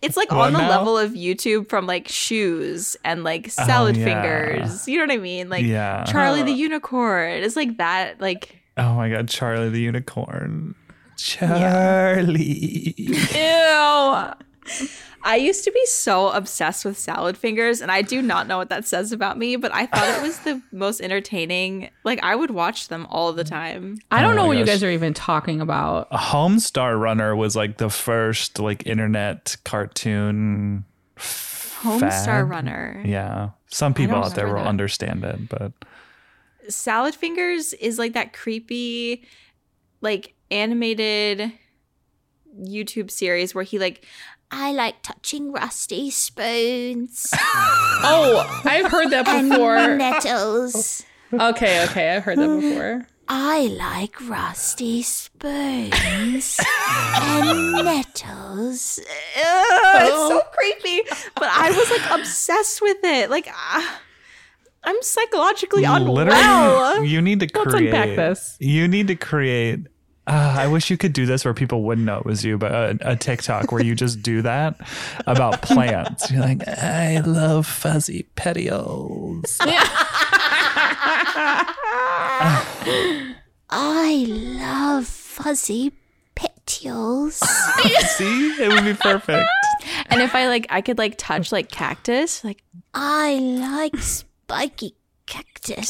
[0.02, 0.68] it's like What on the now?
[0.70, 4.04] level of youtube from like shoes and like oh, salad yeah.
[4.04, 6.04] fingers you know what i mean like Yeah.
[6.04, 10.74] charlie the unicorn it's like that like Oh my God, Charlie the Unicorn.
[11.16, 12.94] Charlie.
[12.96, 14.32] Ew.
[15.22, 18.68] I used to be so obsessed with salad fingers, and I do not know what
[18.68, 21.90] that says about me, but I thought it was the most entertaining.
[22.04, 23.98] Like, I would watch them all the time.
[24.12, 26.08] I don't Oh know my what you guys are even talking about.
[26.12, 30.84] Homestar Runner was like the first like internet cartoon.
[31.18, 32.48] Homestar fad.
[32.48, 33.02] Runner.
[33.04, 33.50] Yeah.
[33.66, 34.66] Some people out there will that.
[34.68, 35.72] understand it, but
[36.68, 39.26] Salad fingers is like that creepy,
[40.00, 41.52] like animated
[42.58, 44.04] YouTube series where he, like,
[44.50, 49.76] I like touching rusty spoons Oh, I've heard that before.
[49.76, 51.04] And nettles.
[51.32, 53.06] Okay, okay, I've heard that before.
[53.28, 56.60] I like rusty spoons
[57.20, 59.00] and nettles.
[59.36, 61.02] it's so creepy.
[61.34, 63.28] But I was like obsessed with it.
[63.30, 64.00] Like, ah,
[64.84, 66.12] I'm psychologically unwell.
[66.14, 67.86] literally, you need to Let's create.
[67.92, 68.56] unpack this.
[68.60, 69.80] You need to create.
[70.26, 72.72] Uh, I wish you could do this where people wouldn't know it was you, but
[72.72, 74.76] a, a TikTok where you just do that
[75.26, 76.30] about plants.
[76.32, 79.56] You're like, I love fuzzy petioles.
[83.70, 85.92] I love fuzzy
[86.34, 87.34] petioles.
[88.16, 89.48] See, it would be perfect.
[90.06, 92.42] and if I like, I could like touch like cactus.
[92.42, 92.62] Like,
[92.94, 94.96] I like spiky
[95.26, 95.88] cactus.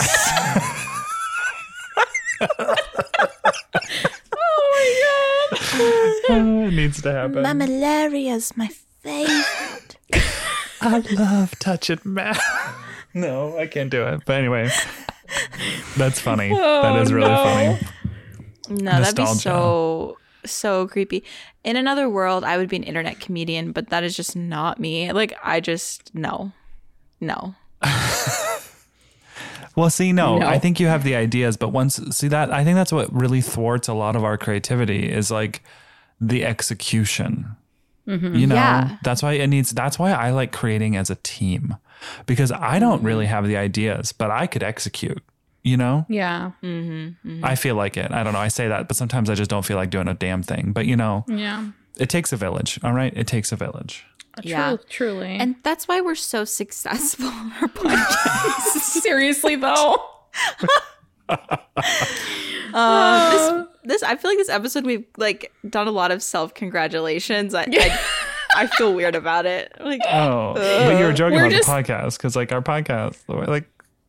[6.28, 7.43] it needs to happen.
[7.43, 8.69] Mammillaria's my
[9.01, 9.97] favorite.
[10.81, 12.36] I love touching man.
[13.15, 14.23] no, I can't do it.
[14.27, 14.70] But anyway,
[15.97, 16.53] that's funny.
[16.53, 17.44] Oh, that is really no.
[17.44, 17.78] funny.
[18.82, 21.24] No, that'd be so so creepy.
[21.65, 25.12] In another world, I would be an internet comedian, but that is just not me.
[25.12, 26.53] Like I just no.
[27.20, 27.55] No.
[29.77, 30.47] Well, see, no, No.
[30.47, 33.43] I think you have the ideas, but once see that, I think that's what really
[33.43, 35.62] thwarts a lot of our creativity is like
[36.20, 37.57] the execution.
[38.09, 38.35] Mm-hmm.
[38.35, 38.97] You know, Yeah.
[39.03, 39.70] that's why it needs.
[39.70, 41.77] That's why I like creating as a team
[42.24, 43.07] because I don't mm-hmm.
[43.07, 45.23] really have the ideas, but I could execute.
[45.62, 46.53] You know, Yeah.
[46.62, 47.44] Mm-hmm.
[47.44, 48.12] I feel like it.
[48.12, 48.39] I don't know.
[48.39, 50.70] I say that, but sometimes I just don't feel like doing a damn thing.
[50.73, 51.66] But you know, Yeah.
[51.98, 52.78] It takes a village.
[52.82, 54.05] All right, it takes a village.
[54.43, 54.77] Yeah.
[54.77, 55.28] True, truly.
[55.36, 58.78] And that's why we're so successful on our podcast.
[58.81, 59.97] seriously though.
[62.74, 66.52] Uh, this this I feel like this episode we've like done a lot of self
[66.55, 67.55] congratulations.
[67.55, 68.01] I, I
[68.55, 69.73] I feel weird about it.
[69.81, 73.16] Like Oh, but you were joking We're about just- the podcast because like our podcast,
[73.28, 73.64] like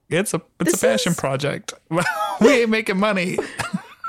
[0.09, 1.73] it's a it's a passion is- project.
[2.41, 3.37] we ain't making money.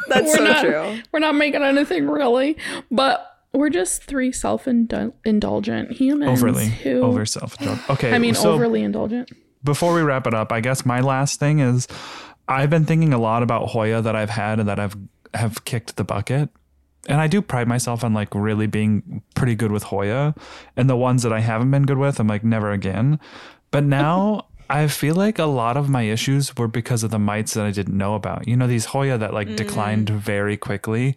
[0.08, 1.02] that's We're so not true.
[1.12, 2.56] we're not making anything really,
[2.90, 7.90] but we're just three self-indulgent humans overly who over self indulgent.
[7.90, 9.30] okay I mean so overly indulgent.
[9.64, 11.88] before we wrap it up i guess my last thing is
[12.46, 14.96] i've been thinking a lot about hoya that i've had and that i've
[15.34, 16.50] have kicked the bucket
[17.08, 20.34] and i do pride myself on like really being pretty good with hoya
[20.76, 23.18] and the ones that i haven't been good with i'm like never again
[23.70, 27.54] but now I feel like a lot of my issues were because of the mites
[27.54, 28.46] that I didn't know about.
[28.46, 29.56] You know, these Hoya that like mm.
[29.56, 31.16] declined very quickly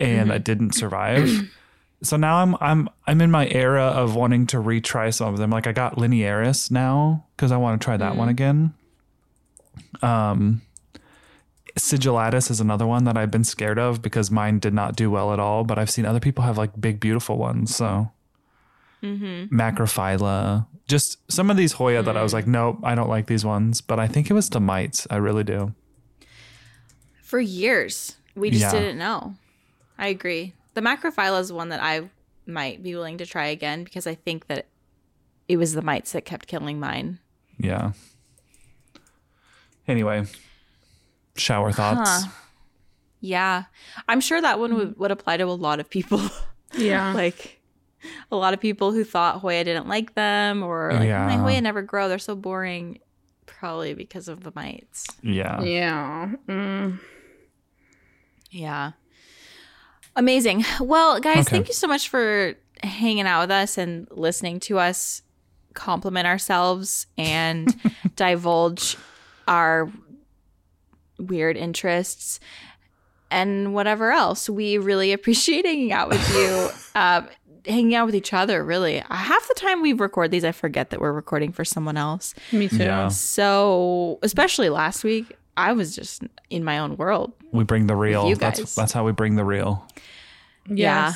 [0.00, 0.28] and mm-hmm.
[0.30, 1.48] that didn't survive.
[2.02, 5.50] so now I'm I'm I'm in my era of wanting to retry some of them.
[5.50, 8.32] Like I got Linearis now because I want to try that one mm.
[8.32, 8.74] again.
[10.02, 10.62] Um,
[11.76, 15.32] Sigillatis is another one that I've been scared of because mine did not do well
[15.32, 15.64] at all.
[15.64, 17.74] But I've seen other people have like big, beautiful ones.
[17.76, 18.10] So
[19.02, 19.54] mm-hmm.
[19.54, 22.36] Macrophylla, just some of these Hoya that I was mm.
[22.36, 23.82] like, nope, I don't like these ones.
[23.82, 25.06] But I think it was the mites.
[25.10, 25.74] I really do.
[27.22, 28.72] For years, we just Yeah.
[28.72, 29.34] didn't know.
[29.98, 30.54] I agree.
[30.74, 32.08] The macrophylla is one that I
[32.46, 34.66] might be willing to try again because I think that
[35.48, 37.18] it was the mites that kept killing mine.
[37.58, 37.92] Yeah.
[39.88, 40.26] Anyway,
[41.36, 42.24] shower thoughts.
[43.20, 43.64] Yeah.
[44.08, 46.20] I'm sure that one would, would apply to a lot of people.
[46.78, 47.12] Yeah.
[47.14, 47.60] like
[48.30, 51.26] a lot of people who thought Hoya didn't like them or like, Yeah.
[51.26, 52.08] my Hoya never grow.
[52.08, 53.00] They're so boring.
[53.44, 55.08] Probably because of the mites.
[55.20, 55.60] Yeah.
[55.62, 56.30] yeah.
[56.46, 57.00] Mm.
[58.52, 58.92] Yeah.
[60.20, 60.66] Amazing.
[60.80, 61.56] Well, guys, Okay.
[61.56, 65.22] thank you so much for hanging out with us and listening to us
[65.72, 67.74] compliment ourselves and
[68.16, 68.98] divulge
[69.48, 69.90] our
[71.18, 72.38] weird interests
[73.30, 74.50] and whatever else.
[74.50, 76.68] We really appreciate hanging out with you.
[76.94, 77.22] Uh,
[77.66, 79.02] hanging out with each other, really.
[79.10, 82.34] Half the time we record these, I forget that we're recording for someone else.
[82.52, 82.76] Me too.
[82.76, 83.08] Yeah.
[83.08, 87.32] So, especially last week, I was just in my own world.
[87.52, 88.28] We bring the real.
[88.28, 88.74] you That's guys.
[88.74, 89.86] that's how we bring the real.
[90.68, 91.14] Yeah.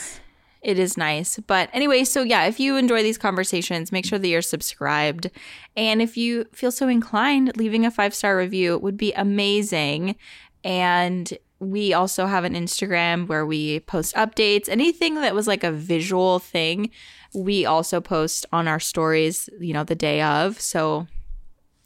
[0.62, 1.38] It is nice.
[1.46, 5.30] But anyway, so yeah, if you enjoy these conversations, make sure that you're subscribed.
[5.76, 10.16] And if you feel so inclined, leaving a five star review would be amazing.
[10.64, 14.68] And we also have an Instagram where we post updates.
[14.68, 16.90] Anything that was like a visual thing,
[17.34, 20.58] we also post on our stories, you know, the day of.
[20.60, 21.06] So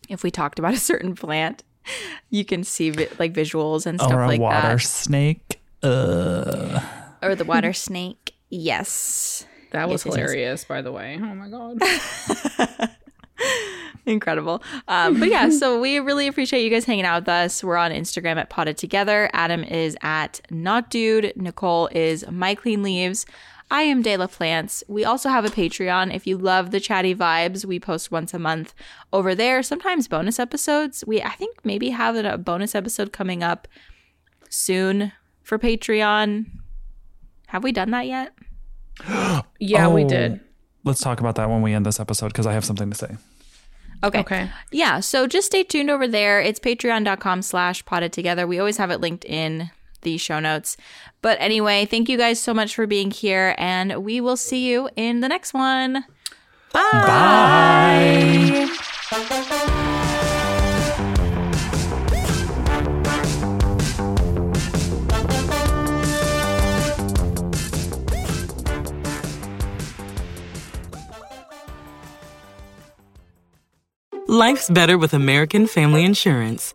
[0.09, 1.65] if we talked about a certain plant,
[2.31, 4.81] you can see vi- like visuals and stuff or a like water that.
[4.83, 5.61] snake.
[5.83, 6.81] Uh,
[7.23, 8.33] Or the water snake.
[8.51, 9.47] Yes.
[9.73, 10.31] That was Yes, yes, yes.
[10.31, 11.19] hilarious, by the way.
[11.21, 12.91] Oh my god.
[14.07, 14.63] Incredible.
[14.89, 17.63] Um, but yeah, so we really appreciate you guys hanging out with us.
[17.63, 19.29] We're on Instagram at Potted Together.
[19.35, 21.33] Adam is at Knot Dude.
[21.37, 23.27] Nicole is My Clean Leaves.
[23.71, 24.83] I am De La Plants.
[24.89, 26.15] We also have a Patreon.
[26.15, 28.73] If you love the chatty vibes, we post once a month
[29.13, 29.63] over there.
[29.63, 31.05] Sometimes bonus episodes.
[31.07, 33.69] We I think maybe have a bonus episode coming up
[34.49, 35.13] soon
[35.43, 36.47] for Patreon.
[37.49, 38.33] Have we done that yet?
[39.61, 40.09] Yeah, we Oh.
[40.09, 40.41] did.
[40.85, 43.17] let's talk about that when we end this episode because I have something to say.
[44.03, 44.21] Okay.
[44.21, 44.51] Okay.
[44.71, 46.41] Yeah, so just stay tuned over there.
[46.41, 48.47] It's patreon.com slash potted together.
[48.47, 49.71] We always have it linked in
[50.03, 50.77] the show notes.
[51.23, 54.89] But anyway, thank you guys so much for being here, and we will see you
[54.97, 56.05] in the next one.
[56.73, 58.69] Bye.
[74.31, 76.75] Life's better with American Family Insurance